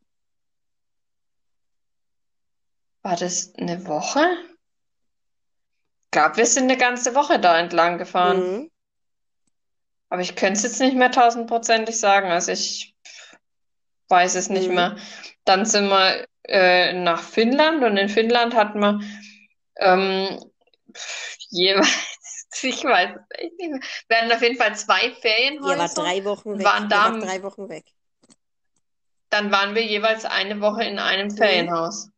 war 3.01 3.15
das 3.15 3.56
eine 3.56 3.88
Woche? 3.88 4.25
Ich 6.04 6.12
glaube, 6.12 6.38
wir 6.38 6.45
sind 6.45 6.63
eine 6.63 6.77
ganze 6.77 7.15
Woche 7.15 7.39
da 7.39 7.58
entlang 7.58 7.97
gefahren. 7.97 8.39
Mhm. 8.63 8.71
Aber 10.10 10.21
ich 10.21 10.36
könnte 10.36 10.58
es 10.58 10.63
jetzt 10.63 10.82
nicht 10.82 10.97
mehr 10.97 11.12
tausendprozentig 11.12 11.97
sagen. 11.97 12.30
Also 12.30 12.51
ich 12.51 12.93
weiß 14.10 14.36
es 14.36 14.49
nicht 14.49 14.67
Mhm. 14.67 14.75
mehr. 14.75 14.97
Dann 15.45 15.65
sind 15.65 15.88
wir 15.88 16.27
äh, 16.43 16.91
nach 16.91 17.23
Finnland 17.23 17.82
und 17.86 17.95
in 17.95 18.10
Finnland 18.10 18.54
hatten 18.54 18.80
wir 18.82 18.99
ähm, 19.82 20.52
jeweils, 21.50 21.88
ich 22.63 22.84
weiß 22.84 23.10
es 23.15 23.39
echt 23.39 23.58
nicht 23.58 23.72
mehr. 23.72 23.80
Wir 24.08 24.17
hatten 24.17 24.32
auf 24.32 24.41
jeden 24.41 24.58
Fall 24.58 24.76
zwei 24.76 25.06
Ihr 25.06 25.12
wart 25.12 25.22
Ferienhäuser 25.22 26.04
drei 26.04 26.24
Wochen 26.26 26.58
weg. 26.58 26.65
waren 26.65 26.84
Ihr 26.84 26.89
da, 26.89 27.10
drei 27.20 27.44
Wochen 27.44 27.70
weg. 27.70 27.86
dann 29.30 29.52
waren 29.52 29.76
wir 29.76 29.84
jeweils 29.86 30.26
eine 30.26 30.60
Woche 30.62 30.84
in 30.84 31.00
einem 31.00 31.28
Mhm. 31.28 31.38
Ferienhaus. 31.38 32.10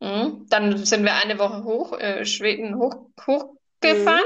Mhm. 0.00 0.46
Dann 0.48 0.84
sind 0.84 1.04
wir 1.04 1.14
eine 1.14 1.38
Woche 1.38 1.64
hoch, 1.64 1.92
äh, 1.98 2.24
Schweden 2.24 2.76
hoch, 2.78 2.94
Mhm. 2.94 3.12
hochgefahren, 3.26 4.24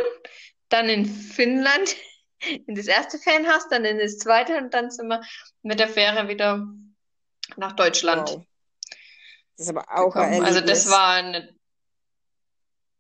dann 0.68 0.88
in 0.88 1.04
Finnland 1.06 1.96
in 2.66 2.74
das 2.74 2.86
erste 2.86 3.18
Ferienhaus, 3.18 3.68
dann 3.68 3.84
in 3.84 3.98
das 3.98 4.18
zweite 4.18 4.56
und 4.58 4.72
dann 4.74 4.90
sind 4.90 5.08
wir 5.08 5.20
mit 5.62 5.78
der 5.80 5.88
Fähre 5.88 6.28
wieder 6.28 6.66
nach 7.56 7.72
Deutschland 7.72 8.28
Wow. 8.30 8.42
Das 9.56 9.66
ist 9.68 9.74
aber 9.74 9.86
auch 9.90 10.14
ein. 10.16 10.44
Also 10.44 10.60
das 10.60 10.90
war 10.90 11.14
eine, 11.14 11.55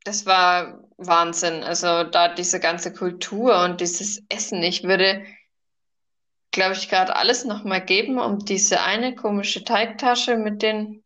das 0.06 0.24
war 0.24 0.84
Wahnsinn. 0.98 1.64
Also 1.64 2.04
da 2.04 2.32
diese 2.32 2.60
ganze 2.60 2.92
Kultur 2.92 3.62
und 3.64 3.80
dieses 3.80 4.22
Essen. 4.28 4.62
Ich 4.62 4.84
würde, 4.84 5.24
glaube 6.52 6.74
ich, 6.74 6.88
gerade 6.88 7.16
alles 7.16 7.44
nochmal 7.44 7.84
geben, 7.84 8.18
um 8.18 8.38
diese 8.38 8.82
eine 8.82 9.14
komische 9.16 9.64
Teigtasche 9.64 10.36
mit 10.36 10.62
den 10.62 11.02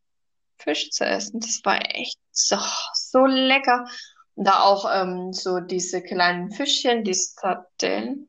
Fisch 0.59 0.91
zu 0.91 1.05
essen. 1.05 1.41
Das 1.41 1.61
war 1.65 1.81
echt 1.95 2.19
so, 2.31 2.59
so 2.93 3.25
lecker. 3.25 3.87
Und 4.35 4.47
da 4.47 4.61
auch 4.61 4.87
ähm, 4.93 5.33
so 5.33 5.61
diese 5.61 6.03
kleinen 6.03 6.51
Fischchen, 6.53 7.03
die 7.03 7.15
Sardellen. 7.15 8.29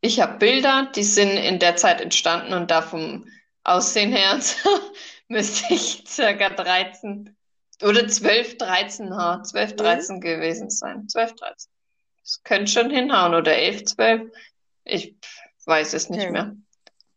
Ich 0.00 0.20
habe 0.20 0.38
Bilder, 0.38 0.90
die 0.94 1.02
sind 1.02 1.30
in 1.30 1.58
der 1.58 1.76
Zeit 1.76 2.00
entstanden 2.00 2.52
und 2.54 2.70
da 2.70 2.82
vom 2.82 3.26
Aussehen 3.64 4.12
her 4.12 4.40
so 4.40 4.68
müsste 5.28 5.74
ich 5.74 6.04
circa 6.06 6.50
13 6.50 7.36
oder 7.82 8.06
12, 8.08 8.58
13, 8.58 9.14
ha, 9.16 9.42
12, 9.42 9.72
Mhm. 9.72 9.76
13 9.76 10.20
gewesen 10.20 10.70
sein. 10.70 11.08
12, 11.08 11.34
13. 11.34 11.70
Das 12.22 12.42
könnte 12.42 12.70
schon 12.70 12.90
hinhauen 12.90 13.34
oder 13.34 13.56
11, 13.56 13.84
12. 13.84 14.30
Ich 14.84 15.16
weiß 15.66 15.94
es 15.94 16.08
nicht 16.10 16.22
Okay. 16.22 16.32
mehr. 16.32 16.56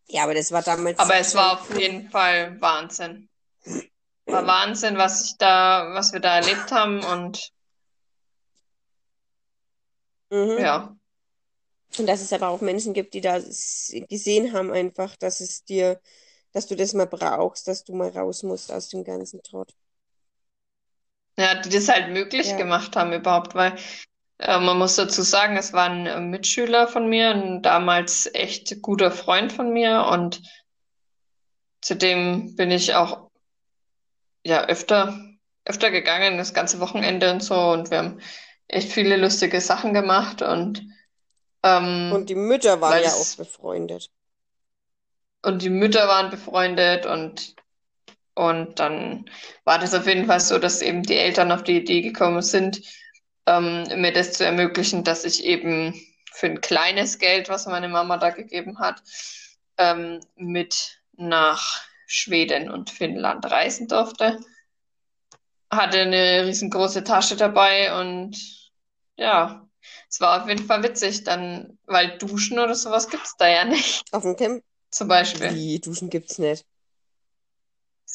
Ja, 0.08 0.24
aber 0.24 0.34
das 0.34 0.52
war 0.52 0.62
damals 0.64 1.00
Aber 1.00 1.16
es 1.18 1.36
war 1.36 1.54
auf 1.62 1.78
jeden 1.78 2.10
Fall 2.10 2.60
Wahnsinn. 2.62 3.30
War 4.26 4.46
Wahnsinn, 4.48 4.98
was 4.98 5.26
ich 5.26 5.38
da, 5.38 5.90
was 5.94 6.14
wir 6.14 6.20
da 6.20 6.38
erlebt 6.38 6.72
haben 6.72 7.04
und 7.04 7.52
Mhm. 10.30 10.58
ja. 10.60 10.98
Und 11.98 12.06
dass 12.06 12.22
es 12.22 12.34
aber 12.34 12.50
auch 12.50 12.62
Menschen 12.62 12.94
gibt, 12.94 13.14
die 13.14 13.22
da 13.22 13.40
gesehen 13.40 14.54
haben 14.54 14.72
einfach, 14.74 15.16
dass 15.16 15.40
es 15.40 15.64
dir, 15.64 16.00
dass 16.52 16.68
du 16.68 16.76
das 16.76 16.94
mal 16.94 17.08
brauchst, 17.08 17.68
dass 17.68 17.84
du 17.86 17.96
mal 17.96 18.10
raus 18.10 18.44
musst 18.44 18.72
aus 18.72 18.90
dem 18.90 19.04
ganzen 19.04 19.42
Trott. 19.42 19.74
Ja, 21.40 21.56
die 21.56 21.70
das 21.70 21.88
halt 21.88 22.10
möglich 22.12 22.48
Ja. 22.48 22.58
gemacht 22.58 22.96
haben 22.96 23.14
überhaupt, 23.14 23.54
weil 23.54 23.76
äh, 24.40 24.60
man 24.60 24.78
muss 24.78 24.96
dazu 24.96 25.22
sagen, 25.22 25.56
es 25.58 25.72
war 25.74 25.90
ein 25.90 26.06
äh, 26.06 26.20
Mitschüler 26.20 26.88
von 26.88 27.08
mir, 27.10 27.30
ein 27.32 27.62
damals 27.62 28.30
echt 28.34 28.82
guter 28.82 29.12
Freund 29.12 29.52
von 29.52 29.72
mir 29.72 30.08
und 30.12 30.42
zudem 31.82 32.56
bin 32.56 32.72
ich 32.72 32.96
auch 32.96 33.30
ja 34.44 34.66
öfter 34.66 35.20
öfter 35.66 35.92
gegangen, 35.92 36.38
das 36.38 36.54
ganze 36.54 36.80
Wochenende 36.80 37.32
und 37.32 37.44
so 37.44 37.56
und 37.72 37.92
wir 37.92 37.98
haben 37.98 38.20
echt 38.68 38.92
viele 38.92 39.18
lustige 39.18 39.60
Sachen 39.62 39.94
gemacht 39.94 40.42
und 40.42 40.82
ähm, 41.64 42.12
Und 42.14 42.30
die 42.30 42.36
Mütter 42.36 42.80
waren 42.82 42.92
weil 42.94 43.04
ja 43.04 43.10
es 43.10 43.34
auch 43.34 43.46
befreundet. 43.46 44.10
und 45.44 45.62
die 45.62 45.70
Mütter 45.70 46.08
waren 46.08 46.30
befreundet 46.30 47.06
und 47.06 47.56
und 48.38 48.78
dann 48.78 49.26
war 49.64 49.80
das 49.80 49.96
auf 49.96 50.06
jeden 50.06 50.28
Fall 50.28 50.40
so, 50.40 50.60
dass 50.60 50.84
eben 50.84 51.02
die 51.02 51.18
Eltern 51.18 51.52
auf 51.52 51.64
die 51.64 51.78
Idee 51.78 52.02
gekommen 52.02 52.44
sind, 52.44 52.82
ähm, 53.48 53.84
mir 53.96 54.14
das 54.14 54.34
zu 54.34 54.46
ermöglichen, 54.46 55.04
dass 55.04 55.26
ich 55.26 55.44
eben 55.44 56.00
für 56.32 56.46
ein 56.46 56.62
kleines 56.62 57.18
Geld, 57.18 57.50
was 57.50 57.66
meine 57.66 57.90
Mama 57.90 58.18
da 58.18 58.30
gegeben 58.30 58.78
hat, 58.78 59.02
ähm, 59.80 60.20
mit 60.36 61.00
nach 61.14 61.82
Schweden 62.06 62.70
und 62.70 62.92
Finnland 62.92 63.44
reisen 63.50 63.88
durfte. 63.88 64.38
Hatte 65.72 66.02
eine 66.02 66.46
riesengroße 66.46 67.04
Tasche 67.04 67.36
dabei 67.38 68.00
und 68.00 68.38
ja, 69.16 69.68
es 70.10 70.22
war 70.22 70.44
auf 70.44 70.48
jeden 70.48 70.64
Fall 70.68 70.84
witzig, 70.84 71.24
dann, 71.24 71.80
weil 71.88 72.20
Duschen 72.20 72.60
oder 72.60 72.76
sowas 72.76 73.10
gibt's 73.10 73.36
da 73.38 73.48
ja 73.48 73.66
nicht, 73.66 74.04
Auf 74.12 74.22
dem 74.22 74.36
Camp? 74.36 74.64
zum 74.92 75.08
Beispiel. 75.08 75.56
Wie, 75.56 75.80
Duschen 75.80 76.12
gibt's 76.12 76.38
nicht. 76.38 76.66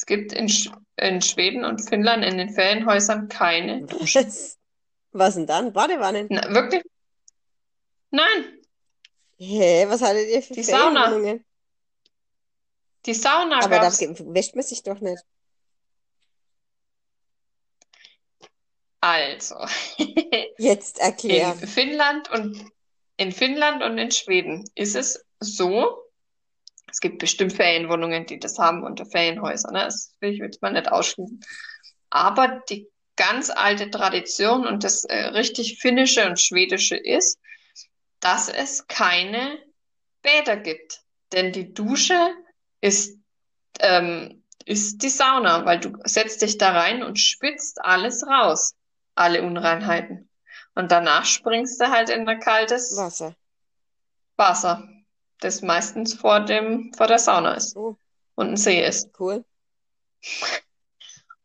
Es 0.03 0.07
gibt 0.07 0.33
in, 0.33 0.49
Sch 0.49 0.69
in 0.97 1.21
Schweden 1.21 1.63
und 1.63 1.79
Finnland 1.79 2.25
in 2.25 2.37
den 2.37 2.49
Ferienhäusern 2.49 3.29
keine 3.29 3.83
Duschen. 3.85 4.25
Was? 4.25 4.59
Was 5.13 5.35
denn 5.35 5.47
dann? 5.47 5.71
Badewannen? 5.71 6.27
Na, 6.29 6.53
wirklich? 6.53 6.83
Nein, 8.11 8.59
Hä, 9.37 9.85
was 9.87 10.01
hattet 10.01 10.27
ihr 10.27 10.41
für 10.41 10.55
die 10.55 10.63
Sauna. 10.63 11.39
Die 13.05 13.13
Sauna 13.13 13.59
Aber 13.59 13.69
da 13.77 13.81
gab's. 13.83 13.97
ge- 13.99 14.13
wäscht 14.19 14.55
man 14.55 14.65
sich 14.65 14.83
doch 14.83 14.99
nicht. 14.99 15.23
Also, 18.99 19.55
Jetzt 20.57 20.97
in 20.97 21.03
erklär. 21.05 21.55
Finnland 21.55 22.29
und 22.29 22.61
in 23.15 23.31
Finnland 23.31 23.81
und 23.83 23.97
in 23.97 24.11
Schweden 24.11 24.65
ist 24.75 24.97
es 24.97 25.23
so, 25.39 26.02
es 26.93 26.99
gibt 26.99 27.17
bestimmt 27.17 27.53
Ferienwohnungen, 27.53 28.27
die 28.27 28.39
das 28.39 28.59
haben 28.59 28.83
unter 28.83 29.07
Ferienhäusern, 29.07 29.73
ne? 29.73 29.85
Das 29.85 30.15
will 30.19 30.31
ich 30.31 30.37
jetzt 30.37 30.61
mal 30.61 30.71
nicht 30.71 30.91
ausschließen. 30.91 31.43
Aber 32.11 32.61
die 32.69 32.87
ganz 33.15 33.49
alte 33.49 33.89
Tradition 33.89 34.67
und 34.67 34.83
das 34.83 35.03
äh, 35.03 35.29
richtig 35.29 35.79
Finnische 35.79 36.27
und 36.27 36.39
Schwedische 36.39 36.95
ist, 36.95 37.39
dass 38.19 38.47
es 38.47 38.85
keine 38.85 39.57
Bäder 40.21 40.55
gibt. 40.55 41.01
Denn 41.31 41.51
die 41.51 41.73
Dusche 41.73 42.35
ist, 42.79 43.17
ähm, 43.79 44.43
ist 44.65 45.01
die 45.01 45.09
Sauna, 45.09 45.65
weil 45.65 45.79
du 45.79 45.97
setzt 46.03 46.43
dich 46.43 46.59
da 46.59 46.73
rein 46.73 47.01
und 47.01 47.19
spitzt 47.19 47.83
alles 47.83 48.23
raus, 48.27 48.75
alle 49.15 49.41
Unreinheiten. 49.41 50.29
Und 50.75 50.91
danach 50.91 51.25
springst 51.25 51.81
du 51.81 51.89
halt 51.89 52.11
in 52.11 52.29
ein 52.29 52.39
kaltes 52.39 52.95
Wasser. 52.95 53.35
Wasser, 54.37 54.87
das 55.43 55.61
meistens 55.61 56.13
vor 56.13 56.39
dem, 56.41 56.91
vor 56.95 57.07
der 57.07 57.19
Sauna 57.19 57.53
ist 57.55 57.75
Oh, 57.75 57.95
und 58.35 58.49
ein 58.49 58.57
See 58.57 58.85
ist. 58.85 59.09
cool. 59.19 59.43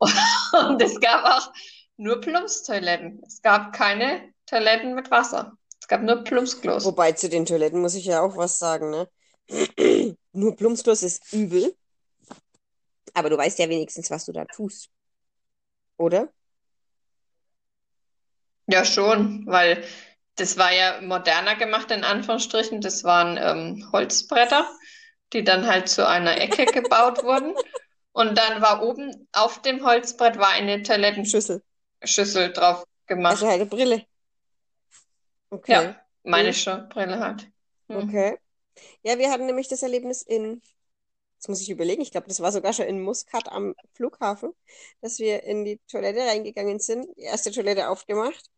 Und 0.52 0.80
es 0.80 1.00
gab 1.00 1.24
auch 1.24 1.52
nur 1.96 2.20
Plumpstoiletten. 2.20 3.20
Es 3.26 3.42
gab 3.42 3.72
keine 3.72 4.32
Toiletten 4.46 4.94
mit 4.94 5.10
Wasser. 5.10 5.52
Es 5.80 5.88
gab 5.88 6.02
nur 6.02 6.22
Plumpsklos. 6.22 6.84
Wobei 6.84 7.12
zu 7.12 7.28
den 7.28 7.44
Toiletten 7.44 7.80
muss 7.80 7.94
ich 7.94 8.04
ja 8.04 8.20
auch 8.22 8.36
was 8.36 8.58
sagen, 8.58 8.90
ne? 8.90 9.08
Nur 10.32 10.54
Plumpsklos 10.54 11.02
ist 11.02 11.32
übel. 11.32 11.74
Aber 13.14 13.30
du 13.30 13.36
weißt 13.36 13.58
ja 13.58 13.68
wenigstens, 13.68 14.10
was 14.10 14.26
du 14.26 14.32
da 14.32 14.44
tust. 14.44 14.90
Oder? 15.96 16.28
Ja, 18.66 18.84
schon, 18.84 19.46
weil 19.46 19.82
das 20.38 20.56
war 20.56 20.72
ja 20.72 21.00
moderner 21.00 21.56
gemacht, 21.56 21.90
in 21.90 22.04
Anführungsstrichen. 22.04 22.80
Das 22.80 23.04
waren 23.04 23.36
ähm, 23.36 23.88
Holzbretter, 23.92 24.68
die 25.32 25.44
dann 25.44 25.66
halt 25.66 25.88
zu 25.88 26.06
einer 26.06 26.40
Ecke 26.40 26.64
gebaut 26.72 27.22
wurden. 27.24 27.54
Und 28.12 28.36
dann 28.38 28.62
war 28.62 28.82
oben 28.82 29.28
auf 29.32 29.62
dem 29.62 29.84
Holzbrett 29.84 30.38
war 30.38 30.48
eine 30.48 30.82
Toilettenschüssel 30.82 31.62
Schüssel 32.02 32.52
drauf 32.52 32.84
gemacht. 33.06 33.32
Also 33.32 33.46
halt 33.46 33.60
eine 33.60 33.66
Brille. 33.66 34.06
Okay. 35.50 35.72
Ja, 35.72 35.96
meine 36.22 36.52
mhm. 36.52 36.88
Brille 36.88 37.18
halt. 37.18 37.50
Mhm. 37.88 37.96
Okay. 37.96 38.38
Ja, 39.02 39.18
wir 39.18 39.30
hatten 39.30 39.46
nämlich 39.46 39.68
das 39.68 39.82
Erlebnis 39.82 40.22
in, 40.22 40.62
jetzt 41.34 41.48
muss 41.48 41.60
ich 41.60 41.70
überlegen, 41.70 42.02
ich 42.02 42.12
glaube, 42.12 42.28
das 42.28 42.40
war 42.40 42.52
sogar 42.52 42.72
schon 42.72 42.86
in 42.86 43.02
Muscat 43.02 43.50
am 43.50 43.74
Flughafen, 43.94 44.52
dass 45.00 45.18
wir 45.18 45.42
in 45.42 45.64
die 45.64 45.80
Toilette 45.90 46.20
reingegangen 46.20 46.78
sind, 46.78 47.08
die 47.16 47.22
erste 47.22 47.50
Toilette 47.50 47.88
aufgemacht 47.88 48.48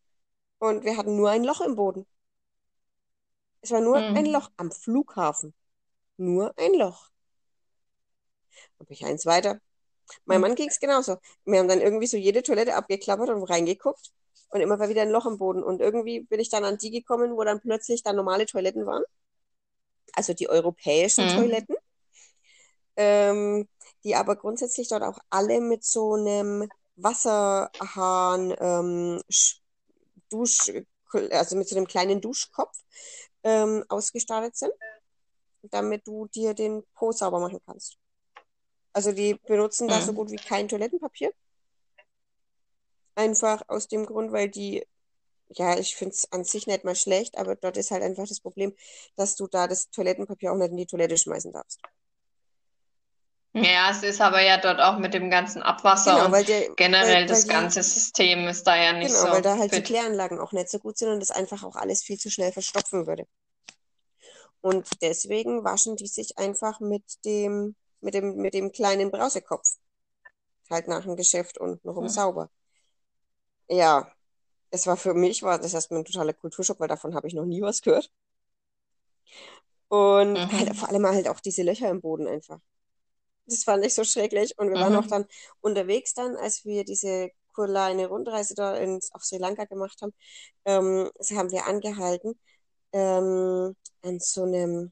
und 0.61 0.85
wir 0.85 0.95
hatten 0.95 1.15
nur 1.15 1.31
ein 1.31 1.43
Loch 1.43 1.61
im 1.61 1.75
Boden. 1.75 2.05
Es 3.61 3.71
war 3.71 3.81
nur 3.81 3.99
mhm. 3.99 4.15
ein 4.15 4.25
Loch 4.27 4.51
am 4.57 4.71
Flughafen. 4.71 5.55
Nur 6.17 6.53
ein 6.55 6.75
Loch. 6.75 7.09
Und 8.77 8.91
ich 8.91 9.03
eins 9.03 9.25
weiter. 9.25 9.59
Mein 10.25 10.37
mhm. 10.37 10.41
Mann 10.41 10.55
ging 10.55 10.69
es 10.69 10.79
genauso. 10.79 11.17
Wir 11.45 11.59
haben 11.59 11.67
dann 11.67 11.81
irgendwie 11.81 12.05
so 12.05 12.15
jede 12.15 12.43
Toilette 12.43 12.75
abgeklappert 12.75 13.29
und 13.29 13.43
reingeguckt 13.43 14.11
und 14.49 14.61
immer 14.61 14.77
war 14.77 14.87
wieder 14.87 15.01
ein 15.01 15.09
Loch 15.09 15.25
im 15.25 15.39
Boden. 15.39 15.63
Und 15.63 15.81
irgendwie 15.81 16.21
bin 16.21 16.39
ich 16.39 16.49
dann 16.49 16.63
an 16.63 16.77
die 16.77 16.91
gekommen, 16.91 17.35
wo 17.35 17.43
dann 17.43 17.59
plötzlich 17.59 18.03
dann 18.03 18.15
normale 18.15 18.45
Toiletten 18.45 18.85
waren. 18.85 19.03
Also 20.13 20.33
die 20.35 20.47
europäischen 20.47 21.25
mhm. 21.25 21.39
Toiletten. 21.39 21.75
Ähm, 22.97 23.67
die 24.03 24.15
aber 24.15 24.35
grundsätzlich 24.35 24.89
dort 24.89 25.01
auch 25.01 25.17
alle 25.31 25.59
mit 25.59 25.83
so 25.83 26.13
einem 26.13 26.69
Wasserhahn 26.97 28.53
ähm, 28.59 29.21
Dusch, 30.31 30.71
also 31.31 31.55
mit 31.55 31.67
so 31.67 31.75
einem 31.75 31.87
kleinen 31.87 32.21
Duschkopf 32.21 32.77
ähm, 33.43 33.83
ausgestattet 33.89 34.55
sind, 34.55 34.73
damit 35.63 36.07
du 36.07 36.27
dir 36.27 36.53
den 36.53 36.83
Po 36.95 37.11
sauber 37.11 37.39
machen 37.39 37.59
kannst. 37.65 37.97
Also 38.93 39.11
die 39.11 39.35
benutzen 39.47 39.87
da 39.87 40.01
so 40.01 40.11
mhm. 40.11 40.15
gut 40.17 40.31
wie 40.31 40.37
kein 40.37 40.67
Toilettenpapier. 40.67 41.31
Einfach 43.15 43.63
aus 43.67 43.87
dem 43.87 44.05
Grund, 44.05 44.31
weil 44.31 44.49
die, 44.49 44.85
ja, 45.49 45.77
ich 45.77 45.95
finde 45.95 46.13
es 46.13 46.31
an 46.31 46.43
sich 46.43 46.67
nicht 46.67 46.83
mal 46.83 46.95
schlecht, 46.95 47.37
aber 47.37 47.55
dort 47.55 47.77
ist 47.77 47.91
halt 47.91 48.03
einfach 48.03 48.27
das 48.27 48.39
Problem, 48.39 48.73
dass 49.15 49.35
du 49.35 49.47
da 49.47 49.67
das 49.67 49.89
Toilettenpapier 49.89 50.51
auch 50.51 50.57
nicht 50.57 50.71
in 50.71 50.77
die 50.77 50.85
Toilette 50.85 51.17
schmeißen 51.17 51.51
darfst. 51.51 51.79
Ja, 53.53 53.91
es 53.91 54.01
ist 54.01 54.21
aber 54.21 54.41
ja 54.41 54.57
dort 54.57 54.79
auch 54.79 54.97
mit 54.97 55.13
dem 55.13 55.29
ganzen 55.29 55.61
Abwasser 55.61 56.23
genau, 56.23 56.37
und 56.37 56.47
der, 56.47 56.69
generell 56.75 57.21
weil, 57.21 57.25
das 57.25 57.47
weil 57.47 57.55
ganze 57.55 57.81
die, 57.81 57.85
System 57.85 58.47
ist 58.47 58.65
da 58.65 58.77
ja 58.77 58.93
nicht 58.93 59.07
genau, 59.07 59.19
so. 59.19 59.25
Genau, 59.25 59.35
weil 59.35 59.41
da 59.41 59.57
halt 59.57 59.73
fit. 59.73 59.79
die 59.79 59.93
Kläranlagen 59.93 60.39
auch 60.39 60.53
nicht 60.53 60.69
so 60.69 60.79
gut 60.79 60.97
sind 60.97 61.09
und 61.09 61.19
das 61.19 61.31
einfach 61.31 61.63
auch 61.63 61.75
alles 61.75 62.01
viel 62.01 62.17
zu 62.17 62.29
schnell 62.29 62.53
verstopfen 62.53 63.07
würde. 63.07 63.27
Und 64.61 64.87
deswegen 65.01 65.65
waschen 65.65 65.97
die 65.97 66.07
sich 66.07 66.37
einfach 66.37 66.79
mit 66.79 67.03
dem, 67.25 67.75
mit 67.99 68.13
dem, 68.13 68.35
mit 68.37 68.53
dem 68.53 68.71
kleinen 68.71 69.11
Brausekopf. 69.11 69.67
Halt 70.69 70.87
nach 70.87 71.03
dem 71.03 71.17
Geschäft 71.17 71.57
und 71.57 71.83
noch 71.83 71.97
um 71.97 72.05
hm. 72.05 72.09
sauber. 72.09 72.49
Ja, 73.67 74.09
es 74.69 74.87
war 74.87 74.95
für 74.95 75.13
mich, 75.13 75.43
war 75.43 75.59
das 75.59 75.73
erstmal 75.73 75.99
ein 75.99 76.05
totaler 76.05 76.33
Kulturschock, 76.33 76.79
weil 76.79 76.87
davon 76.87 77.15
habe 77.15 77.27
ich 77.27 77.33
noch 77.33 77.45
nie 77.45 77.61
was 77.61 77.81
gehört. 77.81 78.09
Und 79.89 80.33
mhm. 80.33 80.51
halt, 80.53 80.75
vor 80.77 80.87
allem 80.87 81.05
halt 81.05 81.27
auch 81.27 81.41
diese 81.41 81.63
Löcher 81.63 81.89
im 81.89 81.99
Boden 81.99 82.27
einfach. 82.27 82.59
Das 83.45 83.63
fand 83.63 83.85
ich 83.85 83.93
so 83.93 84.03
schrecklich. 84.03 84.57
Und 84.57 84.69
wir 84.69 84.77
mhm. 84.77 84.81
waren 84.81 84.95
auch 84.95 85.07
dann 85.07 85.25
unterwegs 85.61 86.13
dann, 86.13 86.35
als 86.35 86.65
wir 86.65 86.83
diese 86.85 87.29
kleine 87.53 88.07
Rundreise 88.07 88.55
da 88.55 88.75
ins, 88.77 89.11
auf 89.13 89.23
Sri 89.23 89.37
Lanka 89.37 89.65
gemacht 89.65 90.01
haben, 90.01 90.13
ähm, 90.65 91.09
haben 91.35 91.51
wir 91.51 91.65
angehalten 91.67 92.39
ähm, 92.93 93.75
an 94.03 94.19
so 94.19 94.43
einem 94.43 94.91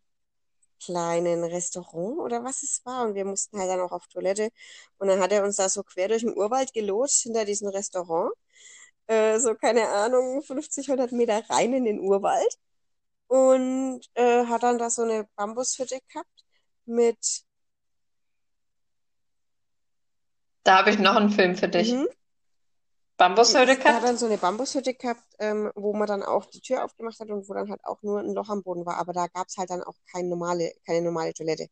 kleinen 0.84 1.44
Restaurant 1.44 2.20
oder 2.20 2.44
was 2.44 2.64
es 2.64 2.82
war. 2.86 3.06
Und 3.08 3.16
wir 3.16 3.26
mussten 3.26 3.60
halt 3.60 3.70
dann 3.70 3.82
auch 3.82 3.92
auf 3.92 4.08
Toilette. 4.08 4.50
Und 4.98 5.08
dann 5.10 5.20
hat 5.22 5.32
er 5.32 5.44
uns 5.44 5.58
da 5.58 5.70
so 5.70 5.84
quer 5.84 6.08
durch 6.10 6.22
den 6.24 6.36
Urwald 6.38 6.74
gelotst 6.74 7.24
hinter 7.24 7.46
diesem 7.46 7.70
Restaurant. 7.70 8.34
Äh, 9.08 9.40
so, 9.40 9.56
keine 9.56 9.90
Ahnung, 9.90 10.44
50, 10.44 10.90
100 10.90 11.12
Meter 11.12 11.44
rein 11.50 11.74
in 11.74 11.86
den 11.86 12.00
Urwald. 12.00 12.58
Und 13.28 14.02
äh, 14.16 14.46
hat 14.46 14.64
dann 14.64 14.80
da 14.80 14.90
so 14.90 15.04
eine 15.04 15.28
Bambushütte 15.36 16.00
gehabt 16.10 16.46
mit 16.86 17.44
Da 20.70 20.78
habe 20.78 20.92
ich 20.92 21.00
noch 21.00 21.16
einen 21.16 21.32
Film 21.32 21.56
für 21.56 21.68
dich. 21.68 21.92
Mhm. 21.94 22.08
Bambushütte 23.18 23.76
gehabt? 23.76 23.86
Hat 23.86 24.04
dann 24.04 24.20
so 24.20 24.28
eine 24.28 24.38
Bambushütte 24.38 24.94
gehabt, 24.94 25.24
ähm, 25.40 25.72
wo 25.74 25.96
man 25.96 26.06
dann 26.08 26.22
auch 26.22 26.46
die 26.46 26.62
Tür 26.62 26.86
aufgemacht 26.86 27.20
hat 27.20 27.32
und 27.32 27.50
wo 27.50 27.56
dann 27.56 27.72
halt 27.72 27.84
auch 27.86 28.04
nur 28.04 28.20
ein 28.20 28.36
Loch 28.36 28.50
am 28.50 28.62
Boden 28.62 28.86
war. 28.86 28.98
Aber 28.98 29.12
da 29.12 29.26
gab 29.26 29.48
es 29.48 29.58
halt 29.58 29.72
dann 29.72 29.82
auch 29.82 29.96
keine 30.12 30.28
normale, 30.28 30.72
keine 30.86 31.02
normale 31.02 31.34
Toilette. 31.34 31.70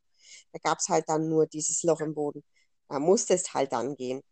Da 0.51 0.57
gab 0.63 0.79
es 0.79 0.89
halt 0.89 1.07
dann 1.07 1.29
nur 1.29 1.45
dieses 1.45 1.83
Loch 1.83 1.99
im 1.99 2.15
Boden. 2.15 2.43
Da 2.89 2.97
musste 2.97 3.35
es 3.35 3.53
halt 3.53 3.71
dann 3.71 3.95
gehen. 3.95 4.23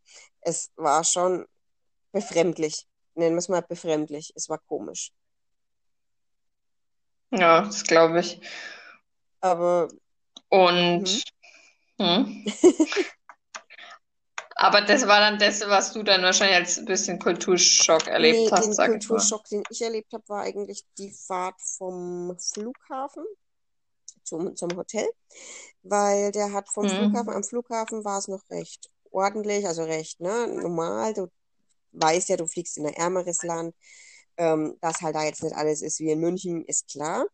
Es 0.41 0.71
war 0.77 1.03
schon 1.03 1.45
befremdlich. 2.11 2.87
Nennen 3.13 3.35
wir 3.35 3.39
es 3.41 3.49
mal 3.49 3.61
befremdlich. 3.61 4.33
Es 4.33 4.49
war 4.49 4.57
komisch. 4.57 5.11
Ja, 7.29 7.61
das 7.61 7.83
glaube 7.83 8.21
ich. 8.21 8.41
Aber. 9.41 9.89
Und. 10.49 11.23
Mhm. 11.99 12.43
Hm? 12.43 12.45
Aber 14.57 14.81
das 14.81 15.05
war 15.05 15.19
dann 15.19 15.37
das, 15.37 15.61
was 15.61 15.91
du 15.91 16.01
dann 16.01 16.23
wahrscheinlich 16.23 16.55
als 16.55 16.77
ein 16.77 16.85
bisschen 16.85 17.19
Kulturschock 17.19 18.07
erlebt 18.07 18.39
nee, 18.39 18.49
hast, 18.51 18.65
den 18.65 18.73
sag 18.73 18.89
Kulturschock, 18.89 19.41
ich 19.43 19.49
den 19.49 19.63
ich 19.69 19.81
erlebt 19.81 20.13
habe, 20.13 20.23
war 20.27 20.43
eigentlich 20.43 20.85
die 20.97 21.11
Fahrt 21.11 21.61
vom 21.61 22.37
Flughafen 22.39 23.25
zum, 24.23 24.55
zum 24.55 24.69
Hotel, 24.77 25.07
weil 25.83 26.31
der 26.31 26.53
hat 26.53 26.69
vom 26.69 26.85
mhm. 26.85 26.89
Flughafen, 26.89 27.33
am 27.33 27.43
Flughafen 27.43 28.05
war 28.05 28.17
es 28.19 28.29
noch 28.29 28.49
recht 28.49 28.89
ordentlich, 29.11 29.67
also 29.67 29.83
recht 29.83 30.21
ne, 30.21 30.47
normal. 30.47 31.13
Du 31.13 31.27
weißt 31.91 32.29
ja, 32.29 32.37
du 32.37 32.47
fliegst 32.47 32.77
in 32.77 32.87
ein 32.87 32.93
ärmeres 32.93 33.43
Land, 33.43 33.75
ähm, 34.37 34.77
dass 34.79 35.01
halt 35.01 35.15
da 35.15 35.23
jetzt 35.23 35.43
nicht 35.43 35.55
alles 35.55 35.81
ist 35.81 35.99
wie 35.99 36.11
in 36.11 36.19
München, 36.21 36.63
ist 36.65 36.87
klar. 36.87 37.25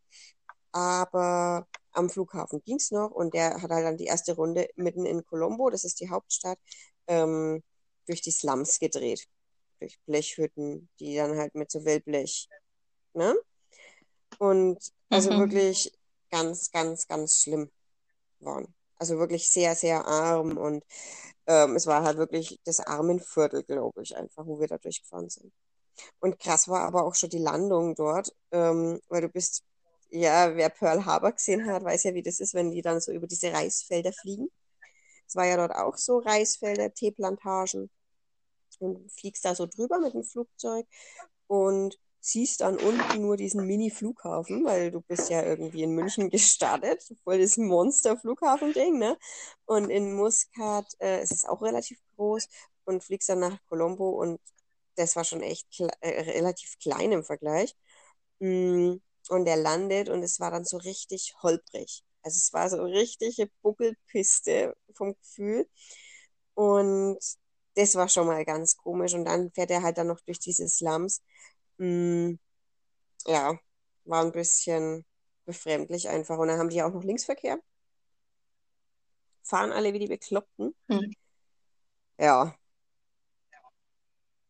Aber 0.72 1.68
am 1.92 2.10
Flughafen 2.10 2.62
ging 2.64 2.78
es 2.78 2.92
noch 2.92 3.12
und 3.12 3.34
der 3.34 3.62
hat 3.62 3.70
halt 3.70 3.86
dann 3.86 3.98
die 3.98 4.06
erste 4.06 4.36
Runde 4.36 4.70
mitten 4.76 5.06
in 5.06 5.26
Colombo, 5.26 5.70
das 5.70 5.84
ist 5.84 6.00
die 6.00 6.10
Hauptstadt, 6.10 6.58
ähm, 7.08 7.64
durch 8.08 8.22
die 8.22 8.32
Slums 8.32 8.80
gedreht. 8.80 9.28
Durch 9.80 10.00
Blechhütten, 10.06 10.90
die 11.00 11.16
dann 11.16 11.38
halt 11.38 11.56
mit 11.56 11.72
so 11.72 11.84
Wellblech, 11.86 12.48
ne? 13.14 13.36
Und 14.38 14.80
also 15.10 15.32
mhm. 15.32 15.40
wirklich 15.40 15.92
ganz, 16.30 16.72
ganz, 16.72 17.08
ganz 17.08 17.38
schlimm 17.42 17.70
waren. 18.40 18.74
Also 18.98 19.18
wirklich 19.18 19.50
sehr, 19.50 19.76
sehr 19.76 20.06
arm 20.06 20.58
und 20.58 20.84
ähm, 21.48 21.76
es 21.76 21.88
war 21.88 22.04
halt 22.04 22.18
wirklich 22.18 22.60
das 22.66 22.80
Armenviertel, 22.80 23.64
glaube 23.64 24.04
ich, 24.04 24.16
einfach, 24.16 24.46
wo 24.46 24.60
wir 24.60 24.68
da 24.68 24.78
durchgefahren 24.78 25.30
sind. 25.30 25.52
Und 26.20 26.40
krass 26.40 26.68
war 26.68 26.82
aber 26.82 27.04
auch 27.04 27.16
schon 27.16 27.30
die 27.30 27.40
Landung 27.40 27.96
dort, 27.96 28.34
ähm, 28.52 29.02
weil 29.10 29.22
du 29.22 29.30
bist, 29.30 29.64
ja, 30.10 30.56
wer 30.56 30.70
Pearl 30.70 31.06
Harbor 31.06 31.32
gesehen 31.32 31.66
hat, 31.66 31.84
weiß 31.84 32.04
ja, 32.04 32.14
wie 32.14 32.22
das 32.22 32.40
ist, 32.40 32.54
wenn 32.54 32.72
die 32.72 32.82
dann 32.82 33.02
so 33.02 33.12
über 33.12 33.28
diese 33.28 33.52
Reisfelder 33.52 34.14
fliegen. 34.14 34.50
Es 35.32 35.36
war 35.38 35.46
ja 35.46 35.56
dort 35.56 35.72
auch 35.74 35.96
so 35.96 36.20
Reisfelder, 36.20 36.94
Teeplantagen. 36.94 37.90
Und 38.80 39.10
fliegst 39.14 39.46
da 39.46 39.56
so 39.56 39.66
drüber 39.66 40.00
mit 40.00 40.14
dem 40.14 40.26
Flugzeug 40.26 40.86
und 41.48 41.98
siehst 42.20 42.60
dann 42.62 42.78
unten 42.78 43.22
nur 43.22 43.38
diesen 43.38 43.66
Mini-Flughafen, 43.66 44.66
weil 44.66 44.92
du 44.92 45.00
bist 45.02 45.30
ja 45.30 45.42
irgendwie 45.44 45.84
in 45.84 45.96
München 45.96 46.30
gestartet, 46.32 47.02
voll 47.24 47.40
das 47.40 47.56
Monster-Flughafen-Ding, 47.56 49.00
ne? 49.00 49.18
Und 49.66 49.90
in 49.90 50.14
Muscat 50.16 50.86
äh, 51.00 51.24
ist 51.24 51.32
es 51.32 51.46
auch 51.46 51.62
relativ 51.62 52.00
groß 52.18 52.50
und 52.86 53.02
fliegst 53.04 53.30
dann 53.30 53.40
nach 53.40 53.58
Colombo 53.70 54.10
und 54.10 54.42
das 54.96 55.16
war 55.16 55.24
schon 55.24 55.42
echt 55.42 55.72
kle 55.72 55.90
äh, 56.02 56.32
relativ 56.32 56.78
klein 56.80 57.14
im 57.14 57.24
Vergleich. 57.24 57.78
Mm, 58.40 58.96
und 59.30 59.48
er 59.48 59.58
landet 59.58 60.10
und 60.10 60.24
es 60.24 60.42
war 60.42 60.52
dann 60.52 60.66
so 60.66 60.78
richtig 60.78 61.36
holprig. 61.42 62.04
Also 62.24 62.38
es 62.38 62.54
war 62.54 62.70
so 62.70 62.78
eine 62.78 62.92
richtige 62.94 63.50
Buckelpiste 63.62 64.76
vom 64.94 65.16
Gefühl. 65.16 65.68
Und 66.54 67.20
das 67.76 67.96
war 67.96 68.10
schon 68.10 68.28
mal 68.28 68.46
ganz 68.46 68.78
komisch. 68.78 69.14
Und 69.14 69.26
dann 69.26 69.52
fährt 69.52 69.72
er 69.72 69.84
halt 69.84 69.98
dann 69.98 70.08
noch 70.08 70.22
durch 70.22 70.40
diese 70.40 70.68
Slums. 70.68 71.24
Hm, 71.80 72.40
ja, 73.28 73.58
war 74.06 74.24
ein 74.26 74.32
bisschen 74.32 75.06
befremdlich 75.46 76.10
einfach. 76.10 76.38
Und 76.38 76.50
dann 76.50 76.60
haben 76.60 76.70
die 76.70 76.78
ja 76.78 76.88
auch 76.88 76.94
noch 76.94 77.04
Linksverkehr. 77.04 77.60
Fahren 79.44 79.72
alle 79.72 79.94
wie 79.94 80.00
die 80.00 80.08
Bekloppten. 80.08 80.76
Hm. 80.90 81.14
Ja. 82.18 82.56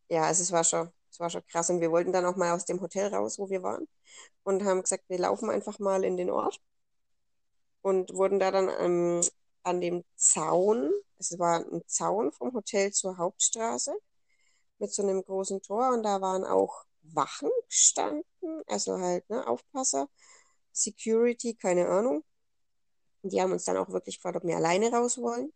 Ja, 0.08 0.24
also 0.24 0.42
es 0.42 0.52
war 0.52 0.62
schon, 0.64 0.90
es 1.10 1.18
war 1.20 1.30
schon 1.30 1.44
krass. 1.46 1.70
Und 1.70 1.80
wir 1.80 1.90
wollten 1.90 2.12
dann 2.12 2.24
auch 2.26 2.36
mal 2.36 2.52
aus 2.52 2.64
dem 2.66 2.80
Hotel 2.80 3.12
raus, 3.14 3.38
wo 3.38 3.48
wir 3.50 3.62
waren. 3.62 3.88
Und 4.44 4.64
haben 4.64 4.82
gesagt, 4.82 5.04
wir 5.08 5.18
laufen 5.18 5.50
einfach 5.50 5.78
mal 5.78 6.04
in 6.04 6.16
den 6.16 6.30
Ort 6.30 6.60
und 7.82 8.14
wurden 8.14 8.38
da 8.38 8.50
dann 8.50 8.70
ähm, 8.80 9.20
an 9.62 9.80
dem 9.80 10.04
Zaun, 10.16 10.90
es 11.18 11.38
war 11.38 11.60
ein 11.60 11.82
Zaun 11.86 12.32
vom 12.32 12.52
Hotel 12.54 12.92
zur 12.92 13.18
Hauptstraße 13.18 13.94
mit 14.78 14.92
so 14.92 15.02
einem 15.02 15.22
großen 15.22 15.62
Tor 15.62 15.92
und 15.92 16.02
da 16.02 16.20
waren 16.20 16.44
auch 16.44 16.84
Wachen 17.02 17.50
gestanden, 17.68 18.24
also 18.66 18.98
halt, 18.98 19.28
ne, 19.28 19.46
Aufpasser, 19.46 20.08
Security, 20.72 21.54
keine 21.54 21.88
Ahnung. 21.88 22.24
Und 23.22 23.32
die 23.32 23.40
haben 23.40 23.52
uns 23.52 23.64
dann 23.64 23.76
auch 23.76 23.90
wirklich 23.90 24.16
gefragt, 24.16 24.36
ob 24.36 24.44
wir 24.44 24.56
alleine 24.56 24.90
raus 24.90 25.18
wollen. 25.18 25.52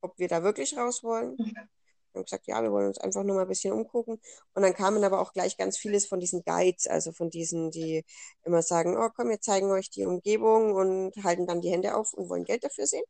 Ob 0.00 0.18
wir 0.18 0.28
da 0.28 0.42
wirklich 0.42 0.76
raus 0.76 1.02
wollen. 1.02 1.36
Wir 1.38 1.68
haben 2.14 2.24
gesagt, 2.24 2.46
ja, 2.46 2.62
wir 2.62 2.72
wollen 2.72 2.88
uns 2.88 2.98
einfach 2.98 3.24
nur 3.24 3.36
mal 3.36 3.42
ein 3.42 3.48
bisschen 3.48 3.72
umgucken. 3.72 4.20
Und 4.54 4.62
dann 4.62 4.74
kamen 4.74 5.04
aber 5.04 5.20
auch 5.20 5.32
gleich 5.32 5.56
ganz 5.56 5.78
vieles 5.78 6.06
von 6.06 6.20
diesen 6.20 6.44
Guides, 6.44 6.86
also 6.86 7.12
von 7.12 7.30
diesen, 7.30 7.70
die 7.70 8.04
immer 8.44 8.62
sagen, 8.62 8.96
oh 8.98 9.08
komm, 9.14 9.28
wir 9.30 9.40
zeigen 9.40 9.70
euch 9.70 9.90
die 9.90 10.04
Umgebung 10.06 10.72
und 10.74 11.12
halten 11.24 11.46
dann 11.46 11.60
die 11.60 11.70
Hände 11.70 11.94
auf 11.96 12.12
und 12.14 12.28
wollen 12.28 12.44
Geld 12.44 12.64
dafür 12.64 12.86
sehen. 12.86 13.04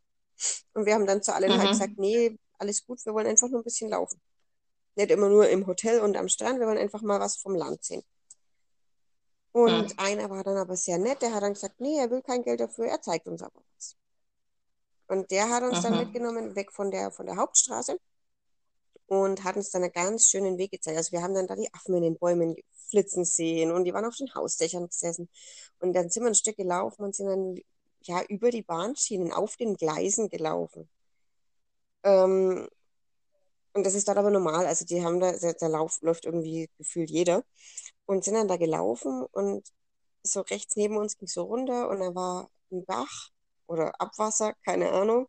Und 0.75 0.87
wir 0.87 0.95
haben 0.95 1.07
dann 1.07 1.23
zu 1.23 1.35
allen 1.35 1.59
halt 1.59 1.71
Mhm. 1.71 1.73
gesagt, 1.73 1.99
nee, 1.99 2.39
alles 2.59 2.87
gut, 2.87 3.05
wir 3.07 3.15
wollen 3.15 3.27
einfach 3.27 3.49
nur 3.49 3.61
ein 3.61 3.65
bisschen 3.65 3.91
laufen. 3.91 4.21
Nicht 4.97 5.11
immer 5.13 5.29
nur 5.31 5.49
im 5.49 5.67
Hotel 5.67 6.01
und 6.01 6.17
am 6.17 6.29
Strand, 6.29 6.61
wir 6.61 6.67
wollen 6.67 6.79
einfach 6.79 7.03
mal 7.03 7.21
was 7.21 7.37
vom 7.39 7.55
Land 7.57 7.85
sehen. 7.85 8.05
Und 9.53 9.93
Mhm. 9.93 9.99
einer 9.99 10.31
war 10.31 10.43
dann 10.43 10.57
aber 10.57 10.75
sehr 10.77 10.97
nett, 10.99 11.21
der 11.21 11.35
hat 11.35 11.43
dann 11.43 11.53
gesagt, 11.53 11.81
nee, 11.81 11.99
er 11.99 12.11
will 12.11 12.23
kein 12.23 12.43
Geld 12.45 12.61
dafür, 12.61 12.87
er 12.87 13.03
zeigt 13.03 13.29
uns 13.29 13.43
aber 13.43 13.61
was. 13.77 13.95
Und 15.09 15.31
der 15.31 15.51
hat 15.51 15.63
uns 15.65 15.81
dann 15.81 15.97
Mhm. 15.97 15.99
mitgenommen, 15.99 16.55
weg 16.57 16.73
von 16.73 16.91
der, 16.91 17.11
von 17.11 17.27
der 17.27 17.37
Hauptstraße 17.37 17.99
und 19.09 19.43
hat 19.45 19.57
uns 19.57 19.71
dann 19.71 19.83
einen 19.83 19.93
ganz 19.93 20.29
schönen 20.29 20.59
Weg 20.59 20.71
gezeigt. 20.71 20.99
Also 20.99 21.13
wir 21.13 21.23
haben 21.23 21.35
dann 21.35 21.47
da 21.47 21.57
die 21.57 21.73
Affen 21.73 21.95
in 21.97 22.03
den 22.03 22.19
Bäumen 22.19 22.57
flitzen 22.91 23.25
sehen 23.25 23.73
und 23.73 23.85
die 23.85 23.95
waren 23.95 24.05
auf 24.05 24.17
den 24.17 24.35
Hausdächern 24.35 24.87
gesessen. 24.87 25.29
Und 25.81 25.95
dann 25.95 26.11
sind 26.11 26.25
wir 26.25 26.29
ein 26.29 26.35
Stück 26.35 26.57
gelaufen 26.57 27.05
und 27.05 27.17
sind 27.17 27.27
dann 27.27 27.59
ja 28.03 28.23
über 28.29 28.51
die 28.51 28.63
Bahnschienen 28.63 29.33
auf 29.33 29.57
den 29.57 29.77
Gleisen 29.77 30.29
gelaufen. 30.29 30.89
Ähm, 32.05 32.69
und 33.73 33.87
das 33.87 33.95
ist 33.95 34.09
dort 34.09 34.19
aber 34.19 34.31
normal. 34.31 34.67
Also 34.67 34.85
die 34.85 35.03
haben 35.03 35.21
da, 35.21 35.33
der, 35.33 35.69
Lauf 35.69 36.01
läuft 36.03 36.27
irgendwie 36.27 36.69
gefühlt 36.79 37.11
jeder. 37.11 37.45
Und 38.07 38.25
sind 38.25 38.35
dann 38.35 38.49
da 38.49 38.57
gelaufen 38.57 39.25
und 39.33 39.69
so 40.23 40.41
rechts 40.43 40.77
neben 40.77 40.97
uns 40.97 41.17
ging 41.19 41.29
so 41.29 41.45
runter 41.45 41.89
und 41.89 42.01
da 42.01 42.15
war 42.15 42.51
ein 42.73 42.85
Bach 42.85 43.31
oder 43.67 43.93
Abwasser, 44.01 44.55
keine 44.65 44.93
Ahnung. 44.93 45.29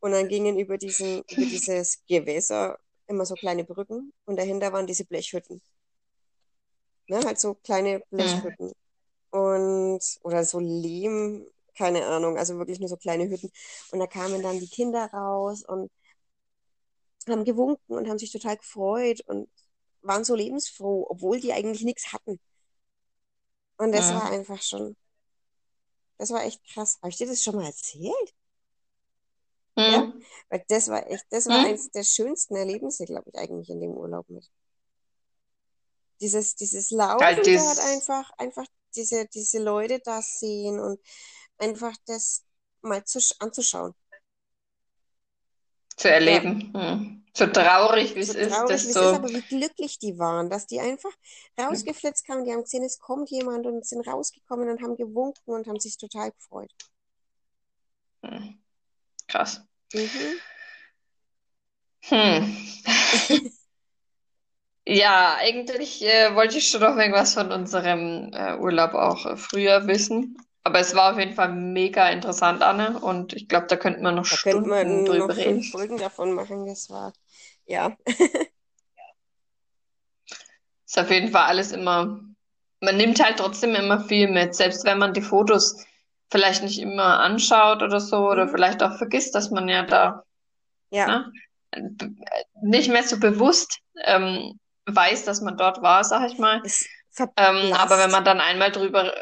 Und 0.00 0.12
dann 0.12 0.28
gingen 0.28 0.58
über 0.58 0.78
diesen, 0.78 1.22
über 1.30 1.42
dieses 1.42 2.04
Gewässer 2.06 2.78
immer 3.08 3.26
so 3.26 3.36
kleine 3.36 3.64
Brücken 3.64 4.12
und 4.26 4.36
dahinter 4.38 4.72
waren 4.72 4.86
diese 4.86 5.04
Blechhütten. 5.06 5.60
Ne, 7.08 7.24
halt 7.24 7.38
so 7.38 7.54
kleine. 7.54 8.02
Blechhütten. 8.10 8.72
Und, 9.30 10.00
oder 10.22 10.44
so 10.44 10.60
Lehm, 10.60 11.46
keine 11.76 12.06
Ahnung, 12.06 12.38
also 12.38 12.58
wirklich 12.58 12.80
nur 12.80 12.88
so 12.88 12.96
kleine 12.96 13.28
Hütten. 13.30 13.50
Und 13.92 14.00
da 14.00 14.06
kamen 14.06 14.42
dann 14.42 14.60
die 14.60 14.68
Kinder 14.68 15.06
raus 15.12 15.64
und 15.64 15.90
haben 17.28 17.44
gewunken 17.44 17.94
und 17.96 18.08
haben 18.08 18.18
sich 18.18 18.32
total 18.32 18.56
gefreut 18.56 19.20
und 19.26 19.48
waren 20.02 20.24
so 20.24 20.34
lebensfroh, 20.34 21.06
obwohl 21.08 21.40
die 21.40 21.52
eigentlich 21.52 21.82
nichts 21.84 22.12
hatten. 22.12 22.38
Und 23.78 23.92
das 23.92 24.12
war 24.12 24.26
Mhm. 24.26 24.32
einfach 24.32 24.60
schon, 24.62 24.96
das 26.18 26.30
war 26.30 26.44
echt 26.44 26.62
krass. 26.66 26.98
Habe 27.00 27.08
ich 27.10 27.16
dir 27.16 27.26
das 27.26 27.42
schon 27.42 27.56
mal 27.56 27.64
erzählt? 27.66 28.34
Ja? 29.84 30.06
Mhm. 30.06 30.22
Weil 30.48 30.64
das 30.68 30.88
war 30.88 31.08
echt, 31.10 31.26
das 31.30 31.46
war 31.46 31.60
Mhm. 31.60 31.66
eins 31.66 31.90
der 31.90 32.04
schönsten 32.04 32.56
Erlebnisse, 32.56 33.04
glaube 33.04 33.30
ich, 33.30 33.38
eigentlich 33.38 33.70
in 33.70 33.80
dem 33.80 33.92
Urlaub 33.92 34.28
mit. 34.30 34.50
Dieses, 36.20 36.54
dieses 36.56 36.90
Laufen 36.90 37.24
Halt 37.24 37.38
dort 37.38 37.78
einfach, 37.78 38.30
einfach 38.38 38.66
diese, 38.94 39.26
diese 39.26 39.62
Leute 39.62 40.00
da 40.00 40.22
sehen 40.22 40.80
und 40.80 41.00
einfach 41.58 41.94
das 42.06 42.44
mal 42.82 43.04
zu, 43.04 43.20
anzuschauen. 43.40 43.94
zu 45.96 46.10
Ja, 46.24 46.40
erleben. 46.40 46.70
Mhm. 46.74 47.24
So 47.34 47.46
traurig, 47.46 48.14
wie 48.14 48.20
es 48.20 48.28
so 48.28 48.34
ist, 48.34 48.50
traurig 48.50 48.84
wie 48.84 48.90
es 48.90 49.00
ist, 49.00 49.00
desto. 49.00 49.14
aber 49.14 49.28
wie 49.32 49.42
glücklich 49.42 49.98
die 49.98 50.18
waren, 50.18 50.50
dass 50.50 50.66
die 50.66 50.80
einfach 50.80 51.12
rausgeflitzt 51.58 52.26
kamen, 52.26 52.44
die 52.44 52.52
haben 52.52 52.62
gesehen, 52.62 52.84
es 52.84 52.98
kommt 52.98 53.30
jemand 53.30 53.66
und 53.66 53.86
sind 53.86 54.06
rausgekommen 54.06 54.68
und 54.70 54.82
haben 54.82 54.96
gewunken 54.96 55.52
und 55.54 55.66
haben 55.66 55.80
sich 55.80 55.96
total 55.98 56.32
gefreut. 56.32 56.72
Mhm. 58.22 58.58
Krass. 59.28 59.62
Mhm. 59.92 60.40
Hm. 62.08 62.56
Ja, 64.88 65.34
eigentlich 65.40 66.04
äh, 66.04 66.32
wollte 66.36 66.58
ich 66.58 66.68
schon 66.68 66.80
noch 66.80 66.96
irgendwas 66.96 67.34
von 67.34 67.50
unserem 67.50 68.30
äh, 68.32 68.56
Urlaub 68.56 68.94
auch 68.94 69.26
äh, 69.26 69.36
früher 69.36 69.88
wissen. 69.88 70.36
Aber 70.62 70.78
es 70.78 70.94
war 70.94 71.12
auf 71.12 71.18
jeden 71.18 71.34
Fall 71.34 71.52
mega 71.52 72.08
interessant, 72.08 72.62
Anne. 72.62 73.00
Und 73.00 73.32
ich 73.32 73.48
glaube, 73.48 73.66
da 73.66 73.76
könnten 73.76 74.02
wir 74.02 74.12
noch 74.12 74.28
Da 74.28 74.36
Stunden 74.36 74.68
noch 74.68 75.04
drüber 75.04 75.34
fünf 75.34 75.38
reden. 75.38 75.62
Folgen 75.64 75.98
davon 75.98 76.34
machen, 76.34 76.66
das 76.66 76.88
war, 76.88 77.12
ja. 77.66 77.96
Ist 80.86 80.98
auf 80.98 81.10
jeden 81.10 81.32
Fall 81.32 81.46
alles 81.46 81.72
immer, 81.72 82.20
man 82.80 82.96
nimmt 82.96 83.22
halt 83.22 83.38
trotzdem 83.38 83.74
immer 83.74 84.04
viel 84.04 84.28
mit, 84.28 84.54
selbst 84.54 84.84
wenn 84.84 84.98
man 84.98 85.12
die 85.12 85.22
Fotos 85.22 85.84
vielleicht 86.30 86.62
nicht 86.62 86.78
immer 86.80 87.20
anschaut 87.20 87.82
oder 87.82 88.00
so, 88.00 88.28
oder 88.30 88.48
Mhm. 88.48 88.48
vielleicht 88.48 88.82
auch 88.82 88.96
vergisst, 88.98 89.34
dass 89.34 89.50
man 89.50 89.68
ja 89.68 89.84
da, 89.84 90.24
Ja, 90.90 91.06
ne, 91.06 91.32
nicht 92.62 92.88
mehr 92.90 93.02
so 93.02 93.18
bewusst 93.18 93.78
ähm, 94.04 94.58
weiß, 94.86 95.24
dass 95.24 95.40
man 95.40 95.56
dort 95.56 95.82
war, 95.82 96.04
sag 96.04 96.30
ich 96.30 96.38
mal. 96.38 96.62
Ähm, 97.36 97.72
aber 97.74 97.98
wenn 97.98 98.10
man 98.10 98.24
dann 98.24 98.40
einmal 98.40 98.72
drüber, 98.72 99.12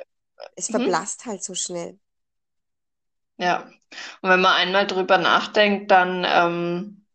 es 0.57 0.69
hm? 0.69 0.95
verblasst 0.95 1.27
halt 1.27 1.45
so 1.45 1.55
schnell. 1.55 1.99
Ja. 3.37 3.65
Und 4.23 4.31
wenn 4.31 4.41
man 4.41 4.55
einmal 4.57 4.87
drüber 4.87 5.19
nachdenkt, 5.19 5.91
dann 5.91 6.25
ähm, 6.27 7.07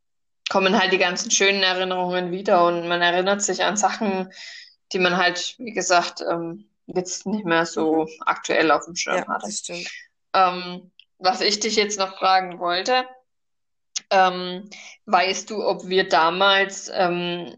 kommen 0.49 0.79
halt 0.79 0.93
die 0.93 0.97
ganzen 0.97 1.31
schönen 1.31 1.63
Erinnerungen 1.63 2.31
wieder 2.31 2.65
und 2.67 2.87
man 2.87 3.01
erinnert 3.01 3.41
sich 3.41 3.63
an 3.63 3.77
Sachen, 3.77 4.31
die 4.93 4.99
man 4.99 5.17
halt, 5.17 5.55
wie 5.59 5.73
gesagt, 5.73 6.21
ähm, 6.29 6.69
jetzt 6.95 7.25
nicht 7.25 7.45
mehr 7.45 7.61
Mhm. 7.61 7.65
so 7.65 8.07
aktuell 8.25 8.71
auf 8.71 8.85
dem 8.85 8.95
Schirm 8.95 9.17
Ja, 9.17 9.27
hatte. 9.27 9.45
das 9.45 9.59
stimmt. 9.59 9.89
Ähm, 10.33 10.91
was 11.17 11.41
ich 11.41 11.59
dich 11.59 11.75
jetzt 11.75 11.99
noch 11.99 12.17
fragen 12.17 12.59
wollte, 12.59 13.05
ähm, 14.09 14.69
weißt 15.05 15.49
du, 15.49 15.63
ob 15.65 15.87
wir 15.87 16.07
damals 16.07 16.89
ähm, 16.93 17.55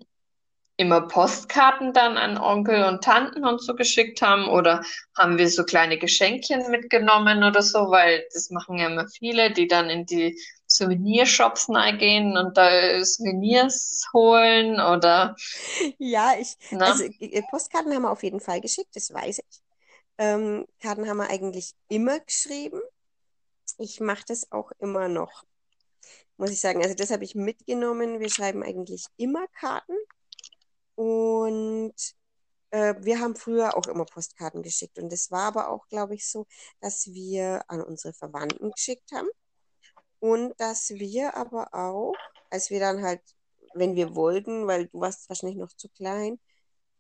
immer 0.78 1.02
Postkarten 1.02 1.94
dann 1.94 2.18
an 2.18 2.38
Onkel 2.38 2.84
und 2.86 3.04
Tanten 3.04 3.46
und 3.46 3.62
so 3.62 3.76
geschickt 3.76 4.22
haben 4.22 4.48
oder 4.48 4.84
haben 5.18 5.38
wir 5.38 5.50
so 5.50 5.64
kleine 5.64 5.98
Geschenkchen 6.00 6.72
mitgenommen 6.72 7.44
oder 7.44 7.62
so, 7.62 7.92
weil 7.92 8.26
das 8.34 8.50
machen 8.50 8.78
ja 8.80 8.88
immer 8.88 9.08
viele, 9.08 9.52
die 9.52 9.68
dann 9.68 9.90
in 9.90 10.06
die 10.06 10.40
Souvenirshops 10.78 11.68
gehen 12.00 12.38
und 12.38 12.58
da 12.58 13.04
Souvenirs 13.04 14.08
holen 14.14 14.76
oder, 14.76 15.36
Ja, 16.00 16.34
ich, 16.40 16.58
also 16.84 17.04
ne? 17.04 17.14
äh, 17.20 17.42
Postkarten 17.44 17.94
haben 17.94 18.04
wir 18.04 18.12
auf 18.12 18.24
jeden 18.24 18.40
Fall 18.42 18.62
geschickt, 18.62 18.96
das 18.96 19.14
weiß 19.14 19.40
ich. 19.40 19.62
Ähm, 20.18 20.68
Karten 20.82 21.08
haben 21.10 21.18
wir 21.18 21.30
eigentlich 21.30 21.74
immer 21.90 22.20
geschrieben. 22.20 22.82
Ich 23.78 24.00
mache 24.00 24.24
das 24.28 24.52
auch 24.52 24.72
immer 24.80 25.08
noch, 25.10 25.44
muss 26.38 26.52
ich 26.52 26.62
sagen. 26.62 26.84
Also 26.84 26.96
das 26.96 27.12
habe 27.12 27.24
ich 27.24 27.36
mitgenommen. 27.36 28.20
Wir 28.20 28.30
schreiben 28.30 28.64
eigentlich 28.64 29.06
immer 29.18 29.48
Karten 29.60 29.96
und 30.96 31.94
äh, 32.72 32.96
wir 33.00 33.20
haben 33.20 33.36
früher 33.36 33.78
auch 33.78 33.88
immer 33.88 34.06
Postkarten 34.06 34.64
geschickt. 34.64 35.00
Und 35.00 35.12
das 35.12 35.32
war 35.32 35.48
aber 35.48 35.70
auch, 35.70 35.88
glaube 35.90 36.16
ich, 36.16 36.28
so, 36.30 36.48
dass 36.82 37.08
wir 37.08 37.64
an 37.70 37.82
unsere 37.84 38.14
Verwandten 38.14 38.72
geschickt 38.72 39.12
haben 39.14 39.30
und 40.22 40.54
dass 40.60 40.92
wir 40.92 41.36
aber 41.36 41.74
auch, 41.74 42.14
als 42.52 42.70
wir 42.70 42.80
dann 42.80 43.02
halt, 43.02 43.22
wenn 43.74 43.96
wir 43.96 44.16
wollten, 44.16 44.68
weil 44.68 44.88
du 44.88 45.02
warst 45.02 45.28
wahrscheinlich 45.30 45.58
noch 45.58 45.74
zu 45.74 45.90
klein, 45.90 46.40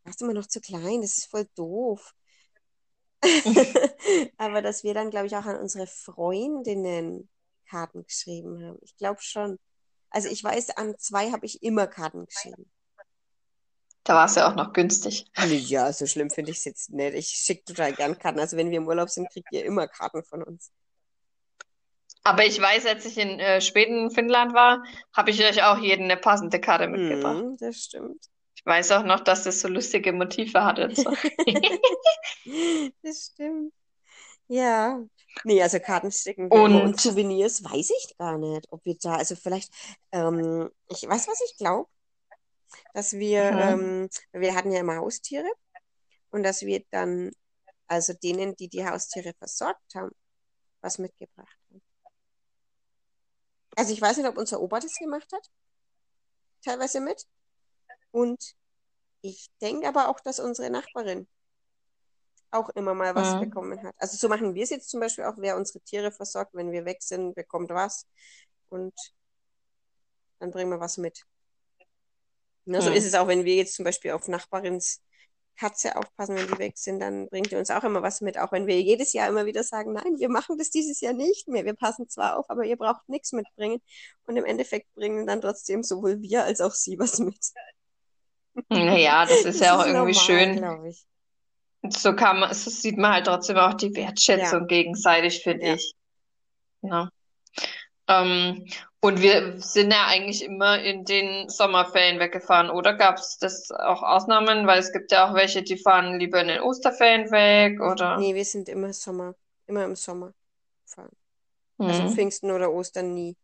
warst 0.03 0.21
immer 0.23 0.33
noch 0.33 0.47
zu 0.47 0.59
klein, 0.59 1.01
das 1.01 1.19
ist 1.19 1.27
voll 1.27 1.47
doof. 1.55 2.15
Aber 4.37 4.63
dass 4.63 4.83
wir 4.83 4.95
dann, 4.95 5.11
glaube 5.11 5.27
ich, 5.27 5.35
auch 5.35 5.45
an 5.45 5.57
unsere 5.57 5.85
Freundinnen 5.85 7.29
Karten 7.69 8.03
geschrieben 8.03 8.65
haben. 8.65 8.79
Ich 8.81 8.97
glaube 8.97 9.21
schon. 9.21 9.59
Also 10.09 10.27
ich 10.27 10.43
weiß, 10.43 10.71
an 10.71 10.95
zwei 10.97 11.31
habe 11.31 11.45
ich 11.45 11.61
immer 11.61 11.85
Karten 11.85 12.25
geschrieben. 12.25 12.71
Da 14.03 14.15
war 14.15 14.25
es 14.25 14.33
ja 14.33 14.49
auch 14.49 14.55
noch 14.55 14.73
günstig. 14.73 15.31
Ja, 15.37 15.93
so 15.93 16.07
schlimm 16.07 16.31
finde 16.31 16.49
ich 16.49 16.57
es 16.57 16.65
jetzt 16.65 16.89
nicht. 16.89 17.13
Ich 17.13 17.27
schicke 17.27 17.65
total 17.65 17.93
gern 17.93 18.17
Karten. 18.17 18.39
Also 18.39 18.57
wenn 18.57 18.71
wir 18.71 18.77
im 18.77 18.87
Urlaub 18.87 19.11
sind, 19.11 19.29
kriegt 19.29 19.51
ihr 19.51 19.63
immer 19.63 19.87
Karten 19.87 20.23
von 20.23 20.41
uns. 20.41 20.71
Aber 22.23 22.45
ich 22.45 22.61
weiß, 22.61 22.85
als 22.85 23.05
ich 23.05 23.17
in 23.17 23.39
äh, 23.39 23.61
Schweden, 23.61 24.11
Finnland 24.11 24.53
war, 24.53 24.83
habe 25.15 25.31
ich 25.31 25.43
euch 25.43 25.63
auch 25.63 25.79
jeden 25.79 26.03
eine 26.03 26.17
passende 26.17 26.59
Karte 26.59 26.87
mitgebracht. 26.87 27.39
Hm, 27.39 27.57
das 27.57 27.83
stimmt. 27.83 28.23
Ich 28.55 28.65
weiß 28.65 28.91
auch 28.91 29.03
noch, 29.03 29.21
dass 29.21 29.43
das 29.43 29.59
so 29.59 29.67
lustige 29.67 30.13
Motive 30.13 30.63
hatte 30.63 30.93
so. 30.95 31.11
Das 33.01 33.31
stimmt. 33.33 33.73
Ja. 34.47 35.03
Nee, 35.45 35.63
also 35.63 35.79
Karten 35.79 36.11
schicken 36.11 36.51
wir 36.51 36.57
immer. 36.57 36.65
Und 36.65 36.81
Und 36.81 37.01
Souvenirs 37.01 37.63
weiß 37.63 37.89
ich 37.89 38.17
gar 38.17 38.37
nicht, 38.37 38.67
ob 38.69 38.85
wir 38.85 38.97
da, 39.01 39.15
also 39.15 39.35
vielleicht, 39.35 39.73
ähm, 40.11 40.69
ich 40.89 41.07
weiß, 41.07 41.27
was 41.27 41.41
ich 41.49 41.57
glaube, 41.57 41.89
dass 42.93 43.13
wir, 43.13 43.51
mhm. 43.51 43.59
ähm, 43.59 44.09
wir 44.33 44.53
hatten 44.53 44.71
ja 44.71 44.81
immer 44.81 44.97
Haustiere 44.97 45.49
und 46.29 46.43
dass 46.43 46.61
wir 46.61 46.83
dann, 46.91 47.31
also 47.87 48.13
denen, 48.13 48.55
die 48.55 48.67
die 48.67 48.85
Haustiere 48.85 49.33
versorgt 49.39 49.95
haben, 49.95 50.11
was 50.81 50.99
mitgebracht. 50.99 51.60
Also 53.75 53.93
ich 53.93 54.01
weiß 54.01 54.17
nicht, 54.17 54.27
ob 54.27 54.37
unser 54.37 54.61
Opa 54.61 54.79
das 54.79 54.95
gemacht 54.97 55.31
hat, 55.33 55.49
teilweise 56.63 57.01
mit. 57.01 57.25
Und 58.11 58.55
Ich 59.23 59.49
denke 59.61 59.87
aber 59.87 60.09
auch, 60.09 60.19
dass 60.21 60.39
unsere 60.39 60.69
Nachbarin 60.71 61.27
auch 62.51 62.69
immer 62.71 62.93
mal 62.93 63.15
was 63.15 63.35
Mhm. 63.35 63.39
bekommen 63.39 63.81
hat. 63.83 63.95
Also 63.97 64.17
so 64.17 64.27
machen 64.29 64.55
wir 64.55 64.63
es 64.63 64.69
jetzt 64.71 64.89
zum 64.89 64.99
Beispiel 64.99 65.25
auch, 65.25 65.35
wer 65.37 65.57
unsere 65.57 65.79
Tiere 65.81 66.11
versorgt, 66.11 66.53
wenn 66.53 66.71
wir 66.71 66.85
weg 66.85 66.97
sind, 67.01 67.35
bekommt 67.35 67.69
was 67.71 68.07
und 68.69 68.93
dann 70.39 70.51
bringen 70.51 70.71
wir 70.71 70.79
was 70.79 70.97
mit. 70.97 71.23
Ne, 72.65 72.81
so 72.81 72.89
ist 72.91 73.05
Mhm. 73.05 73.05
es 73.05 73.15
auch, 73.15 73.27
wenn 73.27 73.45
wir 73.45 73.55
jetzt 73.55 73.75
zum 73.75 73.85
Beispiel 73.85 74.11
auf 74.11 74.27
Nachbarins 74.27 75.01
Katze 75.57 75.95
aufpassen, 75.95 76.35
wenn 76.35 76.47
die 76.47 76.57
weg 76.57 76.77
sind, 76.77 76.99
dann 76.99 77.27
bringt 77.29 77.51
die 77.51 77.55
uns 77.55 77.69
auch 77.69 77.83
immer 77.83 78.01
was 78.01 78.21
mit, 78.21 78.37
auch 78.39 78.51
wenn 78.51 78.67
wir 78.67 78.81
jedes 78.81 79.13
Jahr 79.13 79.29
immer 79.29 79.45
wieder 79.45 79.63
sagen, 79.63 79.93
nein, 79.93 80.17
wir 80.17 80.29
machen 80.29 80.57
das 80.57 80.69
dieses 80.69 81.01
Jahr 81.01 81.13
nicht 81.13 81.47
mehr. 81.47 81.65
Wir 81.65 81.75
passen 81.75 82.09
zwar 82.09 82.37
auf, 82.37 82.49
aber 82.49 82.65
ihr 82.65 82.77
braucht 82.77 83.07
nichts 83.09 83.31
mitbringen. 83.31 83.79
Und 84.25 84.37
im 84.37 84.45
Endeffekt 84.45 84.93
bringen 84.95 85.27
dann 85.27 85.41
trotzdem 85.41 85.83
sowohl 85.83 86.21
wir 86.21 86.43
als 86.43 86.61
auch 86.61 86.73
sie 86.73 86.97
was 86.97 87.19
mit. 87.19 87.37
Naja, 88.69 89.25
das 89.25 89.45
ist 89.45 89.45
Das 89.45 89.59
ja 89.59 89.75
auch 89.75 89.81
ist 89.81 89.87
irgendwie 89.93 90.13
normal, 90.13 90.93
schön. 91.83 91.91
So 91.91 92.15
kann 92.15 92.39
man, 92.39 92.53
so 92.53 92.69
sieht 92.69 92.97
man 92.97 93.13
halt 93.13 93.25
trotzdem 93.25 93.57
auch 93.57 93.73
die 93.73 93.95
Wertschätzung 93.95 94.67
gegenseitig, 94.67 95.41
finde 95.41 95.65
Ja. 95.67 95.73
ich. 95.75 95.93
Ja. 96.81 97.09
Ähm, 98.11 98.67
und 98.99 99.21
wir 99.21 99.59
sind 99.61 99.91
ja 99.91 100.05
eigentlich 100.07 100.43
immer 100.43 100.79
in 100.79 101.05
den 101.05 101.49
Sommerferien 101.49 102.19
weggefahren, 102.19 102.69
oder 102.69 102.93
gab 102.93 103.17
es 103.17 103.37
das 103.39 103.71
auch 103.71 104.03
Ausnahmen? 104.03 104.67
Weil 104.67 104.79
es 104.79 104.91
gibt 104.93 105.11
ja 105.11 105.29
auch 105.29 105.33
welche, 105.33 105.63
die 105.63 105.77
fahren 105.77 106.19
lieber 106.19 106.41
in 106.41 106.49
den 106.49 106.61
Osterferien 106.61 107.31
weg, 107.31 107.81
oder? 107.81 108.17
Nee, 108.17 108.35
wir 108.35 108.45
sind 108.45 108.69
immer 108.69 108.93
Sommer, 108.93 109.35
immer 109.67 109.85
im 109.85 109.95
Sommer 109.95 110.33
fahren. 110.85 111.11
Also 111.85 112.03
Hm. 112.03 112.07
Pfingsten 112.07 112.51
oder 112.51 112.71
Ostern 112.71 113.13
nie. 113.13 113.37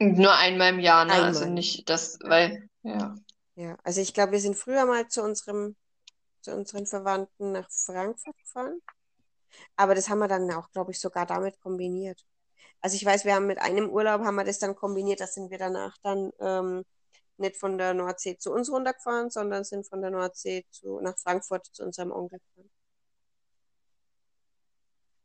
Nur 0.00 0.34
einmal 0.36 0.72
im 0.74 0.80
Jahr, 0.80 1.04
ne? 1.04 1.14
Also 1.14 1.44
Einmal. 1.44 1.54
nicht 1.54 1.88
das, 1.88 2.18
weil, 2.22 2.68
ja. 2.82 3.14
Ja, 3.56 3.76
also 3.84 4.00
ich 4.00 4.14
glaube, 4.14 4.32
wir 4.32 4.40
sind 4.40 4.56
früher 4.56 4.84
mal 4.86 5.08
zu 5.08 5.22
unserem, 5.22 5.76
zu 6.42 6.52
unseren 6.54 6.86
Verwandten 6.86 7.52
nach 7.52 7.70
Frankfurt 7.70 8.36
gefahren. 8.38 8.80
Aber 9.76 9.94
das 9.94 10.08
haben 10.08 10.18
wir 10.20 10.28
dann 10.28 10.50
auch, 10.52 10.70
glaube 10.72 10.92
ich, 10.92 11.00
sogar 11.00 11.26
damit 11.26 11.60
kombiniert. 11.60 12.24
Also 12.84 12.96
ich 12.96 13.04
weiß, 13.06 13.24
wir 13.24 13.34
haben 13.34 13.46
mit 13.46 13.58
einem 13.62 13.88
Urlaub 13.88 14.20
haben 14.26 14.34
wir 14.34 14.44
das 14.44 14.58
dann 14.58 14.74
kombiniert, 14.76 15.18
da 15.20 15.26
sind 15.26 15.50
wir 15.50 15.56
danach 15.56 15.96
dann 16.02 16.32
ähm, 16.38 16.84
nicht 17.38 17.56
von 17.56 17.78
der 17.78 17.94
Nordsee 17.94 18.36
zu 18.36 18.52
uns 18.52 18.70
runtergefahren, 18.70 19.30
sondern 19.30 19.64
sind 19.64 19.88
von 19.88 20.02
der 20.02 20.10
Nordsee 20.10 20.66
zu, 20.70 21.00
nach 21.00 21.16
Frankfurt 21.18 21.64
zu 21.72 21.82
unserem 21.82 22.12
Onkel 22.12 22.40
gefahren. 22.40 22.70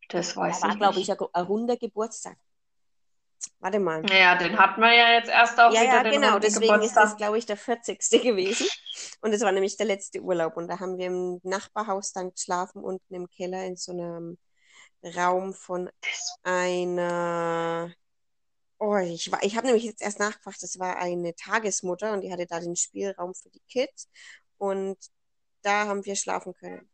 Das 0.09 0.35
Da 0.41 0.41
weiß 0.41 0.61
war, 0.61 0.69
ich 0.69 0.77
glaube 0.77 0.99
ich, 1.01 1.11
ein, 1.11 1.17
ein 1.33 1.45
runder 1.45 1.77
Geburtstag. 1.77 2.37
Warte 3.59 3.79
mal. 3.79 4.05
Ja, 4.09 4.37
den 4.37 4.57
hatten 4.57 4.81
wir 4.81 4.93
ja 4.93 5.11
jetzt 5.13 5.29
erst 5.29 5.59
auch 5.59 5.73
Ja, 5.73 5.81
wieder 5.81 6.01
ja, 6.01 6.03
den 6.03 6.13
genau. 6.13 6.39
Deswegen 6.39 6.81
ist 6.81 6.95
das, 6.95 7.11
Geburtstag. 7.11 7.17
glaube 7.17 7.37
ich, 7.37 7.45
der 7.45 7.57
40. 7.57 7.99
gewesen. 8.23 8.67
Und 9.21 9.33
es 9.33 9.41
war 9.41 9.51
nämlich 9.51 9.77
der 9.77 9.85
letzte 9.87 10.21
Urlaub. 10.21 10.57
Und 10.57 10.69
da 10.69 10.79
haben 10.79 10.97
wir 10.97 11.07
im 11.07 11.39
Nachbarhaus 11.43 12.13
dann 12.13 12.31
geschlafen, 12.31 12.83
unten 12.83 13.13
im 13.13 13.29
Keller 13.29 13.65
in 13.65 13.77
so 13.77 13.91
einem 13.91 14.37
Raum 15.03 15.53
von 15.53 15.89
einer. 16.43 17.93
Oh, 18.79 18.97
ich 18.97 19.31
war, 19.31 19.43
ich 19.43 19.55
habe 19.57 19.67
nämlich 19.67 19.85
jetzt 19.85 20.01
erst 20.01 20.19
nachgefragt, 20.19 20.63
das 20.63 20.79
war 20.79 20.97
eine 20.97 21.35
Tagesmutter 21.35 22.13
und 22.13 22.21
die 22.21 22.31
hatte 22.31 22.45
da 22.47 22.59
den 22.59 22.75
Spielraum 22.75 23.33
für 23.35 23.49
die 23.49 23.61
Kids. 23.69 24.09
Und 24.57 24.97
da 25.63 25.87
haben 25.87 26.05
wir 26.05 26.15
schlafen 26.15 26.53
können. 26.53 26.89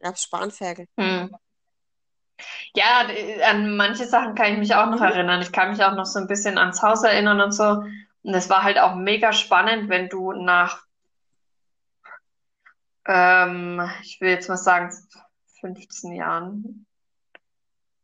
Gab's 0.00 0.24
Spanferkel. 0.24 0.86
Hm. 0.98 1.30
Ja, 2.74 3.06
an 3.44 3.76
manche 3.76 4.06
Sachen 4.06 4.34
kann 4.34 4.52
ich 4.52 4.58
mich 4.58 4.74
auch 4.74 4.86
noch 4.86 5.00
Mhm. 5.00 5.04
erinnern. 5.04 5.42
Ich 5.42 5.52
kann 5.52 5.70
mich 5.70 5.82
auch 5.84 5.94
noch 5.94 6.06
so 6.06 6.18
ein 6.18 6.26
bisschen 6.26 6.58
ans 6.58 6.82
Haus 6.82 7.02
erinnern 7.04 7.40
und 7.40 7.52
so. 7.52 7.64
Und 8.24 8.34
es 8.34 8.50
war 8.50 8.62
halt 8.62 8.78
auch 8.78 8.94
mega 8.94 9.32
spannend, 9.32 9.88
wenn 9.88 10.08
du 10.08 10.32
nach, 10.32 10.84
ähm, 13.06 13.82
ich 14.02 14.20
will 14.20 14.30
jetzt 14.30 14.48
mal 14.48 14.56
sagen, 14.56 14.90
15 15.62 16.12
Jahren, 16.12 16.86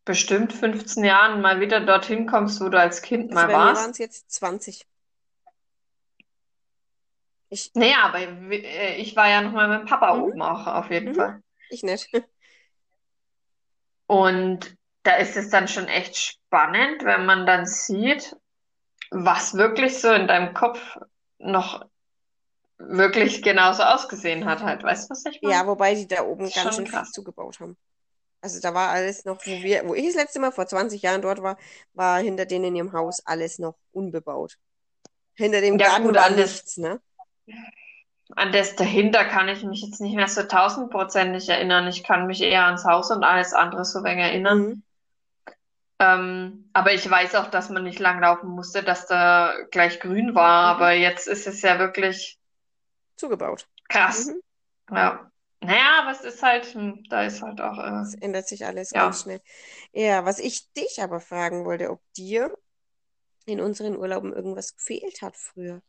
bestimmt 0.03 0.51
15 0.51 1.05
Jahren 1.05 1.39
mal 1.39 1.61
wieder 1.61 1.79
dorthin 1.79 2.27
kommst, 2.27 2.59
wo 2.59 2.67
du 2.67 2.77
als 2.77 3.01
Kind 3.01 3.31
Also 3.31 3.35
mal 3.35 3.47
bei 3.47 3.57
mir 3.57 3.73
waren 3.75 3.91
warst. 3.91 3.91
es 3.91 3.97
jetzt 3.97 4.31
20. 4.31 4.85
Ich, 7.49 7.71
Naja, 7.73 8.03
aber 8.05 8.19
äh, 8.19 8.95
ich 8.97 9.15
war 9.15 9.29
ja 9.29 9.41
noch 9.41 9.51
mal 9.53 9.79
mit 9.79 9.87
Papa 9.87 10.17
Mhm. 10.17 10.19
oben 10.19 10.41
auch 10.41 10.67
auf 10.67 10.91
jeden 10.91 11.09
Mhm. 11.09 11.15
Fall. 11.15 11.41
ich 11.69 11.83
nicht. 11.83 12.09
Und 14.07 14.75
da 15.03 15.15
ist 15.15 15.37
es 15.37 15.49
dann 15.49 15.67
schon 15.67 15.87
echt 15.87 16.17
spannend, 16.17 17.03
wenn 17.03 17.25
man 17.25 17.45
dann 17.45 17.65
sieht, 17.65 18.35
was 19.11 19.55
wirklich 19.55 19.99
so 19.99 20.11
in 20.11 20.27
deinem 20.27 20.53
Kopf 20.53 20.97
noch 21.39 21.88
wirklich 22.97 23.41
genauso 23.43 23.83
ausgesehen 23.83 24.45
hat, 24.45 24.61
halt. 24.63 24.83
Weißt 24.83 25.09
du, 25.09 25.11
was 25.11 25.25
ich 25.25 25.41
meine? 25.43 25.55
Ja, 25.55 25.65
wobei 25.67 25.95
die 25.95 26.07
da 26.07 26.23
oben 26.23 26.51
ganz 26.51 26.75
schön 26.75 26.85
krass. 26.85 27.11
zugebaut 27.11 27.59
haben. 27.59 27.77
Also 28.41 28.59
da 28.61 28.73
war 28.73 28.89
alles 28.91 29.25
noch, 29.25 29.45
wo 29.45 29.61
wir, 29.63 29.87
wo 29.87 29.95
ich 29.95 30.05
das 30.07 30.15
letzte 30.15 30.39
Mal 30.39 30.51
vor 30.51 30.67
20 30.67 31.01
Jahren 31.01 31.21
dort 31.21 31.41
war, 31.43 31.57
war 31.93 32.19
hinter 32.21 32.45
denen 32.45 32.65
in 32.67 32.75
ihrem 32.77 32.93
Haus 32.93 33.21
alles 33.25 33.59
noch 33.59 33.77
unbebaut. 33.91 34.57
Hinter 35.35 35.61
dem 35.61 35.79
Ja, 35.79 35.97
Garten 35.97 35.99
gut, 35.99 36.17
war 36.17 36.29
an 36.29 36.37
das, 36.37 36.63
nichts, 36.63 36.77
ne? 36.77 37.01
an 38.35 38.51
das 38.51 38.75
dahinter 38.75 39.23
kann 39.23 39.49
ich 39.49 39.63
mich 39.63 39.83
jetzt 39.83 40.01
nicht 40.01 40.15
mehr 40.15 40.27
so 40.27 40.41
tausendprozentig 40.41 41.47
erinnern. 41.47 41.85
Ich 41.87 42.03
kann 42.03 42.25
mich 42.25 42.41
eher 42.41 42.65
ans 42.65 42.83
Haus 42.83 43.11
und 43.11 43.23
alles 43.23 43.53
andere 43.53 43.85
so 43.85 44.03
wenig 44.03 44.23
erinnern. 44.25 44.65
Mhm. 44.65 44.81
Ähm, 45.99 46.69
aber 46.73 46.93
ich 46.93 47.09
weiß 47.09 47.35
auch, 47.35 47.47
dass 47.49 47.69
man 47.69 47.83
nicht 47.83 47.99
lang 47.99 48.21
laufen 48.21 48.49
musste, 48.49 48.83
dass 48.83 49.05
da 49.07 49.53
gleich 49.71 49.99
grün 49.99 50.33
war. 50.35 50.65
Mhm. 50.65 50.75
Aber 50.75 50.91
jetzt 50.93 51.27
ist 51.27 51.47
es 51.47 51.61
ja 51.61 51.77
wirklich 51.79 52.38
Zugebaut. 53.19 53.67
krass. 53.89 54.27
Mhm. 54.27 54.41
Ja. 54.91 55.31
Naja, 55.61 55.99
aber 56.01 56.11
es 56.11 56.21
ist 56.21 56.41
halt, 56.41 56.73
hm, 56.73 57.03
da 57.09 57.23
ist 57.25 57.41
halt 57.41 57.59
auch, 57.59 57.77
äh, 57.77 58.01
Es 58.01 58.15
ändert 58.15 58.47
sich 58.47 58.65
alles 58.65 58.91
ja. 58.91 59.03
ganz 59.03 59.23
schnell. 59.23 59.41
Ja, 59.91 60.23
was 60.23 60.39
ich 60.39 60.71
dich 60.71 61.01
aber 61.01 61.19
fragen 61.19 61.65
wollte, 61.65 61.89
ob 61.89 62.01
dir 62.13 62.57
in 63.45 63.59
unseren 63.59 63.97
Urlauben 63.97 64.31
irgendwas 64.31 64.75
gefehlt 64.75 65.21
hat 65.21 65.35
früher. 65.35 65.81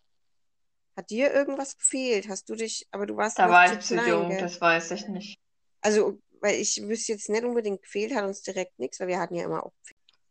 Hat 0.96 1.08
dir 1.10 1.32
irgendwas 1.32 1.78
gefehlt? 1.78 2.28
Hast 2.28 2.48
du 2.48 2.56
dich, 2.56 2.88
aber 2.90 3.06
du 3.06 3.16
warst 3.16 3.38
Da 3.38 3.46
noch 3.46 3.52
war 3.52 3.66
zu 3.68 3.74
ich 3.74 3.80
zu 3.80 3.94
klein, 3.94 4.08
jung, 4.08 4.28
gell? 4.28 4.40
das 4.40 4.60
weiß 4.60 4.90
ich 4.90 5.06
nicht. 5.08 5.38
Also, 5.82 6.18
weil 6.40 6.56
ich 6.56 6.82
wüsste 6.82 7.12
jetzt 7.12 7.28
nicht 7.28 7.44
unbedingt, 7.44 7.82
gefehlt 7.82 8.14
hat 8.14 8.24
uns 8.24 8.42
direkt 8.42 8.78
nichts, 8.78 8.98
weil 8.98 9.08
wir 9.08 9.20
hatten 9.20 9.36
ja 9.36 9.44
immer 9.44 9.64
auch. 9.64 9.72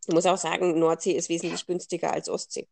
Ich 0.06 0.14
muss 0.14 0.26
auch 0.26 0.38
sagen, 0.38 0.78
Nordsee 0.78 1.14
ist 1.14 1.30
wesentlich 1.30 1.66
günstiger 1.66 2.12
als 2.12 2.28
Ostsee. 2.30 2.68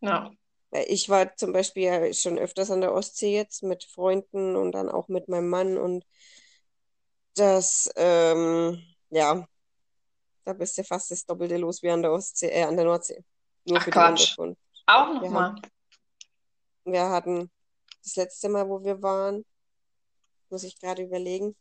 Ja. 0.00 0.30
Weil 0.70 0.86
ich 0.88 1.08
war 1.08 1.36
zum 1.36 1.52
Beispiel 1.52 1.84
ja 1.84 2.12
schon 2.12 2.38
öfters 2.38 2.70
an 2.70 2.80
der 2.80 2.92
Ostsee 2.92 3.34
jetzt 3.34 3.62
mit 3.62 3.84
Freunden 3.84 4.56
und 4.56 4.72
dann 4.72 4.88
auch 4.88 5.08
mit 5.08 5.28
meinem 5.28 5.48
Mann 5.48 5.78
und 5.78 6.04
das, 7.34 7.90
ähm, 7.96 8.82
ja, 9.10 9.46
da 10.44 10.52
bist 10.52 10.78
du 10.78 10.84
fast 10.84 11.10
das 11.10 11.26
Doppelte 11.26 11.56
los 11.56 11.82
wie 11.82 11.90
an 11.90 12.02
der 12.02 12.12
Ostsee, 12.12 12.48
äh, 12.48 12.64
an 12.64 12.76
der 12.76 12.86
Nordsee. 12.86 13.22
Nur 13.64 13.78
Ach 13.78 13.84
für 13.84 13.90
Quatsch. 13.90 14.38
Auch 14.86 15.08
Wir 15.08 15.14
nochmal. 15.20 15.54
wir 16.84 17.10
hatten 17.10 17.50
das 18.02 18.16
letzte 18.16 18.48
Mal, 18.48 18.68
wo 18.68 18.82
wir 18.84 19.02
waren, 19.02 19.44
muss 20.48 20.62
ich 20.62 20.78
gerade 20.78 21.02
überlegen, 21.02 21.56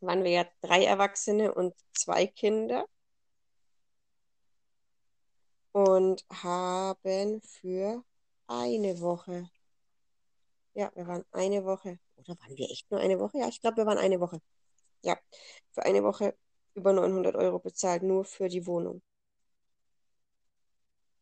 waren 0.00 0.24
wir 0.24 0.30
ja 0.30 0.46
drei 0.62 0.84
Erwachsene 0.84 1.54
und 1.54 1.74
zwei 1.92 2.26
Kinder 2.26 2.86
und 5.72 6.24
haben 6.30 7.40
für 7.42 8.04
eine 8.46 9.00
Woche, 9.00 9.48
ja, 10.74 10.90
wir 10.94 11.06
waren 11.06 11.24
eine 11.32 11.64
Woche, 11.64 11.98
oder 12.16 12.36
waren 12.40 12.56
wir 12.56 12.70
echt 12.70 12.90
nur 12.90 13.00
eine 13.00 13.18
Woche? 13.18 13.38
Ja, 13.38 13.48
ich 13.48 13.60
glaube, 13.60 13.78
wir 13.78 13.86
waren 13.86 13.98
eine 13.98 14.20
Woche. 14.20 14.40
Ja, 15.02 15.18
für 15.72 15.84
eine 15.84 16.02
Woche 16.04 16.36
über 16.74 16.92
900 16.92 17.36
Euro 17.36 17.58
bezahlt, 17.58 18.02
nur 18.02 18.24
für 18.24 18.48
die 18.48 18.66
Wohnung. 18.66 19.02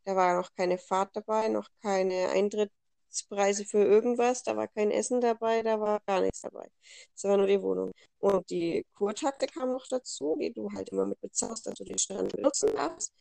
Da 0.04 0.16
war 0.16 0.36
noch 0.36 0.52
keine 0.54 0.78
Fahrt 0.78 1.14
dabei, 1.16 1.48
noch 1.48 1.68
keine 1.82 2.30
Eintrittspreise 2.30 3.64
für 3.64 3.84
irgendwas, 3.84 4.42
da 4.42 4.56
war 4.56 4.68
kein 4.68 4.90
Essen 4.90 5.20
dabei, 5.20 5.62
da 5.62 5.80
war 5.80 6.00
gar 6.06 6.20
nichts 6.20 6.40
dabei. 6.40 6.68
Es 7.14 7.24
war 7.24 7.36
nur 7.36 7.46
die 7.46 7.62
Wohnung. 7.62 7.92
Und 8.18 8.48
die 8.50 8.84
Kurtakte 8.94 9.46
kam 9.46 9.72
noch 9.72 9.86
dazu, 9.88 10.36
die 10.40 10.52
du 10.52 10.70
halt 10.72 10.88
immer 10.90 11.06
mit 11.06 11.20
bezahlst, 11.20 11.66
dass 11.66 11.74
du 11.74 11.84
den 11.84 11.98
Strand 11.98 12.32
benutzen 12.32 12.74
darfst. 12.74 13.12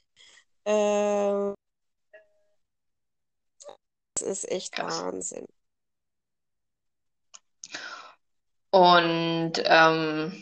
Ähm, 0.66 1.56
das 4.14 4.22
ist 4.22 4.52
echt 4.52 4.76
Krass. 4.76 5.00
Wahnsinn. 5.04 5.48
Und 8.72 9.54
ähm, 9.66 10.34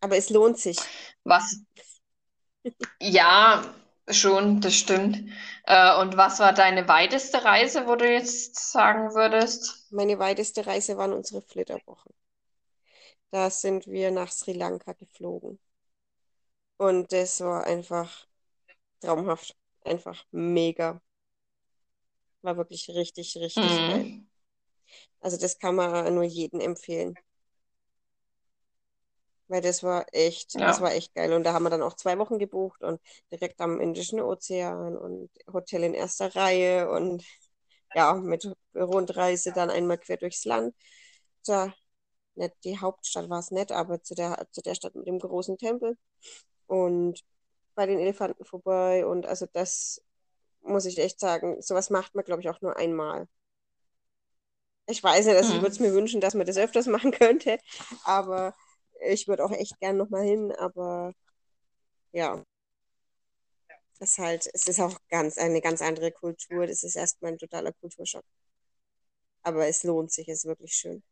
Aber 0.00 0.16
es 0.18 0.28
lohnt 0.30 0.58
sich. 0.58 0.78
was, 1.24 1.62
ja, 3.00 3.74
schon, 4.08 4.60
das 4.60 4.74
stimmt. 4.74 5.28
Äh, 5.64 5.96
und 6.00 6.16
was 6.16 6.38
war 6.40 6.52
deine 6.52 6.88
weiteste 6.88 7.44
Reise, 7.44 7.86
wo 7.86 7.96
du 7.96 8.10
jetzt 8.10 8.56
sagen 8.72 9.14
würdest? 9.14 9.86
Meine 9.92 10.18
weiteste 10.18 10.66
Reise 10.66 10.96
waren 10.96 11.12
unsere 11.12 11.40
Flitterwochen. 11.40 12.12
Da 13.32 13.50
sind 13.50 13.88
wir 13.88 14.12
nach 14.12 14.30
Sri 14.30 14.52
Lanka 14.52 14.92
geflogen. 14.92 15.58
Und 16.76 17.12
das 17.12 17.40
war 17.40 17.64
einfach 17.64 18.26
traumhaft. 19.02 19.56
Einfach 19.84 20.24
mega. 20.32 21.02
War 22.42 22.56
wirklich 22.56 22.88
richtig, 22.90 23.36
richtig 23.36 23.84
geil. 23.84 24.10
Mhm. 24.10 24.26
Also 25.20 25.38
das 25.38 25.58
kann 25.58 25.74
man 25.76 26.14
nur 26.14 26.24
jedem 26.24 26.60
empfehlen. 26.60 27.16
Weil 29.48 29.60
das 29.60 29.82
war 29.82 30.06
echt, 30.12 30.54
das 30.66 30.80
Ja, 30.80 30.80
war 30.80 30.92
echt 30.94 31.14
geil. 31.14 31.32
Und 31.34 31.44
da 31.44 31.52
haben 31.52 31.64
wir 31.64 31.70
dann 31.70 31.82
auch 31.82 31.94
zwei 31.96 32.18
Wochen 32.18 32.38
gebucht 32.38 32.82
und 32.82 33.00
direkt 33.30 33.60
am 33.60 33.80
Indischen 33.80 34.20
Ozean 34.20 34.96
und 34.96 35.30
Hotel 35.52 35.84
in 35.84 35.94
erster 35.94 36.34
Reihe 36.34 36.90
und 36.90 37.24
ja, 37.94 38.14
mit 38.14 38.50
Rundreise 38.74 39.52
dann 39.52 39.70
einmal 39.70 39.98
quer 39.98 40.16
durchs 40.18 40.44
Land. 40.46 40.74
Da, 41.46 41.74
nicht 42.36 42.54
die 42.64 42.78
Hauptstadt 42.80 43.30
war 43.30 43.40
es 43.40 43.50
nicht, 43.52 43.72
aber 43.72 44.02
zu 44.02 44.14
der, 44.14 44.46
zu 44.52 44.62
der 44.62 44.74
Stadt 44.76 44.94
mit 44.96 45.06
dem 45.08 45.18
großen 45.20 45.58
Tempel 45.58 45.98
und 46.66 47.22
bei 47.74 47.86
den 47.86 47.98
Elefanten 47.98 48.44
vorbei. 48.44 49.06
Und 49.06 49.26
also 49.26 49.46
das 49.52 50.02
muss 50.62 50.86
ich 50.86 50.98
echt 50.98 51.20
sagen, 51.20 51.60
sowas 51.60 51.90
macht 51.90 52.14
man, 52.14 52.24
glaube 52.24 52.42
ich, 52.42 52.48
auch 52.48 52.60
nur 52.60 52.76
einmal. 52.76 53.28
Ich 54.86 55.02
weiß 55.02 55.26
nicht, 55.26 55.36
also 55.36 55.54
ich 55.54 55.60
würde 55.60 55.72
es 55.72 55.78
hm. 55.78 55.86
mir 55.86 55.94
wünschen, 55.94 56.20
dass 56.20 56.34
man 56.34 56.46
das 56.46 56.56
öfters 56.56 56.86
machen 56.88 57.12
könnte, 57.12 57.58
aber 58.04 58.54
ich 59.08 59.28
würde 59.28 59.44
auch 59.44 59.52
echt 59.52 59.78
gern 59.80 59.96
nochmal 59.96 60.24
hin, 60.24 60.52
aber 60.52 61.12
ja, 62.12 62.44
das 64.02 64.10
ist 64.10 64.18
halt, 64.18 64.50
es 64.52 64.66
ist 64.66 64.80
auch 64.80 64.98
ganz 65.10 65.38
eine 65.38 65.60
ganz 65.60 65.80
andere 65.80 66.10
Kultur. 66.10 66.66
Das 66.66 66.82
ist 66.82 66.96
erstmal 66.96 67.32
ein 67.32 67.38
totaler 67.38 67.72
Kulturschock. 67.72 68.24
Aber 69.44 69.68
es 69.68 69.84
lohnt 69.84 70.10
sich, 70.10 70.28
es 70.28 70.38
ist 70.38 70.46
wirklich 70.46 70.74
schön. 70.74 71.04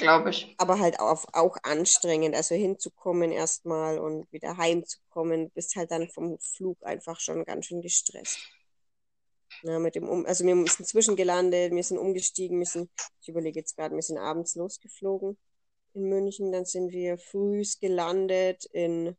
Glaube 0.00 0.30
ich. 0.30 0.54
Aber 0.58 0.80
halt 0.80 0.98
auch, 0.98 1.24
auch 1.32 1.56
anstrengend, 1.62 2.34
also 2.34 2.54
hinzukommen 2.54 3.30
erstmal 3.30 3.98
und 3.98 4.30
wieder 4.32 4.56
heimzukommen, 4.56 5.50
bist 5.50 5.76
halt 5.76 5.92
dann 5.92 6.08
vom 6.08 6.38
Flug 6.40 6.78
einfach 6.82 7.20
schon 7.20 7.44
ganz 7.44 7.66
schön 7.66 7.82
gestresst. 7.82 8.40
Ja, 9.62 9.78
mit 9.78 9.94
dem 9.94 10.08
um 10.08 10.26
also 10.26 10.44
wir 10.44 10.54
sind 10.54 10.86
zwischengelandet, 10.86 11.72
wir 11.72 11.84
sind 11.84 11.98
umgestiegen, 11.98 12.58
wir 12.58 12.66
sind, 12.66 12.90
ich 13.20 13.28
überlege 13.28 13.60
jetzt 13.60 13.76
gerade, 13.76 13.94
wir 13.94 14.02
sind 14.02 14.18
abends 14.18 14.54
losgeflogen 14.54 15.36
in 15.94 16.08
München, 16.08 16.52
dann 16.52 16.64
sind 16.64 16.92
wir 16.92 17.18
frühs 17.18 17.78
gelandet 17.78 18.64
in, 18.72 19.16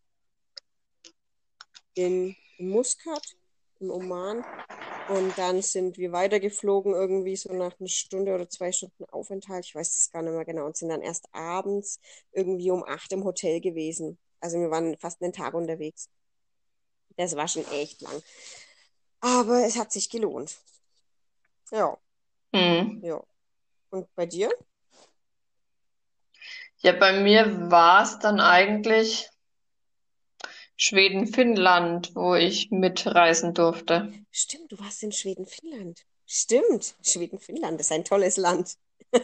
in, 1.94 2.36
in 2.58 2.70
Muscat, 2.70 3.36
im 3.80 3.92
Oman. 3.92 4.44
Und 5.08 5.38
dann 5.38 5.62
sind 5.62 5.98
wir 5.98 6.12
weitergeflogen, 6.14 6.94
irgendwie 6.94 7.36
so 7.36 7.54
nach 7.54 7.80
einer 7.80 7.90
Stunde 7.90 8.34
oder 8.36 8.50
zwei 8.50 8.72
Stunden 8.72 9.06
Aufenthalt. 9.06 9.66
Ich 9.66 9.76
weiß 9.76 9.90
es 9.98 10.12
gar 10.12 10.22
nicht 10.24 10.34
mehr 10.34 10.46
genau. 10.46 10.66
Und 10.68 10.78
sind 10.78 10.90
dann 10.90 11.02
erst 11.02 11.28
abends 11.34 12.00
irgendwie 12.32 12.72
um 12.72 12.84
acht 12.86 13.12
im 13.12 13.24
Hotel 13.26 13.62
gewesen. 13.62 14.18
Also 14.40 14.60
wir 14.60 14.72
waren 14.72 14.98
fast 14.98 15.22
einen 15.22 15.34
Tag 15.34 15.54
unterwegs. 15.54 16.10
Das 17.18 17.36
war 17.36 17.48
schon 17.48 17.66
echt 17.72 18.02
lang. 18.02 18.22
Aber 19.22 19.66
es 19.66 19.78
hat 19.78 19.92
sich 19.92 20.10
gelohnt. 20.10 20.58
Ja, 21.72 21.98
Hm. 22.54 23.02
ja. 23.02 23.22
Und 23.92 24.14
bei 24.16 24.26
dir? 24.26 24.52
Ja, 26.80 26.94
bei 26.94 27.14
mir 27.22 27.72
war 27.72 28.04
es 28.04 28.20
dann 28.20 28.40
eigentlich 28.40 29.30
Schweden, 30.84 31.28
Finnland, 31.28 32.16
wo 32.16 32.34
ich 32.34 32.72
mitreisen 32.72 33.54
durfte. 33.54 34.12
Stimmt, 34.32 34.72
du 34.72 34.80
warst 34.80 35.04
in 35.04 35.12
Schweden, 35.12 35.46
Finnland. 35.46 36.02
Stimmt, 36.26 36.96
Schweden, 37.04 37.38
Finnland 37.38 37.80
ist 37.80 37.92
ein 37.92 38.04
tolles 38.04 38.36
Land. 38.38 38.78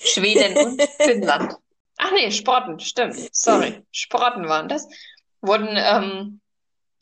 Schweden 0.00 0.56
und 0.56 0.82
Finnland. 0.82 1.56
Ach 1.98 2.10
nee, 2.12 2.30
Sprotten, 2.30 2.80
stimmt. 2.80 3.28
Sorry. 3.34 3.82
Sprotten 3.92 4.48
waren 4.48 4.70
das. 4.70 4.88
Wurden 5.42 5.68
ähm, 5.72 6.40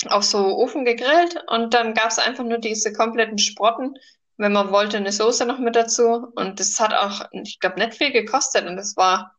auf 0.08 0.24
so 0.24 0.56
Ofen 0.56 0.84
gegrillt 0.84 1.44
und 1.46 1.74
dann 1.74 1.94
gab 1.94 2.08
es 2.08 2.18
einfach 2.18 2.42
nur 2.42 2.58
diese 2.58 2.92
kompletten 2.92 3.38
Sprotten. 3.38 3.94
Wenn 4.36 4.52
man 4.52 4.72
wollte, 4.72 4.96
eine 4.96 5.12
Soße 5.12 5.46
noch 5.46 5.60
mit 5.60 5.76
dazu. 5.76 6.26
Und 6.34 6.58
das 6.58 6.80
hat 6.80 6.92
auch, 6.92 7.24
ich 7.30 7.60
glaube, 7.60 7.78
nicht 7.78 7.94
viel 7.94 8.10
gekostet 8.10 8.66
und 8.66 8.76
das 8.76 8.96
war 8.96 9.36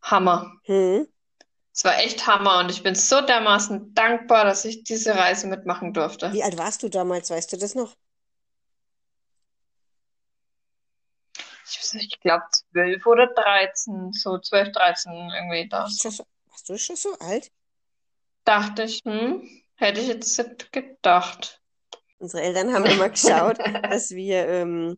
Hammer. 0.00 0.54
Hm. 0.62 1.06
Es 1.74 1.82
war 1.82 1.98
echt 1.98 2.24
Hammer 2.28 2.60
und 2.60 2.70
ich 2.70 2.84
bin 2.84 2.94
so 2.94 3.20
dermaßen 3.20 3.94
dankbar, 3.94 4.44
dass 4.44 4.64
ich 4.64 4.84
diese 4.84 5.16
Reise 5.16 5.48
mitmachen 5.48 5.92
durfte. 5.92 6.32
Wie 6.32 6.44
alt 6.44 6.56
warst 6.56 6.84
du 6.84 6.88
damals? 6.88 7.30
Weißt 7.30 7.52
du 7.52 7.56
das 7.56 7.74
noch? 7.74 7.96
Ich, 11.66 11.94
ich 11.94 12.20
glaube 12.20 12.44
zwölf 12.52 13.04
oder 13.06 13.26
dreizehn, 13.26 14.12
so 14.12 14.38
zwölf, 14.38 14.70
dreizehn 14.70 15.12
irgendwie 15.34 15.68
da. 15.68 15.82
Warst 15.82 15.98
du 15.98 16.02
schon 16.02 16.12
so, 16.12 16.24
warst 16.46 16.68
du 16.68 16.78
schon 16.78 16.96
so 16.96 17.18
alt? 17.18 17.50
Dachte 18.44 18.84
ich, 18.84 19.00
hm, 19.04 19.42
hätte 19.74 20.00
ich 20.00 20.06
jetzt 20.06 20.38
nicht 20.38 20.72
gedacht. 20.72 21.60
Unsere 22.18 22.44
Eltern 22.44 22.72
haben 22.72 22.84
immer 22.84 23.08
geschaut, 23.08 23.58
dass 23.82 24.10
wir 24.10 24.46
ähm, 24.46 24.96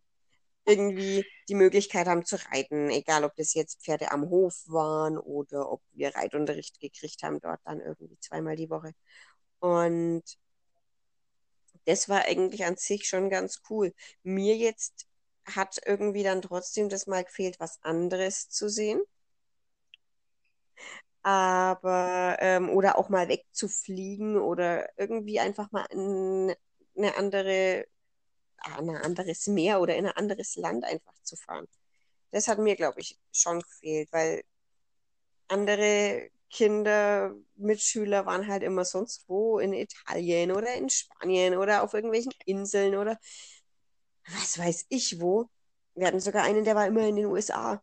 irgendwie 0.66 1.24
die 1.48 1.54
Möglichkeit 1.54 2.06
haben 2.08 2.24
zu 2.24 2.36
reiten, 2.52 2.90
egal 2.90 3.24
ob 3.24 3.34
das 3.36 3.54
jetzt 3.54 3.82
Pferde 3.82 4.12
am 4.12 4.28
Hof 4.30 4.64
waren 4.66 5.18
oder 5.18 5.70
ob 5.70 5.82
wir 5.92 6.14
Reitunterricht 6.14 6.80
gekriegt 6.80 7.22
haben, 7.22 7.40
dort 7.40 7.60
dann 7.64 7.80
irgendwie 7.80 8.18
zweimal 8.20 8.56
die 8.56 8.70
Woche. 8.70 8.94
Und 9.60 10.24
das 11.86 12.08
war 12.08 12.24
eigentlich 12.26 12.64
an 12.64 12.76
sich 12.76 13.08
schon 13.08 13.30
ganz 13.30 13.62
cool. 13.70 13.94
Mir 14.22 14.56
jetzt 14.56 15.06
hat 15.46 15.78
irgendwie 15.86 16.22
dann 16.24 16.42
trotzdem 16.42 16.88
das 16.88 17.06
mal 17.06 17.24
gefehlt, 17.24 17.60
was 17.60 17.78
anderes 17.82 18.48
zu 18.50 18.68
sehen. 18.68 19.00
Aber, 21.22 22.36
ähm, 22.40 22.70
oder 22.70 22.98
auch 22.98 23.08
mal 23.08 23.28
wegzufliegen 23.28 24.36
oder 24.36 24.88
irgendwie 24.96 25.40
einfach 25.40 25.72
mal 25.72 25.84
in 25.90 26.54
eine 26.96 27.16
andere, 27.16 27.86
an 28.58 28.88
ein 28.90 28.96
anderes 28.96 29.46
Meer 29.48 29.80
oder 29.80 29.96
in 29.96 30.06
ein 30.06 30.16
anderes 30.16 30.56
Land 30.56 30.84
einfach 30.84 31.14
zu 31.22 31.36
fahren. 31.36 31.66
Das 32.32 32.48
hat 32.48 32.58
mir, 32.58 32.76
glaube 32.76 33.00
ich, 33.00 33.18
schon 33.32 33.60
gefehlt, 33.60 34.12
weil 34.12 34.42
andere 35.48 36.30
Kinder, 36.50 37.34
Mitschüler 37.56 38.24
waren 38.26 38.46
halt 38.46 38.62
immer 38.62 38.84
sonst 38.84 39.24
wo 39.28 39.58
in 39.58 39.72
Italien 39.72 40.52
oder 40.52 40.74
in 40.74 40.88
Spanien 40.88 41.56
oder 41.56 41.82
auf 41.82 41.92
irgendwelchen 41.94 42.32
Inseln 42.46 42.96
oder 42.96 43.18
was 44.28 44.58
weiß 44.58 44.86
ich 44.88 45.20
wo. 45.20 45.48
Wir 45.94 46.06
hatten 46.08 46.20
sogar 46.20 46.44
einen, 46.44 46.64
der 46.64 46.74
war 46.76 46.86
immer 46.86 47.06
in 47.08 47.16
den 47.16 47.26
USA. 47.26 47.82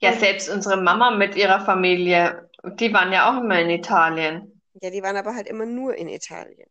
Ja, 0.00 0.12
Und 0.12 0.18
selbst 0.18 0.48
unsere 0.48 0.76
Mama 0.80 1.10
mit 1.12 1.34
ihrer 1.36 1.60
Familie, 1.64 2.48
die 2.64 2.92
waren 2.92 3.12
ja 3.12 3.30
auch 3.32 3.40
immer 3.42 3.60
in 3.60 3.70
Italien. 3.70 4.60
ja, 4.80 4.90
die 4.90 5.02
waren 5.02 5.16
aber 5.16 5.34
halt 5.34 5.48
immer 5.48 5.66
nur 5.66 5.94
in 5.96 6.08
Italien. 6.08 6.68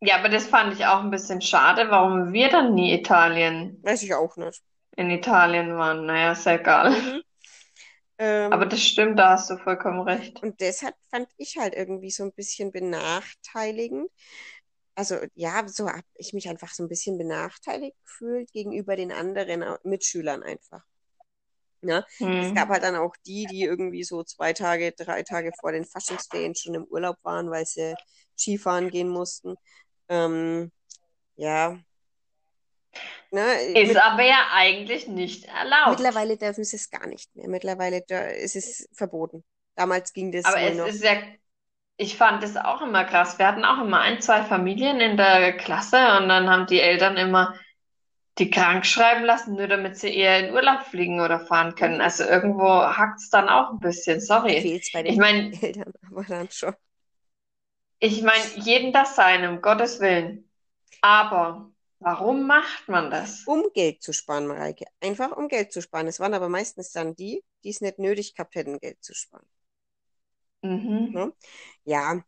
Ja, 0.00 0.18
aber 0.18 0.28
das 0.28 0.46
fand 0.46 0.72
ich 0.74 0.86
auch 0.86 1.00
ein 1.00 1.10
bisschen 1.10 1.40
schade, 1.42 1.90
warum 1.90 2.32
wir 2.32 2.48
dann 2.48 2.74
nie 2.74 2.94
Italien 2.94 3.82
Weiß 3.82 4.02
ich 4.02 4.14
auch 4.14 4.36
nicht. 4.36 4.64
in 4.96 5.08
Italien 5.10 5.76
waren. 5.76 6.04
Naja, 6.06 6.32
ist 6.32 6.46
ja 6.46 6.54
egal. 6.54 6.92
Mhm. 6.92 7.22
Aber 8.48 8.64
Ähm, 8.64 8.64
das 8.64 8.82
stimmt, 8.82 9.18
da 9.18 9.32
hast 9.32 9.50
du 9.50 9.58
vollkommen 9.58 10.00
recht. 10.00 10.42
und 10.42 10.60
deshalb 10.60 10.94
fand 11.10 11.28
ich 11.36 11.56
halt 11.58 11.74
irgendwie 11.74 12.10
so 12.10 12.24
ein 12.24 12.32
bisschen 12.32 12.70
benachteiligend. 12.72 14.10
Also 14.96 15.16
ja, 15.34 15.66
so 15.68 15.88
habe 15.90 16.04
ich 16.16 16.32
mich 16.34 16.48
einfach 16.48 16.72
so 16.72 16.84
ein 16.84 16.88
bisschen 16.88 17.18
benachteiligt 17.18 17.96
gefühlt 18.04 18.52
gegenüber 18.52 18.96
den 18.96 19.12
anderen 19.12 19.62
Au- 19.64 19.78
Mitschülern 19.84 20.42
einfach. 20.42 20.84
Ja, 21.82 22.04
es 22.38 22.52
gab 22.54 22.68
Hm. 22.68 22.70
halt 22.70 22.82
dann 22.82 22.96
auch 22.96 23.14
die, 23.26 23.46
die 23.46 23.62
irgendwie 23.64 24.04
so 24.04 24.24
zwei 24.24 24.52
Tage, 24.54 24.92
drei 24.92 25.22
Tage 25.22 25.52
vor 25.52 25.72
den 25.72 25.84
Faschingsferien 25.84 26.54
schon 26.54 26.74
im 26.74 26.84
Urlaub 26.84 27.16
waren, 27.22 27.50
weil 27.50 27.66
sie 27.66 27.96
Skifahren 28.38 28.90
gehen 28.90 29.08
mussten. 29.08 29.56
Ähm, 30.08 30.70
ja, 31.36 31.78
ne, 33.32 33.42
Ist 33.74 33.88
mit, 33.88 33.96
aber 33.96 34.22
ja 34.24 34.48
eigentlich 34.52 35.06
nicht 35.08 35.44
erlaubt. 35.46 35.90
mittlerweile 35.90 36.36
dürfen 36.36 36.64
sie 36.64 36.76
es 36.76 36.90
gar 36.90 37.06
nicht 37.06 37.34
mehr. 37.36 37.48
Mittlerweile 37.48 37.98
ist 38.42 38.56
es 38.56 38.88
verboten. 38.92 39.44
Damals 39.76 40.12
ging 40.12 40.32
das 40.32 40.44
Aber 40.44 40.60
es 40.60 40.76
noch. 40.76 40.86
ist 40.86 41.02
ja, 41.02 41.16
ich 41.96 42.16
fand 42.16 42.42
es 42.44 42.56
auch 42.56 42.82
immer 42.82 43.04
krass. 43.04 43.38
Wir 43.38 43.46
hatten 43.48 43.64
auch 43.64 43.80
immer 43.82 44.00
ein, 44.00 44.20
zwei 44.20 44.42
Familien 44.44 45.00
in 45.00 45.16
der 45.16 45.56
Klasse 45.56 45.98
und 46.18 46.28
dann 46.28 46.50
haben 46.50 46.66
die 46.66 46.80
Eltern 46.80 47.16
immer 47.16 47.54
die 48.38 48.50
krank 48.50 48.86
schreiben 48.86 49.24
lassen, 49.24 49.54
nur 49.56 49.68
damit 49.68 49.98
sie 49.98 50.14
eher 50.14 50.40
in 50.48 50.54
Urlaub 50.54 50.82
fliegen 50.84 51.20
oder 51.20 51.40
fahren 51.40 51.74
können. 51.76 52.00
Also 52.00 52.24
irgendwo 52.24 52.68
hakt's 52.68 53.30
dann 53.30 53.48
auch 53.48 53.70
ein 53.72 53.80
bisschen, 53.80 54.20
sorry. 54.20 54.70
es 54.76 54.90
Ich 55.04 55.16
meine, 55.18 55.52
Eltern, 55.62 55.92
aber 56.10 56.24
dann 56.24 56.50
schon. 56.50 56.74
Ich 58.04 58.22
meine, 58.22 58.44
jeden 58.56 58.92
das 58.92 59.16
sein, 59.16 59.48
um 59.48 59.62
Gottes 59.62 59.98
Willen. 60.00 60.48
Aber 61.00 61.70
warum 62.00 62.46
macht 62.46 62.88
man 62.88 63.10
das? 63.10 63.44
Um 63.46 63.64
Geld 63.72 64.02
zu 64.02 64.12
sparen, 64.12 64.46
Mareike. 64.46 64.84
Einfach 65.00 65.36
um 65.36 65.48
Geld 65.48 65.72
zu 65.72 65.80
sparen. 65.80 66.06
Es 66.06 66.20
waren 66.20 66.34
aber 66.34 66.48
meistens 66.48 66.92
dann 66.92 67.14
die, 67.14 67.42
die 67.62 67.70
es 67.70 67.80
nicht 67.80 67.98
nötig 67.98 68.34
gehabt 68.34 68.54
hätten, 68.54 68.78
Geld 68.78 69.02
zu 69.02 69.14
sparen. 69.14 69.46
Mhm. 70.62 71.12
Ne? 71.12 71.32
Ja, 71.84 72.22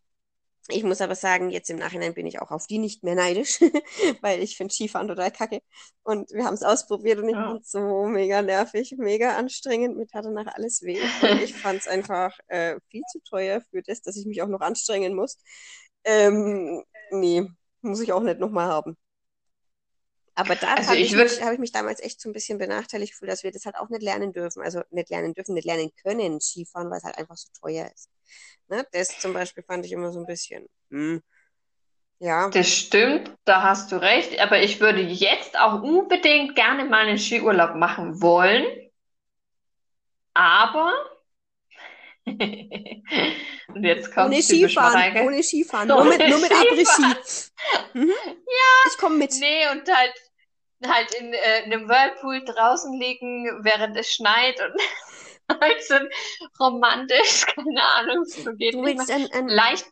ich 0.68 0.82
muss 0.84 1.00
aber 1.00 1.14
sagen, 1.14 1.50
jetzt 1.50 1.70
im 1.70 1.78
Nachhinein 1.78 2.14
bin 2.14 2.26
ich 2.26 2.40
auch 2.40 2.50
auf 2.50 2.66
die 2.66 2.78
nicht 2.78 3.04
mehr 3.04 3.14
neidisch, 3.14 3.60
weil 4.22 4.42
ich 4.42 4.56
finde 4.56 4.74
Skifahren 4.74 5.08
total 5.08 5.30
kacke. 5.30 5.60
Und 6.02 6.30
wir 6.32 6.44
haben 6.44 6.54
es 6.54 6.62
ausprobiert 6.62 7.18
und 7.20 7.28
ich 7.28 7.34
Ja. 7.34 7.44
fand 7.44 7.62
es 7.62 7.70
so 7.70 8.06
mega 8.06 8.42
nervig, 8.42 8.94
mega 8.98 9.36
anstrengend. 9.36 9.96
Mir 9.96 10.06
tat 10.06 10.24
danach 10.24 10.46
alles 10.54 10.82
weh. 10.82 11.10
Und 11.20 11.40
ich 11.40 11.56
fand 11.56 11.80
es 11.82 11.86
einfach 11.88 12.36
äh, 12.48 12.76
viel 12.90 13.02
zu 13.06 13.20
teuer 13.28 13.60
für 13.70 13.82
das, 13.82 14.02
dass 14.02 14.16
ich 14.16 14.26
mich 14.26 14.42
auch 14.42 14.48
noch 14.48 14.60
anstrengen 14.60 15.14
muss. 15.14 15.38
Ähm, 16.04 16.82
nee, 17.10 17.46
muss 17.82 18.00
ich 18.00 18.12
auch 18.12 18.22
nicht 18.22 18.40
nochmal 18.40 18.68
haben. 18.68 18.96
Aber 20.36 20.54
da 20.54 20.74
Also 20.74 20.90
habe 20.90 21.00
ich 21.00 21.12
ich 21.12 21.42
habe 21.42 21.54
ich 21.54 21.58
mich 21.60 21.72
damals 21.72 22.00
echt 22.00 22.20
so 22.20 22.28
ein 22.28 22.32
bisschen 22.32 22.58
benachteiligt 22.58 23.12
gefühlt, 23.12 23.30
dass 23.30 23.42
wir 23.42 23.52
das 23.52 23.64
halt 23.64 23.76
auch 23.76 23.88
nicht 23.88 24.02
lernen 24.02 24.32
dürfen. 24.32 24.62
Also 24.62 24.82
nicht 24.90 25.10
lernen 25.10 25.34
dürfen, 25.34 25.54
nicht 25.54 25.66
lernen 25.66 25.90
können, 26.02 26.40
Skifahren, 26.40 26.90
weil 26.90 26.98
es 26.98 27.04
halt 27.04 27.18
einfach 27.18 27.36
so 27.36 27.48
teuer 27.60 27.90
ist. 27.94 28.10
Ne? 28.68 28.86
Das 28.92 29.18
zum 29.18 29.32
Beispiel 29.32 29.62
fand 29.62 29.86
ich 29.86 29.92
immer 29.92 30.12
so 30.12 30.20
ein 30.20 30.26
bisschen, 30.26 30.66
hm, 30.90 31.22
ja, 32.18 32.48
das 32.50 32.68
stimmt, 32.70 33.30
da 33.44 33.62
hast 33.62 33.92
du 33.92 33.96
recht, 34.00 34.40
aber 34.40 34.60
ich 34.62 34.80
würde 34.80 35.00
jetzt 35.02 35.58
auch 35.58 35.82
unbedingt 35.82 36.54
gerne 36.54 36.84
mal 36.84 37.06
einen 37.06 37.18
Skiurlaub 37.18 37.76
machen 37.76 38.22
wollen, 38.22 38.64
aber, 40.34 40.92
und 42.26 43.84
jetzt 43.84 44.06
ohne 44.16 44.42
kommt's 44.42 44.48
typisch 44.48 44.72
Skifahren, 44.72 45.18
ohne 45.26 45.42
Skifahren, 45.42 45.88
nur 45.88 46.04
mit, 46.04 46.20
ohne 46.20 46.30
nur 46.30 46.38
mit 46.40 46.52
Skifahren. 46.86 47.16
Mhm. 47.94 48.12
Ich 48.90 48.98
komme 48.98 49.16
mit. 49.16 49.32
Nee, 49.32 49.68
und 49.72 49.88
halt, 49.92 50.14
halt 50.84 51.14
in, 51.14 51.32
äh, 51.32 51.64
in 51.64 51.72
einem 51.72 51.88
Whirlpool 51.88 52.44
draußen 52.44 52.98
liegen, 52.98 53.64
während 53.64 53.96
es 53.96 54.12
schneit 54.12 54.60
und 54.60 54.80
halt 55.60 55.82
so 55.84 55.94
romantisch, 56.60 57.46
keine 57.54 57.82
Ahnung, 57.94 58.24
so 58.24 58.52
geht 58.54 58.74
Du 58.74 58.82
nicht 58.82 58.98
willst 58.98 59.10
ein, 59.10 59.30
ein, 59.32 59.48
Vielleicht, 59.48 59.86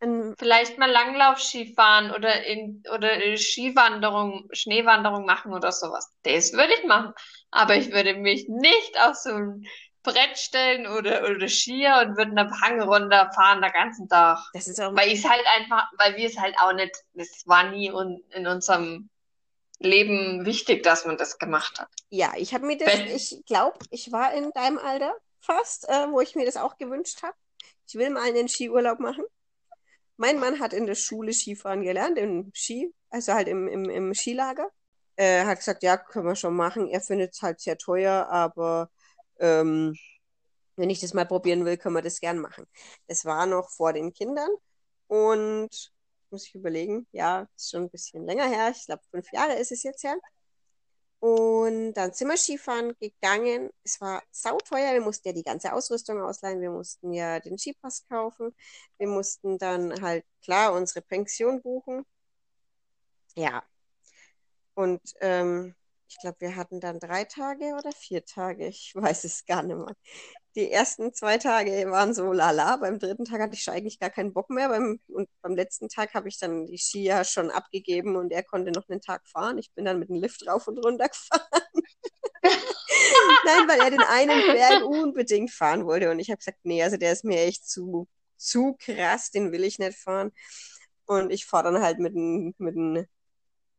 ein, 0.00 0.34
vielleicht 0.38 0.78
mal 0.78 0.90
Langlaufski 0.90 1.74
fahren 1.74 2.10
oder 2.12 2.44
in, 2.44 2.82
oder 2.94 3.22
äh, 3.24 3.36
Skiwanderung, 3.36 4.48
Schneewanderung 4.52 5.26
machen 5.26 5.52
oder 5.52 5.72
sowas. 5.72 6.12
Das 6.22 6.52
würde 6.52 6.72
ich 6.78 6.84
machen. 6.84 7.12
Aber 7.50 7.76
ich 7.76 7.92
würde 7.92 8.14
mich 8.14 8.48
nicht 8.48 9.00
auf 9.00 9.14
so 9.16 9.30
ein 9.30 9.66
Brett 10.02 10.36
stellen 10.36 10.86
oder, 10.86 11.22
oder 11.30 11.48
Skier 11.48 12.02
und 12.04 12.16
würde 12.16 12.32
eine 12.32 12.50
Hang 12.60 12.80
runterfahren 12.80 13.62
den 13.62 13.72
ganzen 13.72 14.08
Tag. 14.08 14.38
das 14.52 14.66
ist 14.66 14.80
auch, 14.80 14.94
Weil 14.96 15.12
ich 15.12 15.24
halt 15.28 15.44
einfach, 15.56 15.88
weil 15.98 16.16
wir 16.16 16.26
es 16.26 16.36
halt 16.38 16.56
auch 16.60 16.72
nicht, 16.72 16.96
das 17.14 17.42
war 17.46 17.70
nie 17.70 17.92
un, 17.92 18.20
in 18.30 18.46
unserem 18.46 19.08
Leben 19.84 20.44
wichtig, 20.44 20.82
dass 20.82 21.04
man 21.04 21.16
das 21.16 21.38
gemacht 21.38 21.78
hat. 21.80 21.88
ja, 22.10 22.32
ich 22.36 22.54
habe 22.54 22.66
mir 22.66 22.76
das, 22.76 22.88
Wenn, 22.88 23.06
ich 23.08 23.42
glaube, 23.46 23.78
ich 23.90 24.12
war 24.12 24.34
in 24.34 24.50
deinem 24.52 24.78
Alter 24.78 25.14
fast, 25.40 25.88
äh, 25.88 26.10
wo 26.10 26.20
ich 26.20 26.34
mir 26.34 26.46
das 26.46 26.56
auch 26.56 26.78
gewünscht 26.78 27.22
habe. 27.22 27.34
Ich 27.86 27.94
will 27.94 28.10
mal 28.10 28.22
einen 28.22 28.48
Skiurlaub 28.48 29.00
machen. 29.00 29.24
Mein 30.16 30.38
Mann 30.38 30.60
hat 30.60 30.72
in 30.72 30.86
der 30.86 30.94
Schule 30.94 31.32
Skifahren 31.32 31.82
gelernt, 31.82 32.18
im 32.18 32.52
Ski, 32.54 32.94
also 33.10 33.32
halt 33.32 33.48
im, 33.48 33.66
im, 33.68 33.90
im 33.90 34.14
Skilager. 34.14 34.70
Er 35.16 35.46
hat 35.46 35.58
gesagt, 35.58 35.82
ja, 35.82 35.96
können 35.96 36.26
wir 36.26 36.36
schon 36.36 36.54
machen. 36.54 36.88
Er 36.88 37.00
findet 37.00 37.34
es 37.34 37.42
halt 37.42 37.60
sehr 37.60 37.76
teuer, 37.76 38.28
aber 38.30 38.90
ähm, 39.40 39.96
wenn 40.76 40.90
ich 40.90 41.00
das 41.00 41.14
mal 41.14 41.26
probieren 41.26 41.64
will, 41.64 41.76
können 41.76 41.94
wir 41.94 42.02
das 42.02 42.20
gern 42.20 42.38
machen. 42.38 42.66
Das 43.08 43.24
war 43.24 43.46
noch 43.46 43.70
vor 43.70 43.92
den 43.92 44.12
Kindern 44.12 44.50
und 45.06 45.92
muss 46.32 46.46
ich 46.46 46.54
überlegen, 46.54 47.06
ja, 47.12 47.48
ist 47.56 47.70
schon 47.70 47.82
ein 47.84 47.90
bisschen 47.90 48.26
länger 48.26 48.48
her. 48.48 48.70
Ich 48.74 48.86
glaube, 48.86 49.02
fünf 49.10 49.30
Jahre 49.32 49.54
ist 49.54 49.72
es 49.72 49.82
jetzt 49.82 50.02
her. 50.04 50.16
Und 51.20 51.94
dann 51.94 52.12
sind 52.12 52.28
wir 52.28 52.36
Skifahren 52.36 52.96
gegangen. 52.98 53.70
Es 53.84 54.00
war 54.00 54.22
sauteuer. 54.32 54.92
Wir 54.94 55.00
mussten 55.00 55.28
ja 55.28 55.34
die 55.34 55.44
ganze 55.44 55.72
Ausrüstung 55.72 56.20
ausleihen. 56.20 56.60
Wir 56.60 56.70
mussten 56.70 57.12
ja 57.12 57.38
den 57.40 57.58
Skipass 57.58 58.04
kaufen. 58.08 58.54
Wir 58.98 59.06
mussten 59.08 59.58
dann 59.58 60.00
halt 60.02 60.24
klar 60.42 60.74
unsere 60.74 61.02
Pension 61.02 61.62
buchen. 61.62 62.04
Ja, 63.36 63.62
und 64.74 65.00
ähm, 65.20 65.74
ich 66.08 66.18
glaube, 66.18 66.40
wir 66.40 66.56
hatten 66.56 66.80
dann 66.80 66.98
drei 67.00 67.24
Tage 67.24 67.74
oder 67.78 67.92
vier 67.92 68.24
Tage. 68.24 68.66
Ich 68.66 68.92
weiß 68.94 69.24
es 69.24 69.44
gar 69.46 69.62
nicht 69.62 69.76
mehr. 69.76 69.96
Die 70.54 70.70
ersten 70.70 71.14
zwei 71.14 71.38
Tage 71.38 71.90
waren 71.90 72.12
so 72.12 72.30
lala. 72.32 72.76
Beim 72.76 72.98
dritten 72.98 73.24
Tag 73.24 73.40
hatte 73.40 73.54
ich 73.54 73.62
schon 73.62 73.72
eigentlich 73.74 73.98
gar 73.98 74.10
keinen 74.10 74.34
Bock 74.34 74.50
mehr. 74.50 74.68
Beim, 74.68 75.00
und 75.08 75.28
beim 75.40 75.56
letzten 75.56 75.88
Tag 75.88 76.12
habe 76.14 76.28
ich 76.28 76.38
dann 76.38 76.66
die 76.66 76.76
Skier 76.76 77.24
schon 77.24 77.50
abgegeben 77.50 78.16
und 78.16 78.32
er 78.32 78.42
konnte 78.42 78.70
noch 78.70 78.88
einen 78.88 79.00
Tag 79.00 79.26
fahren. 79.26 79.56
Ich 79.56 79.72
bin 79.72 79.86
dann 79.86 79.98
mit 79.98 80.10
dem 80.10 80.16
Lift 80.16 80.46
rauf 80.46 80.68
und 80.68 80.78
runter 80.78 81.08
gefahren. 81.08 81.40
Nein, 83.44 83.68
weil 83.68 83.80
er 83.80 83.90
den 83.90 84.02
einen 84.02 84.52
Berg 84.52 84.84
unbedingt 84.84 85.50
fahren 85.50 85.86
wollte. 85.86 86.10
Und 86.10 86.18
ich 86.18 86.28
habe 86.30 86.38
gesagt, 86.38 86.58
nee, 86.64 86.82
also 86.82 86.98
der 86.98 87.12
ist 87.12 87.24
mir 87.24 87.40
echt 87.40 87.66
zu, 87.68 88.08
zu 88.36 88.76
krass, 88.78 89.30
den 89.30 89.52
will 89.52 89.64
ich 89.64 89.78
nicht 89.78 89.96
fahren. 89.96 90.32
Und 91.06 91.32
ich 91.32 91.46
fahre 91.46 91.72
dann 91.72 91.82
halt 91.82 91.98
mit 91.98 92.14
dem, 92.14 92.54
mit 92.58 92.74
dem, 92.74 93.06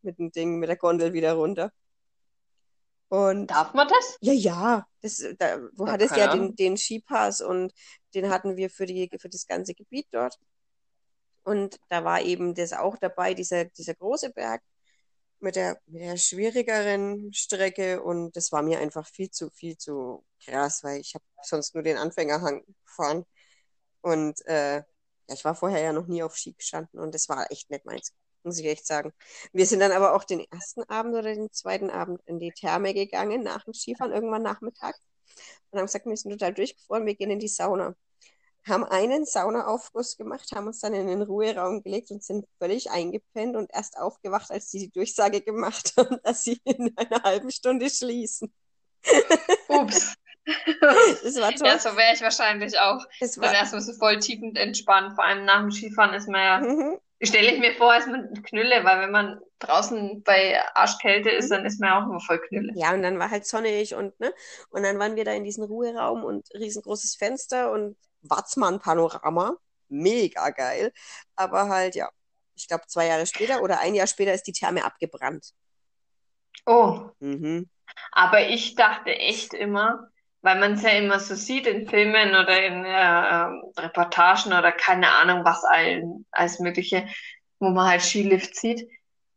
mit 0.02 0.20
dem 0.20 0.32
Ding, 0.32 0.60
mit 0.60 0.70
der 0.70 0.78
Gondel 0.78 1.14
wieder 1.14 1.34
runter. 1.34 1.72
Und 3.10 3.52
darf 3.52 3.74
man 3.74 3.88
das? 3.88 4.20
ja, 4.22 4.34
ja, 4.34 4.88
das, 5.02 5.24
da, 5.40 5.58
du 5.58 5.88
Ja, 5.88 5.94
hattest 5.94 6.16
keine 6.16 6.18
ja 6.18 6.28
den, 6.28 6.56
den 6.56 6.78
Skipass 6.78 7.42
und 7.42 7.74
den 8.16 8.30
hatten 8.30 8.58
wir 8.58 8.70
für 8.70 8.86
die, 8.88 9.10
für 9.20 9.30
das 9.30 9.48
ganze 9.48 9.74
Gebiet 9.76 10.08
dort. 10.12 10.40
Und 11.44 11.80
da 11.90 12.04
war 12.06 12.22
eben 12.22 12.56
das 12.56 12.74
auch 12.74 12.98
dabei, 12.98 13.34
dieser, 13.34 13.66
dieser 13.66 13.96
große 13.96 14.30
Berg 14.32 14.62
mit 15.40 15.56
der, 15.58 15.80
mit 15.88 16.02
der 16.04 16.18
schwierigeren 16.18 17.34
Strecke. 17.34 18.04
Und 18.04 18.36
das 18.38 18.52
war 18.52 18.62
mir 18.64 18.80
einfach 18.80 19.08
viel 19.08 19.32
zu, 19.32 19.50
viel 19.52 19.78
zu 19.78 20.26
krass, 20.46 20.84
weil 20.84 21.02
ich 21.02 21.16
habe 21.16 21.26
sonst 21.44 21.76
nur 21.76 21.84
den 21.84 21.98
Anfängerhang 21.98 22.64
gefahren. 22.86 23.26
Und 24.02 24.46
äh, 24.48 24.78
ja, 24.78 24.86
ich 25.36 25.46
war 25.46 25.56
vorher 25.56 25.82
ja 25.82 25.94
noch 25.94 26.08
nie 26.08 26.24
auf 26.24 26.36
Ski 26.38 26.54
gestanden 26.54 27.00
und 27.00 27.16
das 27.16 27.30
war 27.30 27.52
echt 27.52 27.70
nicht 27.72 27.86
meins, 27.86 28.14
muss 28.44 28.60
ich 28.60 28.66
echt 28.66 28.86
sagen. 28.88 29.14
Wir 29.54 29.66
sind 29.66 29.80
dann 29.80 29.92
aber 29.92 30.16
auch 30.16 30.24
den 30.24 30.42
ersten 30.52 30.84
Abend 30.84 31.16
oder 31.16 31.34
den 31.34 31.52
zweiten 31.52 31.90
Abend 31.90 32.22
in 32.26 32.40
die 32.40 32.52
Therme 32.52 32.94
gegangen, 32.94 33.44
nach 33.44 33.64
dem 33.66 33.74
Skifahren, 33.74 34.12
irgendwann 34.14 34.44
Nachmittag. 34.44 34.96
Und 35.72 35.80
haben 35.80 35.86
gesagt, 35.88 36.06
wir 36.06 36.18
sind 36.18 36.32
total 36.32 36.54
durchgefroren, 36.54 37.06
wir 37.06 37.16
gehen 37.16 37.32
in 37.32 37.40
die 37.40 37.48
Sauna. 37.48 37.96
Haben 38.68 38.86
einen 38.86 39.26
Saunaaufguss 39.26 40.16
gemacht, 40.18 40.52
haben 40.56 40.68
uns 40.68 40.80
dann 40.80 40.94
in 40.94 41.08
den 41.08 41.22
Ruheraum 41.22 41.84
gelegt 41.84 42.12
und 42.12 42.24
sind 42.24 42.46
völlig 42.60 42.92
eingepennt 42.92 43.56
und 43.58 43.70
erst 43.74 43.98
aufgewacht, 43.98 44.52
als 44.52 44.70
die 44.70 44.80
die 44.80 44.92
Durchsage 44.92 45.42
gemacht 45.42 45.94
haben, 45.98 46.20
dass 46.24 46.44
sie 46.44 46.62
in 46.64 46.96
einer 46.98 47.24
halben 47.24 47.52
Stunde 47.52 47.90
schließen. 47.90 48.54
Ups. 49.68 50.14
Das 50.46 51.36
war 51.40 51.52
Ja, 51.64 51.78
toll. 51.78 51.80
so 51.80 51.98
wäre 51.98 52.14
ich 52.14 52.22
wahrscheinlich 52.22 52.78
auch. 52.80 53.06
Das 53.20 53.32
Dann 53.34 53.44
war, 53.44 53.54
erstmal 53.54 53.82
so 53.82 53.94
voll 53.94 54.20
tiefend 54.20 54.58
entspannt. 54.58 55.16
Vor 55.16 55.24
allem 55.24 55.46
nach 55.46 55.62
dem 55.62 55.72
Skifahren 55.72 56.14
ist 56.14 56.28
man 56.28 56.42
ja, 56.42 56.60
mhm, 56.60 57.00
stelle 57.26 57.52
ich 57.52 57.60
mir 57.60 57.74
vor, 57.76 57.96
ist 57.96 58.08
man 58.08 58.34
Knülle, 58.44 58.84
weil 58.84 59.02
wenn 59.02 59.12
man 59.12 59.40
draußen 59.60 60.24
bei 60.24 60.60
Arschkälte 60.76 61.30
ist, 61.30 61.50
dann 61.52 61.66
ist 61.66 61.80
man 61.80 61.92
auch 61.94 62.10
immer 62.10 62.20
voll 62.20 62.40
Knülle. 62.40 62.74
Ja, 62.76 62.94
und 62.94 63.04
dann 63.04 63.20
war 63.20 63.30
halt 63.30 63.46
sonnig 63.46 63.94
und, 63.94 64.20
ne? 64.20 64.34
Und 64.70 64.84
dann 64.84 64.98
waren 65.00 65.16
wir 65.16 65.26
da 65.26 65.32
in 65.34 65.44
diesem 65.44 65.64
Ruheraum 65.64 66.24
und 66.24 66.48
riesengroßes 66.56 67.16
Fenster 67.16 67.72
und 67.72 67.98
Watzmann-Panorama. 68.24 69.56
Mega 69.90 70.50
geil. 70.50 70.92
Aber 71.36 71.70
halt, 71.70 71.96
ja, 71.96 72.10
ich 72.56 72.68
glaube, 72.68 72.86
zwei 72.88 73.08
Jahre 73.08 73.28
später 73.28 73.62
oder 73.62 73.80
ein 73.80 73.94
Jahr 73.96 74.08
später 74.08 74.34
ist 74.34 74.44
die 74.48 74.54
Therme 74.54 74.84
abgebrannt. 74.86 75.54
Oh, 76.68 77.14
Mhm. 77.22 77.66
aber 78.12 78.50
ich 78.50 78.76
dachte 78.76 79.16
echt 79.16 79.54
immer, 79.54 80.10
weil 80.44 80.60
man 80.60 80.74
es 80.74 80.84
ja 80.84 80.92
immer 80.92 81.20
so 81.20 81.36
sieht 81.36 81.68
in 81.68 81.88
Filmen 81.90 82.30
oder 82.36 82.64
in 82.66 82.86
äh, 82.86 83.82
Reportagen 83.82 84.54
oder 84.54 84.72
keine 84.72 85.10
Ahnung 85.12 85.44
was 85.46 85.64
allen, 85.64 86.26
alles 86.32 86.60
Mögliche, 86.60 87.08
wo 87.60 87.70
man 87.70 87.88
halt 87.90 88.02
Skilift 88.04 88.56
sieht. 88.56 88.88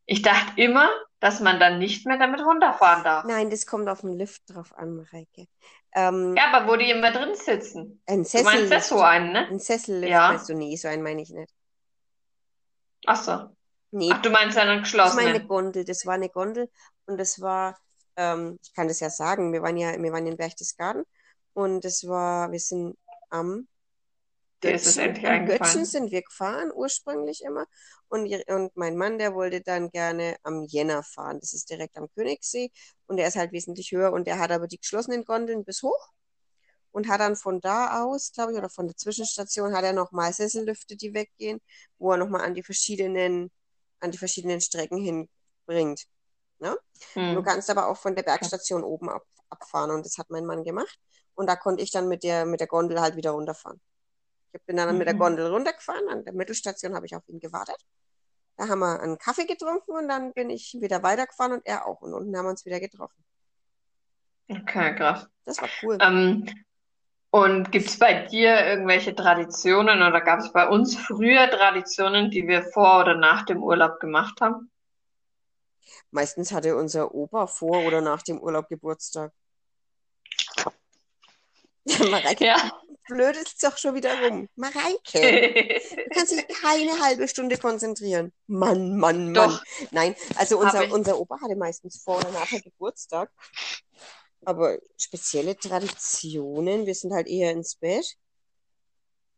Ich 0.06 0.22
dachte 0.22 0.60
immer, 0.60 0.90
dass 1.20 1.40
man 1.40 1.58
dann 1.58 1.78
nicht 1.78 2.06
mehr 2.06 2.18
damit 2.18 2.40
runterfahren 2.40 3.04
darf. 3.04 3.26
Nein, 3.26 3.50
das 3.50 3.66
kommt 3.66 3.88
auf 3.88 4.02
den 4.02 4.12
Lift 4.18 4.42
drauf 4.48 4.72
an, 4.76 4.96
Mareike. 4.96 5.46
Ähm, 5.94 6.36
Ja, 6.36 6.52
aber 6.52 6.70
wo 6.70 6.76
die 6.76 6.90
immer 6.90 7.10
drin 7.12 7.34
sitzen. 7.34 8.02
ein 8.06 8.24
Du 8.24 8.42
meinst 8.42 8.70
das 8.70 8.88
so 8.88 9.00
einen, 9.00 9.32
ne? 9.32 9.48
Ein 9.48 9.58
Sessellift 9.58 10.10
Ja. 10.10 10.28
meinst 10.28 10.48
du? 10.48 10.54
Nee, 10.54 10.76
so 10.76 10.88
einen 10.88 11.02
meine 11.02 11.22
ich 11.22 11.30
nicht. 11.30 11.52
Ach 13.06 13.16
so. 13.22 13.56
Nee, 13.90 14.12
Ach, 14.12 14.22
du 14.22 14.30
meinst 14.30 14.58
einen 14.58 14.82
ich 15.02 15.12
meine 15.14 15.30
eine 15.30 15.40
geschlossenen. 15.40 15.46
Gondel. 15.46 15.84
Das 15.84 16.06
war 16.06 16.14
eine 16.14 16.28
Gondel 16.28 16.70
und 17.06 17.18
das 17.18 17.40
war, 17.40 17.78
ähm, 18.16 18.58
ich 18.62 18.72
kann 18.74 18.88
das 18.88 19.00
ja 19.00 19.10
sagen, 19.10 19.52
wir 19.52 19.62
waren 19.62 19.76
ja, 19.76 20.00
wir 20.00 20.12
waren 20.12 20.26
in 20.26 20.36
Berchtesgaden 20.36 21.04
und 21.54 21.84
das 21.84 22.06
war, 22.06 22.52
wir 22.52 22.60
sind 22.60 22.96
am 23.30 23.68
es 24.62 24.96
Götzen, 24.96 25.46
Götzen 25.46 25.84
sind 25.84 26.10
wir 26.10 26.22
gefahren, 26.22 26.72
ursprünglich 26.74 27.42
immer. 27.42 27.66
Und, 28.08 28.32
und 28.48 28.76
mein 28.76 28.96
Mann, 28.96 29.18
der 29.18 29.34
wollte 29.34 29.60
dann 29.60 29.90
gerne 29.90 30.36
am 30.42 30.64
Jänner 30.64 31.02
fahren. 31.02 31.38
Das 31.40 31.52
ist 31.52 31.70
direkt 31.70 31.96
am 31.96 32.08
Königssee. 32.14 32.70
Und 33.06 33.16
der 33.18 33.28
ist 33.28 33.36
halt 33.36 33.52
wesentlich 33.52 33.92
höher. 33.92 34.12
Und 34.12 34.26
der 34.26 34.38
hat 34.38 34.50
aber 34.50 34.66
die 34.66 34.78
geschlossenen 34.78 35.24
Gondeln 35.24 35.64
bis 35.64 35.82
hoch. 35.82 36.12
Und 36.92 37.08
hat 37.08 37.20
dann 37.20 37.36
von 37.36 37.60
da 37.60 38.02
aus, 38.02 38.32
glaube 38.32 38.52
ich, 38.52 38.58
oder 38.58 38.70
von 38.70 38.86
der 38.86 38.96
Zwischenstation, 38.96 39.74
hat 39.74 39.84
er 39.84 39.92
nochmal 39.92 40.32
Sessellifte, 40.32 40.96
die 40.96 41.12
weggehen, 41.12 41.60
wo 41.98 42.12
er 42.12 42.16
nochmal 42.16 42.42
an 42.42 42.54
die 42.54 42.62
verschiedenen, 42.62 43.50
an 44.00 44.10
die 44.12 44.18
verschiedenen 44.18 44.60
Strecken 44.62 44.98
hinbringt. 44.98 46.06
Ne? 46.60 46.76
Du 47.32 47.42
Hm. 47.42 47.42
kannst 47.42 47.70
aber 47.70 47.88
auch 47.88 47.96
von 47.96 48.14
der 48.16 48.22
Bergstation 48.22 48.84
oben 48.84 49.08
ab, 49.10 49.24
abfahren. 49.50 49.90
Und 49.90 50.06
das 50.06 50.18
hat 50.18 50.30
mein 50.30 50.46
Mann 50.46 50.64
gemacht. 50.64 50.98
Und 51.34 51.48
da 51.48 51.56
konnte 51.56 51.82
ich 51.82 51.90
dann 51.90 52.08
mit 52.08 52.22
der, 52.24 52.46
mit 52.46 52.60
der 52.60 52.66
Gondel 52.68 53.00
halt 53.00 53.16
wieder 53.16 53.32
runterfahren. 53.32 53.80
Ich 54.52 54.62
bin 54.64 54.76
dann 54.76 54.96
mit 54.98 55.06
der 55.06 55.14
Mhm. 55.14 55.18
Gondel 55.18 55.46
runtergefahren. 55.48 56.08
An 56.08 56.24
der 56.24 56.34
Mittelstation 56.34 56.94
habe 56.94 57.06
ich 57.06 57.16
auf 57.16 57.28
ihn 57.28 57.40
gewartet. 57.40 57.78
Da 58.56 58.68
haben 58.68 58.80
wir 58.80 59.00
einen 59.00 59.18
Kaffee 59.18 59.46
getrunken 59.46 59.92
und 59.92 60.08
dann 60.08 60.32
bin 60.34 60.50
ich 60.50 60.76
wieder 60.80 61.02
weitergefahren 61.02 61.52
und 61.54 61.66
er 61.66 61.86
auch. 61.86 62.02
Und 62.02 62.14
unten 62.14 62.36
haben 62.36 62.46
wir 62.46 62.50
uns 62.50 62.64
wieder 62.66 62.80
getroffen. 62.80 63.24
Okay, 64.50 64.94
krass. 64.94 65.26
Das 65.44 65.60
war 65.60 65.68
cool. 65.82 65.98
Ähm, 66.00 66.46
und 67.30 67.72
gibt 67.72 67.86
es 67.86 67.98
bei 67.98 68.26
dir 68.26 68.66
irgendwelche 68.66 69.14
Traditionen 69.14 70.02
oder 70.02 70.20
gab 70.20 70.40
es 70.40 70.52
bei 70.52 70.68
uns 70.68 70.96
früher 70.96 71.50
Traditionen, 71.50 72.30
die 72.30 72.46
wir 72.48 72.62
vor 72.62 73.00
oder 73.00 73.16
nach 73.16 73.44
dem 73.44 73.62
Urlaub 73.62 74.00
gemacht 74.00 74.40
haben? 74.40 74.70
Meistens 76.10 76.52
hatte 76.52 76.76
unser 76.76 77.14
Opa 77.14 77.46
vor 77.46 77.84
oder 77.84 78.00
nach 78.00 78.22
dem 78.22 78.40
Urlaub 78.40 78.68
Geburtstag. 78.68 79.32
Mareike, 82.10 82.44
Ja. 82.44 82.80
blödelst 83.06 83.62
doch 83.62 83.78
schon 83.78 83.94
wieder 83.94 84.20
rum. 84.20 84.48
Mareike, 84.56 85.80
du 85.94 86.10
kannst 86.12 86.32
dich 86.32 86.48
keine 86.48 87.00
halbe 87.00 87.28
Stunde 87.28 87.56
konzentrieren. 87.58 88.32
Mann, 88.46 88.96
Mann, 88.98 89.32
Mann. 89.32 89.50
Doch. 89.50 89.62
Nein, 89.92 90.16
also 90.34 90.58
unser, 90.58 90.90
unser 90.90 91.18
Opa 91.18 91.40
hatte 91.40 91.54
meistens 91.56 92.02
vor 92.02 92.18
oder 92.18 92.32
nachher 92.32 92.60
Geburtstag. 92.60 93.30
Aber 94.44 94.78
spezielle 94.96 95.56
Traditionen, 95.56 96.86
wir 96.86 96.94
sind 96.94 97.12
halt 97.12 97.26
eher 97.28 97.52
ins 97.52 97.76
Bett 97.76 98.16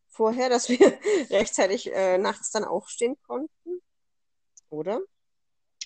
vorher, 0.09 0.49
dass 0.49 0.69
wir 0.69 0.79
rechtzeitig 1.31 1.93
äh, 1.93 2.19
nachts 2.19 2.51
dann 2.51 2.65
aufstehen 2.65 3.17
konnten. 3.27 3.83
Oder? 4.71 5.01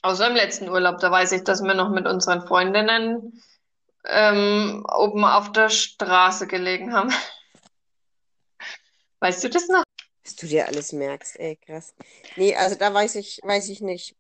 Außer 0.02 0.28
im 0.28 0.34
letzten 0.34 0.68
Urlaub, 0.68 0.98
da 0.98 1.10
weiß 1.10 1.32
ich, 1.32 1.44
dass 1.44 1.62
wir 1.62 1.74
noch 1.74 1.88
mit 1.88 2.06
unseren 2.06 2.46
Freundinnen 2.46 3.40
ähm, 4.04 4.84
oben 4.92 5.24
auf 5.24 5.52
der 5.52 5.68
Straße 5.68 6.48
gelegen 6.48 6.92
haben. 6.92 7.10
Weißt 9.20 9.44
du 9.44 9.48
das 9.48 9.68
noch? 9.68 9.84
Was 10.24 10.36
du 10.36 10.46
dir 10.46 10.66
alles 10.66 10.92
merkst, 10.92 11.38
ey, 11.38 11.56
krass. 11.56 11.94
Nee, 12.36 12.54
also 12.56 12.76
da 12.76 12.92
weiß 12.92 13.16
ich, 13.16 13.40
weiß 13.42 13.68
ich 13.68 13.80
nicht. 13.80 14.16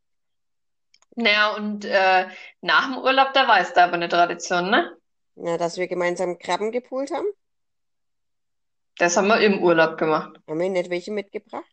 Naja, 1.14 1.54
und 1.56 1.84
äh, 1.84 2.28
nach 2.60 2.86
dem 2.86 2.98
Urlaub, 2.98 3.32
da 3.34 3.46
war 3.46 3.60
es 3.60 3.72
da 3.72 3.84
aber 3.84 3.94
eine 3.94 4.08
Tradition, 4.08 4.70
ne? 4.70 4.96
Ja, 5.36 5.58
dass 5.58 5.76
wir 5.76 5.88
gemeinsam 5.88 6.38
Krabben 6.38 6.72
gepult 6.72 7.10
haben. 7.10 7.26
Das 8.98 9.16
haben 9.16 9.28
wir 9.28 9.40
im 9.40 9.62
Urlaub 9.62 9.98
gemacht. 9.98 10.38
Haben 10.46 10.60
wir 10.60 10.70
nicht 10.70 10.90
welche 10.90 11.10
mitgebracht? 11.10 11.71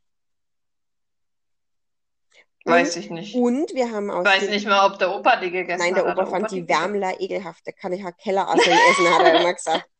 Weiß 2.66 2.98
ich 2.98 3.10
nicht. 3.10 3.36
Und 3.36 3.74
wir 3.74 3.90
haben 3.92 4.12
aus 4.12 4.26
Ich 4.28 4.42
weiß 4.42 4.50
nicht 4.50 4.68
mal, 4.68 4.86
ob 4.92 5.00
der 5.00 5.16
Opa 5.16 5.38
die 5.38 5.50
gegessen 5.50 5.80
Nein, 5.80 5.94
der 5.96 6.06
hat. 6.06 6.14
Opa 6.18 6.24
Hat 6.24 6.30
fand 6.30 6.52
die? 6.52 6.68
Wärmler 6.68 7.20
ekelhaft. 7.20 7.66
Der 7.66 7.74
kann 7.74 7.94
ich 7.94 8.02
ja 8.02 8.12
Kellerasseln 8.12 8.78
essen, 8.92 9.14
hat 9.14 9.26
er 9.26 9.40
immer 9.42 9.54
gesagt. 9.54 9.90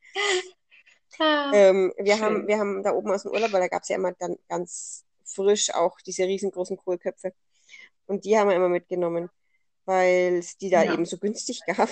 Ah. 1.22 1.52
Ähm, 1.54 1.92
wir 1.98 2.14
Schön. 2.16 2.24
haben, 2.24 2.48
wir 2.48 2.58
haben 2.60 2.82
da 2.82 2.94
oben 2.94 3.12
aus 3.12 3.24
dem 3.24 3.32
Urlaub, 3.34 3.52
weil 3.52 3.60
da 3.60 3.68
gab 3.68 3.82
es 3.84 3.90
ja 3.90 3.98
immer 3.98 4.14
dann 4.14 4.38
ganz 4.48 5.04
frisch 5.26 5.70
auch 5.74 6.00
diese 6.00 6.24
riesengroßen 6.24 6.78
Kohlköpfe. 6.78 7.34
Und 8.06 8.24
die 8.24 8.38
haben 8.38 8.48
wir 8.48 8.56
immer 8.56 8.70
mitgenommen, 8.70 9.30
weil 9.84 10.36
es 10.40 10.58
die 10.58 10.70
da 10.70 10.82
Ja. 10.84 10.94
eben 10.94 11.04
so 11.06 11.18
günstig 11.18 11.60
gab. 11.68 11.90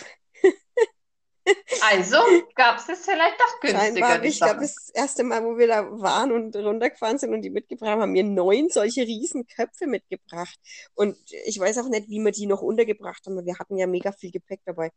Also 1.81 2.17
gab 2.55 2.77
es 2.77 2.89
es 2.89 3.05
vielleicht 3.05 3.39
doch 3.39 3.59
günstiger, 3.59 3.79
Scheinbar, 3.79 4.23
ich 4.23 4.39
glaube, 4.39 4.61
das 4.61 4.89
erste 4.93 5.23
Mal, 5.23 5.43
wo 5.43 5.57
wir 5.57 5.67
da 5.67 5.83
waren 6.01 6.31
und 6.31 6.55
runtergefahren 6.55 7.17
sind 7.17 7.33
und 7.33 7.41
die 7.41 7.49
mitgebracht 7.49 7.89
haben, 7.91 8.01
haben 8.01 8.11
mir 8.11 8.23
neun 8.23 8.69
solche 8.69 9.01
riesen 9.01 9.47
Köpfe 9.47 9.87
mitgebracht. 9.87 10.59
Und 10.95 11.17
ich 11.45 11.59
weiß 11.59 11.77
auch 11.79 11.89
nicht, 11.89 12.09
wie 12.09 12.19
wir 12.19 12.31
die 12.31 12.47
noch 12.47 12.61
untergebracht 12.61 13.25
haben, 13.25 13.37
weil 13.37 13.45
wir 13.45 13.59
hatten 13.59 13.77
ja 13.77 13.87
mega 13.87 14.11
viel 14.11 14.31
Gepäck 14.31 14.61
dabei. 14.65 14.91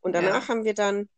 Und 0.00 0.12
danach 0.12 0.42
Ja. 0.42 0.48
haben 0.48 0.64
wir 0.64 0.74
dann, 0.74 1.08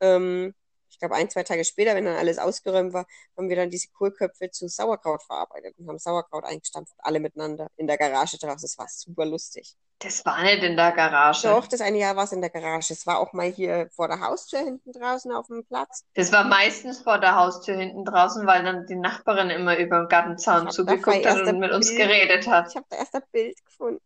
ähm, 0.00 0.54
ich 0.92 0.98
glaube, 0.98 1.14
ein, 1.16 1.28
zwei 1.30 1.42
Tage 1.42 1.64
später, 1.64 1.94
wenn 1.94 2.04
dann 2.04 2.16
alles 2.16 2.38
ausgeräumt 2.38 2.92
war, 2.92 3.06
haben 3.36 3.48
wir 3.48 3.56
dann 3.56 3.70
diese 3.70 3.88
Kohlköpfe 3.88 4.50
zu 4.50 4.68
Sauerkraut 4.68 5.22
verarbeitet 5.22 5.74
und 5.78 5.88
haben 5.88 5.98
Sauerkraut 5.98 6.44
eingestampft, 6.44 6.94
alle 6.98 7.18
miteinander 7.20 7.68
in 7.76 7.86
der 7.86 7.98
Garage 7.98 8.38
draußen. 8.38 8.62
Das 8.62 8.78
war 8.78 8.86
super 8.88 9.26
lustig. 9.26 9.76
Das 9.98 10.24
war 10.26 10.42
nicht 10.42 10.64
in 10.64 10.76
der 10.76 10.90
Garage. 10.92 11.46
Doch, 11.46 11.66
das 11.68 11.80
eine 11.80 11.96
Jahr 11.98 12.16
war 12.16 12.24
es 12.24 12.32
in 12.32 12.40
der 12.40 12.50
Garage. 12.50 12.92
Es 12.92 13.06
war 13.06 13.20
auch 13.20 13.32
mal 13.32 13.50
hier 13.50 13.88
vor 13.94 14.08
der 14.08 14.20
Haustür 14.20 14.58
hinten 14.58 14.92
draußen 14.92 15.30
auf 15.32 15.46
dem 15.46 15.64
Platz. 15.64 16.04
Das 16.14 16.32
war 16.32 16.44
meistens 16.44 17.02
vor 17.02 17.18
der 17.18 17.36
Haustür 17.36 17.76
hinten 17.76 18.04
draußen, 18.04 18.44
weil 18.46 18.64
dann 18.64 18.84
die 18.86 18.96
Nachbarin 18.96 19.50
immer 19.50 19.78
über 19.78 20.00
den 20.00 20.08
Gartenzaun 20.08 20.70
zugeguckt 20.70 21.24
hat 21.24 21.42
und 21.46 21.60
mit 21.60 21.70
uns 21.72 21.88
Bild- 21.88 22.00
geredet 22.00 22.48
hat. 22.48 22.68
Ich 22.70 22.76
habe 22.76 22.86
da 22.90 22.96
erst 22.96 23.14
ein 23.14 23.22
Bild 23.30 23.64
gefunden. 23.64 24.00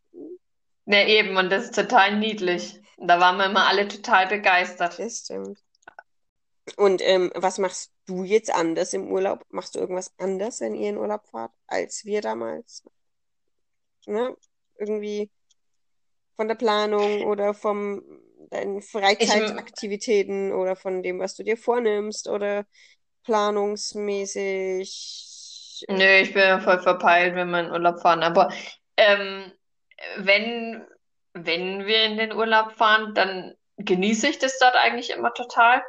Ja, 0.84 1.05
eben, 1.07 1.37
und 1.37 1.51
das 1.51 1.64
ist 1.64 1.74
total 1.74 2.18
niedlich. 2.18 2.80
Da 2.99 3.18
waren 3.18 3.39
wir 3.39 3.47
immer 3.47 3.66
alle 3.66 3.89
total 3.89 4.26
begeistert. 4.26 4.99
Das 4.99 5.18
stimmt. 5.18 5.59
Und 6.76 7.00
ähm, 7.02 7.30
was 7.34 7.58
machst 7.58 7.92
du 8.06 8.24
jetzt 8.24 8.52
anders 8.52 8.92
im 8.92 9.10
Urlaub? 9.10 9.44
Machst 9.50 9.76
du 9.76 9.78
irgendwas 9.78 10.12
anders, 10.18 10.60
wenn 10.60 10.74
ihr 10.74 10.90
in 10.90 10.98
Urlaub 10.98 11.24
fahrt, 11.28 11.52
als 11.68 12.04
wir 12.04 12.22
damals? 12.22 12.82
Ne? 14.06 14.36
Irgendwie 14.78 15.30
von 16.34 16.48
der 16.48 16.56
Planung 16.56 17.24
oder 17.24 17.54
vom 17.54 18.02
deinen 18.50 18.82
Freizeitaktivitäten 18.82 20.52
oder 20.52 20.76
von 20.76 21.02
dem, 21.02 21.18
was 21.18 21.34
du 21.34 21.42
dir 21.42 21.56
vornimmst 21.56 22.28
oder 22.28 22.66
planungsmäßig. 23.24 25.84
Nö, 25.88 26.20
ich 26.20 26.32
bin 26.32 26.42
ja 26.42 26.60
voll 26.60 26.80
verpeilt, 26.80 27.34
wenn 27.34 27.50
wir 27.50 27.60
in 27.60 27.70
Urlaub 27.70 28.00
fahren. 28.00 28.22
Aber 28.22 28.52
ähm, 28.96 29.52
wenn, 30.18 30.86
wenn 31.32 31.86
wir 31.86 32.04
in 32.04 32.18
den 32.18 32.32
Urlaub 32.32 32.72
fahren, 32.72 33.14
dann 33.14 33.54
genieße 33.78 34.28
ich 34.28 34.38
das 34.38 34.58
dort 34.58 34.74
eigentlich 34.74 35.10
immer 35.10 35.34
total. 35.34 35.82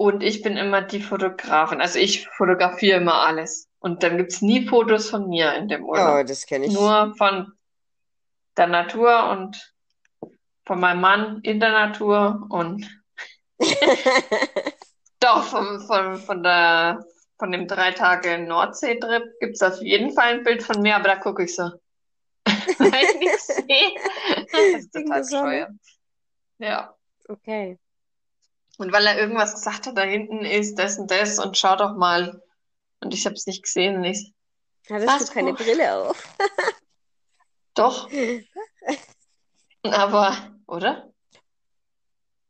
Und 0.00 0.22
ich 0.22 0.40
bin 0.40 0.56
immer 0.56 0.80
die 0.80 1.02
Fotografin. 1.02 1.82
Also 1.82 1.98
ich 1.98 2.26
fotografiere 2.28 2.96
immer 2.96 3.16
alles. 3.16 3.68
Und 3.80 4.02
dann 4.02 4.16
gibt's 4.16 4.40
nie 4.40 4.66
Fotos 4.66 5.10
von 5.10 5.28
mir 5.28 5.52
in 5.56 5.68
dem 5.68 5.84
Oh, 5.84 5.88
Urlaub. 5.90 6.26
das 6.26 6.46
kenne 6.46 6.64
ich. 6.64 6.72
Nur 6.72 7.14
von 7.18 7.52
der 8.56 8.68
Natur 8.68 9.28
und 9.28 9.74
von 10.64 10.80
meinem 10.80 11.02
Mann 11.02 11.40
in 11.42 11.60
der 11.60 11.72
Natur 11.72 12.46
und 12.48 12.88
doch 15.20 15.42
von, 15.44 15.80
von, 15.82 16.16
von 16.16 16.42
der 16.42 17.04
von 17.38 17.52
dem 17.52 17.68
drei 17.68 17.90
Tage 17.92 18.38
Nordsee-Trip 18.38 19.24
gibt's 19.38 19.60
auf 19.60 19.82
jeden 19.82 20.14
Fall 20.14 20.32
ein 20.32 20.44
Bild 20.44 20.62
von 20.62 20.80
mir, 20.80 20.96
aber 20.96 21.08
da 21.08 21.16
gucke 21.16 21.44
ich 21.44 21.54
so. 21.54 21.64
Weil 22.46 23.04
ich 23.04 23.18
nichts 23.18 23.46
sehe. 23.48 24.46
Das 24.50 24.80
ist 24.80 24.92
total 24.94 25.20
bescheuert. 25.20 25.70
Ja. 26.56 26.94
Okay. 27.28 27.78
Und 28.80 28.92
weil 28.92 29.06
er 29.06 29.18
irgendwas 29.18 29.52
gesagt 29.52 29.86
hat, 29.86 29.98
da 29.98 30.02
hinten 30.02 30.42
ist 30.42 30.76
das 30.78 30.98
und 30.98 31.10
das 31.10 31.38
und 31.38 31.58
schau 31.58 31.76
doch 31.76 31.96
mal. 31.96 32.42
Und 33.00 33.12
ich 33.12 33.26
habe 33.26 33.34
es 33.34 33.46
nicht 33.46 33.62
gesehen. 33.62 33.96
Und 33.96 34.04
ich, 34.04 34.32
Hattest 34.88 35.06
Was? 35.06 35.26
du 35.26 35.32
keine 35.34 35.50
Oh. 35.50 35.54
Brille 35.54 35.94
auf? 35.96 36.28
doch, 37.74 38.08
aber, 39.84 40.34
oder? 40.66 41.12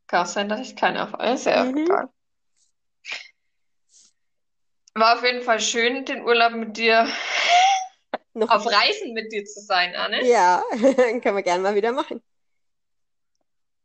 Kann 0.06 0.22
auch 0.22 0.26
sein, 0.30 0.48
dass 0.48 0.60
ich 0.60 0.76
keine 0.76 1.02
auf 1.02 1.18
alles 1.18 1.46
ja, 1.46 1.64
Mhm. 1.64 1.78
egal. 1.78 2.08
War 4.94 5.16
auf 5.16 5.24
jeden 5.24 5.42
Fall 5.42 5.60
schön, 5.60 6.04
den 6.04 6.22
Urlaub 6.24 6.52
mit 6.52 6.76
dir, 6.76 7.08
Noch 8.34 8.50
auf 8.50 8.66
Reisen 8.66 9.14
mit 9.14 9.32
dir 9.32 9.44
zu 9.44 9.60
sein, 9.62 9.96
Anne. 9.96 10.24
Ja, 10.24 10.62
können 10.70 11.34
wir 11.36 11.42
gerne 11.42 11.62
mal 11.64 11.74
wieder 11.74 11.90
machen. 11.90 12.22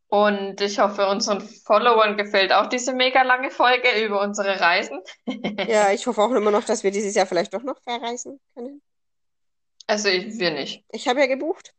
Und 0.08 0.60
ich 0.60 0.78
hoffe, 0.78 1.08
unseren 1.08 1.40
Followern 1.40 2.16
gefällt 2.16 2.52
auch 2.52 2.66
diese 2.66 2.92
mega 2.92 3.22
lange 3.22 3.50
Folge 3.50 4.04
über 4.04 4.20
unsere 4.20 4.60
Reisen. 4.60 5.00
Ja, 5.68 5.90
ich 5.90 6.06
hoffe 6.06 6.22
auch 6.22 6.30
immer 6.30 6.50
noch, 6.50 6.64
dass 6.64 6.84
wir 6.84 6.90
dieses 6.92 7.14
Jahr 7.14 7.26
vielleicht 7.26 7.52
doch 7.52 7.62
noch 7.62 7.80
verreisen 7.82 8.40
können. 8.54 8.82
Also 9.88 10.08
ich, 10.08 10.38
wir 10.38 10.52
nicht. 10.52 10.84
Ich 10.92 11.08
habe 11.08 11.20
ja 11.20 11.26
gebucht. 11.26 11.74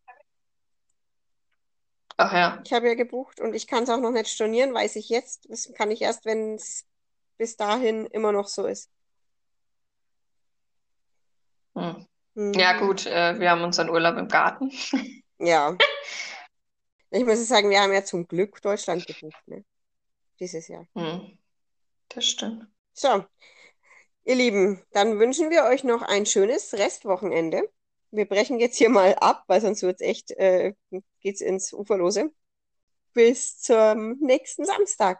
Ach 2.17 2.33
ja. 2.33 2.61
Ich 2.65 2.73
habe 2.73 2.87
ja 2.87 2.95
gebucht 2.95 3.39
und 3.39 3.53
ich 3.53 3.67
kann 3.67 3.83
es 3.83 3.89
auch 3.89 3.99
noch 3.99 4.11
nicht 4.11 4.27
stornieren, 4.27 4.73
weiß 4.73 4.95
ich 4.95 5.07
jetzt. 5.09 5.47
Das 5.49 5.71
kann 5.73 5.91
ich 5.91 6.01
erst, 6.01 6.25
wenn 6.25 6.55
es 6.55 6.85
bis 7.37 7.55
dahin 7.55 8.07
immer 8.07 8.31
noch 8.31 8.47
so 8.47 8.65
ist. 8.65 8.89
Hm. 11.75 12.07
Hm. 12.35 12.53
Ja, 12.53 12.79
gut, 12.79 13.05
äh, 13.05 13.39
wir 13.39 13.51
haben 13.51 13.63
unseren 13.63 13.89
Urlaub 13.89 14.17
im 14.17 14.27
Garten. 14.27 14.71
Ja. 15.39 15.77
Ich 17.09 17.25
muss 17.25 17.47
sagen, 17.47 17.69
wir 17.69 17.81
haben 17.81 17.93
ja 17.93 18.03
zum 18.03 18.27
Glück 18.27 18.61
Deutschland 18.61 19.05
gebucht, 19.05 19.47
ne? 19.47 19.63
Dieses 20.39 20.67
Jahr. 20.67 20.87
Hm. 20.95 21.37
Das 22.09 22.25
stimmt. 22.25 22.67
So, 22.93 23.23
ihr 24.25 24.35
Lieben, 24.35 24.83
dann 24.91 25.19
wünschen 25.19 25.49
wir 25.49 25.63
euch 25.63 25.83
noch 25.83 26.01
ein 26.01 26.25
schönes 26.25 26.73
Restwochenende. 26.73 27.63
Wir 28.11 28.25
brechen 28.25 28.59
jetzt 28.59 28.77
hier 28.77 28.89
mal 28.89 29.15
ab, 29.15 29.43
weil 29.47 29.61
sonst 29.61 29.83
wird's 29.83 30.01
echt, 30.01 30.31
äh, 30.31 30.73
geht's 31.21 31.41
ins 31.41 31.73
Uferlose. 31.73 32.31
Bis 33.13 33.59
zum 33.59 34.17
nächsten 34.19 34.65
Samstag. 34.65 35.19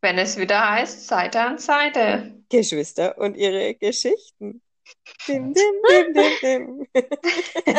Wenn 0.00 0.18
es 0.18 0.36
wieder 0.36 0.70
heißt, 0.70 1.06
Seite 1.06 1.40
an 1.40 1.58
Seite. 1.58 2.42
Geschwister 2.48 3.18
und 3.18 3.36
ihre 3.36 3.74
Geschichten. 3.74 4.62
Dim, 5.26 5.52
dim, 5.52 5.74
dim, 5.88 6.14
dim, 6.14 6.38
dim. 6.42 6.86